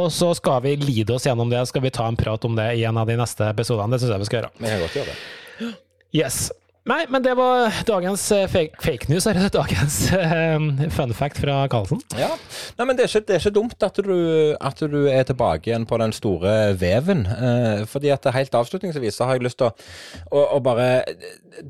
Og 0.00 0.08
så 0.14 0.32
skal 0.38 0.64
vi 0.66 0.76
lide 0.80 1.16
oss 1.16 1.28
gjennom 1.28 1.52
det, 1.52 1.64
skal 1.70 1.84
vi 1.84 1.94
ta 1.94 2.08
en 2.08 2.18
prat 2.18 2.48
om 2.48 2.56
det 2.58 2.72
i 2.78 2.86
en 2.88 2.98
av 3.00 3.08
de 3.10 3.18
neste 3.20 3.50
episodene. 3.52 3.92
Det 3.94 4.02
syns 4.02 4.16
jeg 4.16 4.24
vi 4.24 4.30
skal 4.32 4.42
gjøre. 4.42 4.56
Vi 4.58 4.72
kan 4.72 4.84
godt 4.86 4.98
gjøre 5.00 5.12
det. 5.12 5.72
Yes. 6.12 6.50
Nei, 6.82 7.04
men 7.14 7.22
det 7.22 7.36
var 7.38 7.70
dagens 7.86 8.24
eh, 8.34 8.48
fake, 8.50 8.80
fake 8.82 9.06
news, 9.06 9.26
eller 9.30 9.46
dagens 9.54 9.98
eh, 10.16 10.88
fun 10.90 11.12
fact 11.14 11.38
fra 11.38 11.60
Karlsen. 11.70 12.00
Ja. 12.18 12.32
Nei, 12.74 12.86
men 12.88 12.98
det 12.98 13.04
er, 13.04 13.12
ikke, 13.12 13.26
det 13.28 13.36
er 13.36 13.44
ikke 13.44 13.54
dumt 13.54 13.86
at 13.86 14.00
du, 14.02 14.16
at 14.58 14.82
du 14.90 14.96
er 15.06 15.22
tilbake 15.28 15.70
igjen 15.70 15.86
på 15.86 16.00
den 16.02 16.14
store 16.16 16.72
veven. 16.80 17.22
Eh, 17.30 17.84
fordi 17.86 18.10
at 18.10 18.26
helt 18.34 18.58
avslutningsvis 18.58 19.20
så 19.20 19.28
har 19.28 19.38
jeg 19.38 19.46
lyst 19.46 19.60
til 19.62 19.70
å, 19.70 19.76
å, 20.34 20.42
å 20.56 20.58
bare 20.64 20.88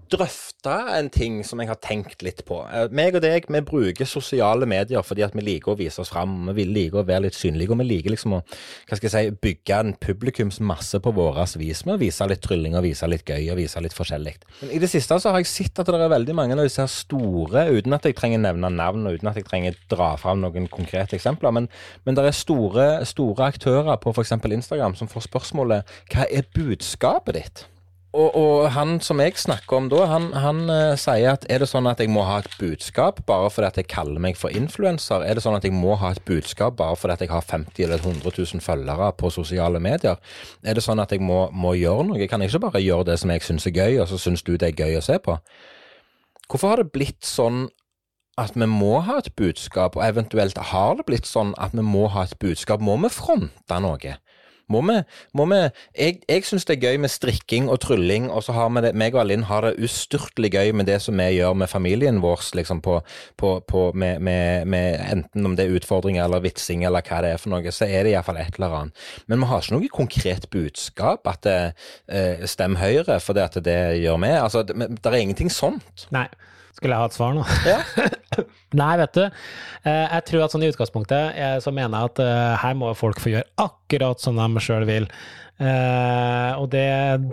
drøfte 0.08 0.78
en 0.96 1.12
ting 1.12 1.42
som 1.44 1.60
jeg 1.60 1.68
har 1.68 1.80
tenkt 1.84 2.24
litt 2.24 2.40
på. 2.48 2.62
Eh, 2.72 2.88
meg 2.96 3.20
og 3.20 3.24
deg, 3.26 3.50
vi 3.52 3.62
bruker 3.68 4.08
sosiale 4.08 4.64
medier 4.70 5.04
fordi 5.04 5.26
at 5.28 5.36
vi 5.36 5.44
liker 5.44 5.74
å 5.74 5.78
vise 5.82 6.00
oss 6.00 6.14
fram. 6.14 6.48
Vi 6.56 6.64
liker 6.70 7.02
å 7.02 7.06
være 7.08 7.26
litt 7.26 7.36
synlige, 7.36 7.76
og 7.76 7.82
vi 7.84 7.88
liker 7.90 8.16
liksom 8.16 8.38
å 8.38 8.42
hva 8.42 8.96
skal 8.96 9.10
jeg 9.10 9.12
si, 9.12 9.36
bygge 9.44 9.76
en 9.84 9.92
publikumsmasse 10.00 11.02
på 11.04 11.12
vårt 11.20 11.58
vis 11.60 11.84
med 11.84 11.98
å 11.98 12.00
vise 12.00 12.32
litt 12.32 12.40
trylling 12.48 12.80
og 12.80 12.86
vise 12.88 13.12
litt 13.12 13.28
gøy 13.28 13.52
og 13.52 13.60
vise 13.60 13.84
litt 13.84 13.96
forskjellig. 13.96 14.38
Men 14.62 14.72
i 14.72 14.80
det 14.80 14.88
siste 14.88 15.01
så 15.06 15.32
har 15.32 15.40
jeg 15.42 15.50
sett 15.50 15.80
at 15.82 15.88
det 15.88 15.98
er 15.98 16.12
veldig 16.12 16.36
mange 16.36 16.56
av 16.56 16.62
disse 16.64 16.82
her 16.82 16.90
store, 16.90 17.66
uten 17.74 17.96
at 17.96 18.06
jeg 18.08 18.16
trenger 18.18 18.42
nevne 18.44 18.70
navn 18.74 19.08
og 19.08 19.18
uten 19.18 19.30
at 19.30 19.40
jeg 19.40 19.48
trenger 19.48 19.78
dra 19.90 20.12
fram 20.20 20.42
noen 20.44 20.68
konkrete 20.72 21.16
eksempler, 21.18 21.54
men, 21.54 21.68
men 22.04 22.18
det 22.18 22.24
er 22.28 22.36
store, 22.36 22.86
store 23.08 23.50
aktører 23.52 23.98
på 24.02 24.14
f.eks. 24.14 24.36
Instagram 24.38 24.96
som 24.98 25.10
får 25.10 25.28
spørsmålet 25.28 25.94
hva 26.12 26.28
er 26.28 26.48
budskapet 26.54 27.38
ditt? 27.38 27.66
Og, 28.12 28.34
og 28.36 28.66
han 28.74 28.98
som 29.00 29.22
jeg 29.24 29.38
snakker 29.40 29.78
om 29.78 29.86
da, 29.88 30.02
han, 30.10 30.26
han 30.36 30.58
uh, 30.68 30.92
sier 31.00 31.30
at 31.32 31.46
er 31.48 31.62
det 31.62 31.68
sånn 31.70 31.86
at 31.88 32.00
jeg 32.02 32.10
må 32.12 32.26
ha 32.28 32.42
et 32.42 32.56
budskap 32.60 33.22
bare 33.28 33.48
fordi 33.48 33.70
at 33.70 33.78
jeg 33.80 33.88
kaller 33.88 34.20
meg 34.20 34.36
for 34.36 34.52
influenser? 34.52 35.24
Er 35.24 35.38
det 35.38 35.44
sånn 35.44 35.56
at 35.56 35.64
jeg 35.64 35.72
må 35.72 35.96
ha 35.96 36.10
et 36.12 36.20
budskap 36.28 36.76
bare 36.76 36.98
fordi 37.00 37.16
at 37.16 37.24
jeg 37.24 37.32
har 37.32 37.46
50 37.48 37.86
eller 37.86 38.04
100 38.04 38.34
000 38.36 38.64
følgere 38.64 39.08
på 39.16 39.32
sosiale 39.32 39.80
medier? 39.80 40.20
Er 40.60 40.76
det 40.76 40.84
sånn 40.84 41.00
at 41.00 41.14
jeg 41.16 41.24
må, 41.24 41.46
må 41.56 41.72
gjøre 41.78 42.10
noe? 42.10 42.20
Jeg 42.20 42.28
kan 42.28 42.44
ikke 42.44 42.60
bare 42.66 42.84
gjøre 42.84 43.08
det 43.14 43.16
som 43.22 43.32
jeg 43.32 43.46
syns 43.48 43.70
er 43.70 43.78
gøy, 43.80 44.02
og 44.04 44.10
så 44.12 44.20
syns 44.20 44.44
du 44.44 44.58
det 44.60 44.74
er 44.74 44.84
gøy 44.84 45.00
å 45.00 45.06
se 45.08 45.16
på? 45.22 45.38
Hvorfor 46.52 46.74
har 46.74 46.82
det 46.82 46.92
blitt 46.92 47.24
sånn 47.24 47.70
at 48.40 48.52
vi 48.56 48.68
må 48.68 48.98
ha 49.06 49.22
et 49.22 49.32
budskap, 49.40 49.96
og 49.96 50.04
eventuelt 50.04 50.60
har 50.72 51.00
det 51.00 51.08
blitt 51.08 51.28
sånn 51.28 51.56
at 51.56 51.72
vi 51.72 51.84
må 51.84 52.10
ha 52.12 52.26
et 52.28 52.36
budskap? 52.44 52.84
Må 52.84 52.98
vi 53.00 53.12
fronte 53.12 53.80
noe? 53.80 54.16
Må 54.72 54.82
vi, 54.88 54.98
må 55.36 55.46
vi 55.50 55.60
Jeg, 55.98 56.20
jeg 56.28 56.46
syns 56.48 56.66
det 56.68 56.78
er 56.78 56.86
gøy 56.88 57.00
med 57.04 57.12
strikking 57.12 57.68
og 57.70 57.80
trylling, 57.84 58.30
og 58.30 58.44
så 58.46 58.54
har 58.56 58.70
vi 58.72 58.84
det 58.86 58.94
meg 58.98 59.16
og 59.16 59.22
Alinn 59.24 59.46
har 59.48 59.66
det 59.66 59.76
ustyrtelig 59.82 60.52
gøy 60.54 60.72
med 60.76 60.88
det 60.88 60.98
som 61.04 61.18
vi 61.20 61.28
gjør 61.36 61.56
med 61.58 61.70
familien 61.70 62.22
vår, 62.24 62.44
liksom 62.56 62.80
på, 62.84 63.00
på, 63.40 63.54
på 63.68 63.84
med, 63.94 64.22
med, 64.24 64.66
med 64.66 65.00
Enten 65.12 65.46
om 65.46 65.56
det 65.58 65.66
er 65.66 65.76
utfordringer 65.78 66.24
eller 66.24 66.44
vitsing 66.44 66.86
eller 66.86 67.04
hva 67.06 67.20
det 67.24 67.34
er 67.34 67.42
for 67.42 67.52
noe, 67.52 67.74
så 67.74 67.88
er 67.88 68.06
det 68.06 68.14
iallfall 68.14 68.40
et 68.40 68.58
eller 68.58 68.78
annet. 68.78 69.04
Men 69.30 69.42
vi 69.42 69.50
har 69.50 69.62
ikke 69.62 69.76
noe 69.76 69.92
konkret 69.92 70.48
budskap 70.52 71.28
at 71.30 71.44
det, 71.46 71.58
eh, 72.08 72.46
stem 72.48 72.78
Høyre, 72.80 73.18
for 73.20 73.36
det 73.36 73.48
at 73.50 73.60
det 73.64 73.80
gjør 74.02 74.22
vi. 74.22 74.32
Altså, 74.38 74.64
det, 74.66 74.88
det 74.98 75.12
er 75.12 75.20
ingenting 75.20 75.52
sånt. 75.52 76.08
Nei. 76.14 76.28
Skulle 76.82 76.96
jeg 76.96 76.98
ha 76.98 77.06
et 77.06 77.14
svar 77.14 77.36
nå? 77.36 77.42
Ja. 77.62 77.76
Nei, 78.82 78.92
vet 78.98 79.14
du. 79.14 79.22
eh, 79.86 80.06
Jeg 80.16 80.24
tror 80.26 80.42
at 80.42 80.54
sånn 80.56 80.64
i 80.66 80.70
utgangspunktet 80.72 81.36
eh, 81.38 81.56
så 81.62 81.70
mener 81.70 81.94
jeg 81.94 82.10
at 82.10 82.22
eh, 82.24 82.54
her 82.64 82.74
må 82.80 82.90
folk 82.98 83.20
få 83.22 83.30
gjøre 83.36 83.46
akkurat 83.62 84.18
som 84.24 84.40
de 84.40 84.62
sjøl 84.64 84.86
vil. 84.88 85.06
Og 85.62 86.64
det 86.72 86.86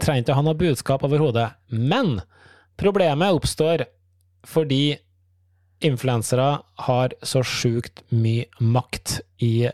trenger 0.04 0.22
ikke 0.22 0.34
å 0.36 0.38
ha 0.38 0.44
noe 0.46 0.58
budskap 0.60 1.02
overhodet. 1.08 1.48
Men 1.74 2.20
problemet 2.78 3.34
oppstår 3.34 3.88
fordi 4.46 5.00
influensere 5.82 6.60
har 6.86 7.16
så 7.26 7.42
sjukt 7.42 8.04
mye 8.14 8.46
makt 8.62 9.16
i 9.42 9.72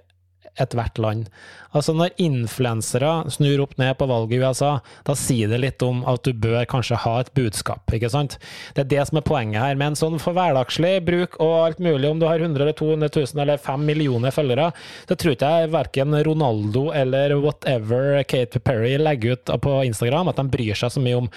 ethvert 0.62 1.00
land. 1.02 1.30
Altså 1.76 1.92
Når 1.96 2.14
influensere 2.24 3.12
snur 3.34 3.66
opp 3.66 3.74
ned 3.80 3.98
på 4.00 4.08
valget 4.08 4.38
i 4.38 4.40
USA, 4.40 4.72
da 5.08 5.16
sier 5.20 5.52
det 5.52 5.60
litt 5.60 5.84
om 5.84 6.04
at 6.08 6.24
du 6.24 6.32
bør 6.32 6.64
kanskje 6.72 7.00
ha 7.04 7.18
et 7.20 7.32
budskap, 7.36 7.84
ikke 7.92 8.12
sant? 8.12 8.38
Det 8.78 8.86
er 8.86 8.92
det 8.94 9.08
som 9.10 9.20
er 9.20 9.26
poenget 9.28 9.60
her. 9.60 9.76
Men 9.80 9.98
sånn 10.00 10.16
for 10.24 10.38
hverdagslig 10.38 10.94
bruk 11.08 11.36
og 11.44 11.56
alt 11.66 11.82
mulig, 11.84 12.08
om 12.08 12.22
du 12.22 12.28
har 12.30 12.40
100 12.40 12.64
eller 12.64 12.78
200 12.80 13.12
000 13.12 13.44
eller 13.44 13.60
5 13.60 13.84
millioner 13.90 14.32
følgere, 14.36 14.70
så 15.10 15.18
tror 15.20 15.36
ikke 15.36 15.52
jeg 15.52 15.74
verken 15.76 16.16
Ronaldo 16.28 16.86
eller 16.96 17.36
whatever 17.42 18.24
Kate 18.24 18.62
Perry 18.64 18.96
legger 19.02 19.36
ut 19.36 19.54
på 19.66 19.76
Instagram, 19.90 20.32
at 20.32 20.40
de 20.40 20.48
bryr 20.56 20.80
seg 20.80 20.94
så 20.96 21.04
mye 21.04 21.20
om 21.26 21.30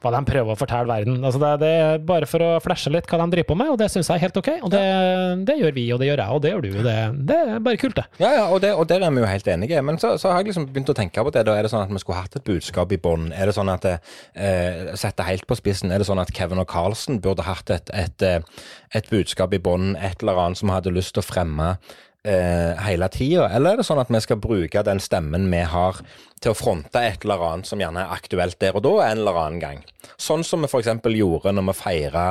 hva 0.00 0.14
de 0.16 0.24
prøver 0.30 0.54
å 0.54 0.58
fortelle 0.58 0.88
verden. 0.88 1.20
Altså 1.20 1.42
det, 1.42 1.52
det 1.66 1.72
er 1.82 2.02
bare 2.08 2.30
for 2.30 2.46
å 2.46 2.50
flashe 2.64 2.92
litt 2.92 3.10
hva 3.10 3.20
de 3.20 3.28
driver 3.36 3.50
på 3.52 3.58
med, 3.60 3.74
og 3.74 3.80
det 3.82 3.90
syns 3.92 4.08
jeg 4.08 4.16
er 4.16 4.24
helt 4.24 4.40
ok. 4.40 4.50
Og 4.62 4.72
det, 4.72 4.82
det 5.50 5.58
gjør 5.60 5.76
vi, 5.76 5.86
og 5.92 6.00
det 6.00 6.08
gjør 6.08 6.24
jeg, 6.24 6.32
og 6.32 6.42
det 6.46 6.54
gjør 6.54 6.64
du. 6.64 6.70
Det, 6.88 6.96
det 7.28 7.38
er 7.42 7.62
bare 7.68 7.82
kult, 7.84 8.00
det. 8.00 8.08
Ja, 8.22 8.32
ja, 8.38 8.48
og, 8.48 8.61
det, 8.62 8.72
og 8.78 8.86
der 8.90 9.02
er 9.04 9.12
vi 9.14 9.22
jo 9.22 9.28
helt 9.28 9.48
enige. 9.50 9.82
Men 9.84 9.98
så, 10.00 10.14
så 10.20 10.30
har 10.30 10.40
jeg 10.40 10.52
liksom 10.52 10.68
begynt 10.70 10.92
å 10.92 10.96
tenke 10.96 11.24
på 11.24 11.32
det. 11.34 11.44
Da 11.48 11.56
er 11.56 11.66
det 11.66 11.72
sånn 11.72 11.84
at 11.84 11.92
vi 11.92 12.02
skulle 12.02 12.20
hatt 12.20 12.38
et 12.38 12.46
budskap 12.46 12.94
i 12.94 13.00
bånn? 13.02 13.30
Er 13.36 13.50
det 13.50 13.56
sånn 13.56 13.72
at 13.72 13.88
eh, 13.88 14.92
Sette 14.98 15.26
helt 15.26 15.46
på 15.50 15.58
spissen, 15.58 15.92
er 15.92 16.02
det 16.02 16.08
sånn 16.08 16.22
at 16.22 16.32
Kevin 16.36 16.62
og 16.62 16.70
Carlsen 16.70 17.20
burde 17.24 17.46
hatt 17.46 17.72
et, 17.74 17.92
et, 17.96 18.26
eh, 18.26 18.64
et 18.94 19.10
budskap 19.12 19.54
i 19.54 19.60
bånn, 19.62 19.96
et 19.98 20.22
eller 20.22 20.40
annet 20.46 20.62
som 20.62 20.72
hadde 20.72 20.94
lyst 20.94 21.16
til 21.16 21.24
å 21.24 21.26
fremme 21.26 21.74
eh, 22.28 22.82
hele 22.86 23.08
tida, 23.12 23.48
eller 23.50 23.74
er 23.74 23.80
det 23.80 23.86
sånn 23.86 24.02
at 24.02 24.10
vi 24.12 24.20
skal 24.22 24.40
bruke 24.42 24.84
den 24.86 25.00
stemmen 25.02 25.48
vi 25.52 25.62
har 25.68 26.02
til 26.42 26.52
å 26.52 26.58
fronte 26.58 26.98
et 26.98 27.22
eller 27.22 27.42
annet 27.46 27.68
som 27.70 27.80
gjerne 27.82 28.02
er 28.02 28.14
aktuelt 28.14 28.58
der 28.62 28.78
og 28.78 28.84
da 28.86 28.94
en 29.06 29.22
eller 29.22 29.38
annen 29.44 29.62
gang? 29.62 29.82
Sånn 30.22 30.42
som 30.46 30.62
vi 30.62 30.70
f.eks. 30.70 30.90
gjorde 31.14 31.52
når 31.54 31.68
vi 31.68 31.74
feira 31.78 32.26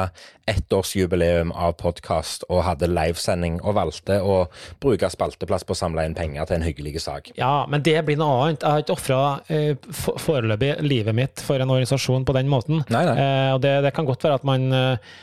ettårsjubileum 0.52 1.52
av 1.56 1.76
podkast 1.80 2.46
og 2.50 2.64
hadde 2.68 2.90
livesending 2.92 3.60
og 3.62 3.76
valgte 3.80 4.20
å 4.24 4.38
bruke 4.84 5.10
spalteplass 5.12 5.68
på 5.68 5.76
å 5.76 5.82
samle 5.82 6.06
inn 6.08 6.16
penger 6.18 6.48
til 6.48 6.60
en 6.60 6.68
hyggelig 6.68 7.04
sak. 7.06 7.32
Ja, 7.40 7.68
men 7.72 7.84
det 7.86 7.98
blir 8.08 8.20
noe 8.20 8.48
annet. 8.48 8.64
Jeg 8.64 8.72
har 8.72 8.86
ikke 8.86 8.98
ofra 8.98 9.22
eh, 9.52 9.92
foreløpig 10.26 10.74
livet 10.88 11.16
mitt 11.16 11.44
for 11.44 11.60
en 11.60 11.72
organisasjon 11.72 12.28
på 12.28 12.36
den 12.36 12.52
måten. 12.52 12.84
Nei, 12.92 13.06
nei. 13.08 13.16
Eh, 13.20 13.52
og 13.56 13.62
det, 13.64 13.78
det 13.88 13.96
kan 13.96 14.08
godt 14.08 14.28
være 14.28 14.42
at 14.42 14.48
man 14.48 14.68
eh, 14.76 15.16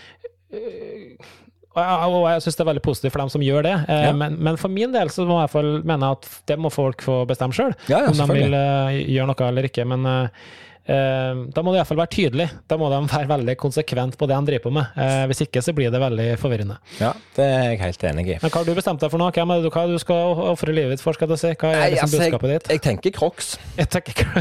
og 1.78 2.28
jeg, 2.32 2.42
syns 2.44 2.56
det 2.58 2.64
er 2.64 2.70
veldig 2.72 2.84
positivt 2.84 3.12
for 3.14 3.22
dem 3.24 3.32
som 3.32 3.44
gjør 3.44 3.62
det, 3.66 3.74
eh, 3.88 4.04
Ja. 4.08 4.12
men, 4.12 4.36
men 4.42 4.56
for 4.60 4.68
min 4.72 4.92
del 4.94 5.08
så 5.14 5.26
må 5.28 5.40
jeg 5.46 5.82
mene 5.88 6.12
at 6.16 6.28
det 6.50 6.58
må 6.58 6.70
folk 6.74 7.02
få 7.04 7.20
bestemme 7.28 7.54
sjøl, 7.56 7.74
Ja, 7.88 8.04
ja, 8.04 8.12
om 8.12 8.18
de 8.18 8.28
vil 8.34 8.54
eh, 8.54 9.02
gjøre 9.14 9.30
noe 9.32 9.48
eller 9.48 9.68
ikke. 9.70 9.86
Men 9.88 10.06
eh, 10.06 10.28
da 10.88 11.62
må 11.64 11.72
det 11.74 11.82
iallfall 11.82 11.98
være 12.00 12.12
tydelig. 12.14 12.46
Da 12.70 12.78
må 12.80 12.88
de 12.92 13.00
være 13.10 13.28
veldig 13.28 13.54
konsekvent 13.60 14.16
på 14.18 14.28
det 14.28 14.38
de 14.38 14.46
driver 14.52 14.64
på 14.64 14.72
med. 14.72 14.94
Eh, 14.96 15.24
hvis 15.28 15.42
ikke 15.44 15.60
så 15.64 15.74
blir 15.76 15.90
det 15.92 16.00
veldig 16.00 16.28
forvirrende. 16.40 16.78
Ja, 17.00 17.10
det 17.36 17.44
er 17.44 17.64
jeg 17.72 17.80
helt 17.82 18.04
enig 18.08 18.24
i. 18.28 18.36
Men 18.42 18.52
hva 18.52 18.62
har 18.62 18.68
du 18.68 18.74
bestemt 18.78 19.02
deg 19.02 19.12
for 19.12 19.20
nå? 19.20 19.28
Hvem 19.36 19.52
er 19.52 19.60
det 19.60 19.68
du, 19.68 19.70
hva 19.74 19.84
du 19.90 19.98
skal 20.00 20.40
ofre 20.52 20.72
livet 20.72 20.96
ditt 20.96 21.04
for, 21.04 21.16
skal 21.18 21.28
du 21.30 21.36
si? 21.40 21.50
Hva 21.60 21.72
er 21.74 21.92
liksom 21.94 22.08
altså, 22.08 22.22
budskapet 22.22 22.54
ditt? 22.54 22.70
jeg 22.76 22.82
tenker 22.86 23.14
Crocs. 23.18 23.50
Jeg 23.78 23.90
tenker 23.92 24.32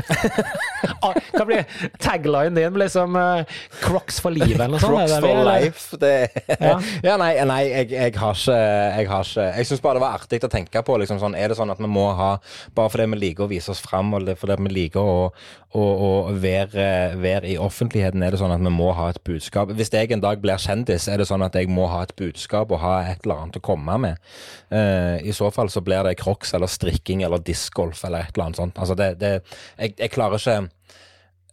Ah, 1.04 1.14
Hva 1.34 1.46
blir 1.48 1.66
tagline 2.02 2.56
din? 2.56 2.78
Liksom 2.80 3.16
uh, 3.18 3.60
Crocs 3.84 4.22
for 4.24 4.34
livet, 4.34 4.56
eller 4.58 4.78
noe 4.78 4.82
sånt? 4.82 4.98
Crocs 4.98 5.20
for 5.26 5.44
life. 5.48 6.00
Det, 6.02 6.14
Ja. 6.58 6.78
ja. 7.10 7.18
nei, 7.20 7.34
nei 7.48 7.60
jeg, 7.68 7.92
jeg 7.92 8.16
har 8.18 8.38
ikke 8.38 8.58
Jeg, 8.58 9.10
har 9.12 9.28
ikke, 9.28 9.48
jeg 9.60 9.70
syns 9.70 9.84
bare 9.84 10.00
det 10.00 10.06
var 10.06 10.18
artig 10.22 10.42
å 10.48 10.52
tenke 10.52 10.84
på. 10.86 10.98
Liksom, 11.02 11.20
sånn, 11.22 11.36
er 11.38 11.52
det 11.52 11.60
sånn 11.60 11.74
at 11.74 11.82
vi 11.82 11.90
må 11.92 12.08
ha 12.18 12.32
Bare 12.78 12.92
fordi 12.94 13.08
vi 13.14 13.22
liker 13.28 13.46
å 13.48 13.52
vise 13.52 13.72
oss 13.74 13.82
fram, 13.84 14.14
og 14.16 14.26
det- 14.28 14.38
fordi 14.40 14.58
vi 14.68 14.74
liker 14.74 15.02
å, 15.02 15.30
å, 15.74 15.84
å 15.84 16.12
være, 16.42 16.86
være 17.22 17.50
i 17.52 17.58
offentligheten, 17.62 18.24
er 18.24 18.34
det 18.34 18.40
sånn 18.42 18.54
at 18.54 18.64
vi 18.64 18.72
må 18.74 18.92
ha 18.98 19.10
et 19.12 19.20
budskap? 19.28 19.72
Hvis 19.78 19.92
jeg 19.94 20.12
en 20.14 20.24
dag 20.24 20.42
blir 20.44 20.62
kjendis, 20.62 21.08
er 21.12 21.22
det 21.22 21.28
sånn 21.30 21.46
at 21.46 21.58
jeg 21.58 21.70
må 21.72 21.88
ha 21.92 22.04
et 22.06 22.16
budskap 22.20 22.72
og 22.72 22.82
ha 22.84 22.96
et 23.12 23.26
eller 23.26 23.44
annet 23.44 23.60
å 23.60 23.64
komme 23.66 23.98
med? 24.04 24.24
Uh, 24.72 25.18
I 25.22 25.36
så 25.36 25.52
fall 25.54 25.72
så 25.74 25.84
blir 25.86 26.08
det 26.08 26.18
Crocs 26.22 26.56
eller 26.58 26.72
strikking 26.72 27.24
eller 27.28 27.44
discgolf 27.44 28.04
eller 28.08 28.28
et 28.28 28.36
eller 28.36 28.50
annet 28.50 28.62
sånt. 28.62 28.80
Altså 28.82 28.98
det, 29.00 29.14
det, 29.22 29.34
jeg, 29.78 29.96
jeg 29.98 30.14
klarer 30.14 30.42
ikke 30.42 30.58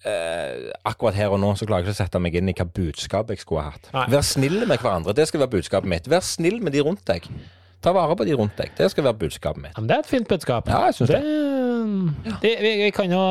uh, 0.06 0.70
akkurat 0.92 1.18
her 1.18 1.34
og 1.34 1.42
nå 1.42 1.54
så 1.58 1.68
klarer 1.68 1.84
jeg 1.84 1.92
ikke 1.92 1.98
å 1.98 2.02
sette 2.04 2.22
meg 2.22 2.38
inn 2.40 2.52
i 2.52 2.56
hva 2.56 2.68
budskap 2.68 3.34
jeg 3.34 3.42
skulle 3.44 3.66
ha 3.66 3.74
hatt. 3.74 3.92
Nei. 3.96 4.06
Vær 4.14 4.24
snill 4.26 4.62
med 4.64 4.78
hverandre, 4.78 5.16
det 5.16 5.28
skal 5.30 5.44
være 5.44 5.56
budskapet 5.58 5.90
mitt. 5.96 6.10
Vær 6.10 6.24
snill 6.24 6.60
med 6.64 6.76
de 6.76 6.84
rundt 6.84 7.04
deg. 7.10 7.28
Ta 7.84 7.92
vare 7.92 8.16
på 8.16 8.24
de 8.24 8.32
rundt 8.36 8.56
deg. 8.56 8.70
Det 8.78 8.86
skal 8.92 9.04
være 9.04 9.20
budskapet 9.26 9.60
mitt. 9.60 9.76
Men 9.76 9.90
det 9.90 9.98
er 9.98 10.06
et 10.06 10.08
fint 10.08 10.28
budskap. 10.28 10.68
Ja, 10.72 10.86
jeg 10.88 10.96
synes 10.96 11.10
det. 11.12 11.20
det 11.20 11.63
vi, 12.42 12.52
vi, 12.60 12.90
kan 12.94 13.12
jo, 13.12 13.22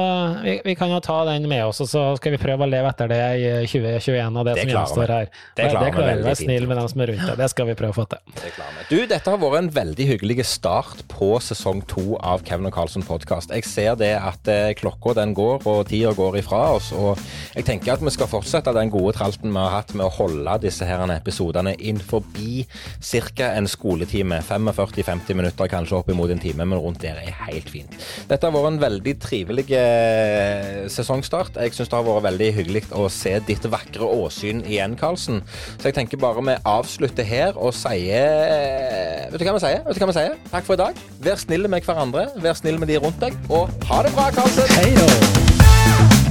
vi, 0.43 0.55
vi 0.65 0.75
kan 0.79 0.91
jo 0.93 0.99
ta 1.03 1.19
den 1.27 1.47
med 1.49 1.65
oss, 1.65 1.81
og 1.83 1.89
så 1.89 2.03
skal 2.19 2.35
vi 2.35 2.41
prøve 2.41 2.65
å 2.65 2.69
leve 2.69 2.91
etter 2.91 3.11
det 3.11 3.21
i 3.39 3.47
2021 3.69 4.39
og 4.39 4.47
det, 4.47 4.55
Det 4.57 4.65
som 4.65 4.73
gjenstår 4.73 5.13
her. 5.15 5.31
Det 5.57 5.69
klarer 5.71 5.97
vi. 5.97 6.15
Vær 6.23 6.29
fint. 6.33 6.43
snill 6.43 6.67
med 6.69 6.79
dem 6.79 6.89
som 6.91 7.03
er 7.03 7.13
rundt 7.13 7.25
deg. 7.27 7.39
Det 7.43 7.49
skal 7.53 7.69
vi 7.69 7.77
prøve 7.79 7.95
å 7.95 7.97
få 7.97 8.07
til. 8.13 8.21
Det. 8.43 8.51
Du, 8.89 8.97
dette 9.09 9.33
har 9.33 9.41
vært 9.41 9.59
en 9.61 9.71
veldig 9.77 10.07
hyggelig 10.13 10.47
start 10.49 11.03
på 11.11 11.31
sesong 11.43 11.83
to 11.89 12.17
av 12.19 12.43
Kevin 12.47 12.69
og 12.69 12.75
Carlsen 12.75 13.05
podkast. 13.07 13.53
Jeg 13.53 13.67
ser 13.67 13.97
det 13.99 14.13
at 14.17 14.49
eh, 14.51 14.73
klokka 14.79 15.15
den 15.17 15.35
går, 15.37 15.65
og 15.69 15.85
tida 15.89 16.13
går 16.17 16.39
ifra 16.41 16.63
oss. 16.77 16.91
Og 16.95 17.19
jeg 17.55 17.67
tenker 17.67 17.95
at 17.95 18.03
vi 18.03 18.13
skal 18.13 18.29
fortsette 18.31 18.73
den 18.75 18.91
gode 18.93 19.15
tralten 19.17 19.53
vi 19.53 19.61
har 19.61 19.77
hatt 19.79 19.93
med 19.97 20.07
å 20.07 20.13
holde 20.13 20.57
disse 20.63 20.87
her 20.87 21.03
episodene 21.13 21.75
inn 21.79 21.99
forbi 21.99 22.65
ca. 23.03 23.51
en 23.53 23.67
skoletime. 23.69 24.41
45-50 24.43 25.37
minutter, 25.37 25.69
kanskje 25.71 25.97
opp 25.99 26.09
imot 26.11 26.31
en 26.33 26.41
time, 26.41 26.65
men 26.67 26.81
rundt 26.81 27.01
der 27.03 27.19
er 27.21 27.35
helt 27.47 27.69
fint. 27.71 27.97
Dette 28.29 28.42
har 28.47 28.55
vært 28.55 28.71
en 28.73 28.81
veldig 28.81 29.13
trivelig 29.23 29.65
eh, 29.77 30.83
sesongstart. 30.91 31.59
Jeg 31.61 31.75
syns 31.75 31.91
det 31.91 31.97
har 31.99 32.07
vært 32.07 32.27
veldig 32.27 32.49
hyggelig 32.57 32.83
å 32.97 33.07
se 33.11 33.35
ditt 33.47 33.67
vakre 33.71 34.07
åsyn 34.07 34.63
igjen, 34.65 34.97
Karlsen. 34.99 35.43
Så 35.77 35.89
jeg 35.89 35.97
tenker 35.99 36.21
bare 36.21 36.43
vi 36.43 36.57
avslutter 36.67 37.27
her 37.27 37.55
og 37.55 37.75
sier 37.77 39.29
Vet 39.31 39.39
du 39.39 39.47
hva 39.47 39.55
vi 39.55 39.63
sier? 39.63 39.85
Vet 39.85 39.97
du 39.97 40.03
hva 40.03 40.11
vi 40.11 40.17
sier? 40.19 40.35
Takk 40.51 40.67
for 40.67 40.77
i 40.77 40.83
dag. 40.83 40.99
Vær 41.23 41.39
snille 41.41 41.71
med 41.71 41.87
hverandre. 41.87 42.27
Vær 42.43 42.59
snill 42.59 42.81
med 42.81 42.91
de 42.91 42.99
rundt 43.01 43.21
deg. 43.23 43.37
Og 43.53 43.71
ha 43.89 44.03
det 44.05 44.13
bra, 44.17 44.29
Karlsen! 44.35 44.77
Hei! 44.77 46.22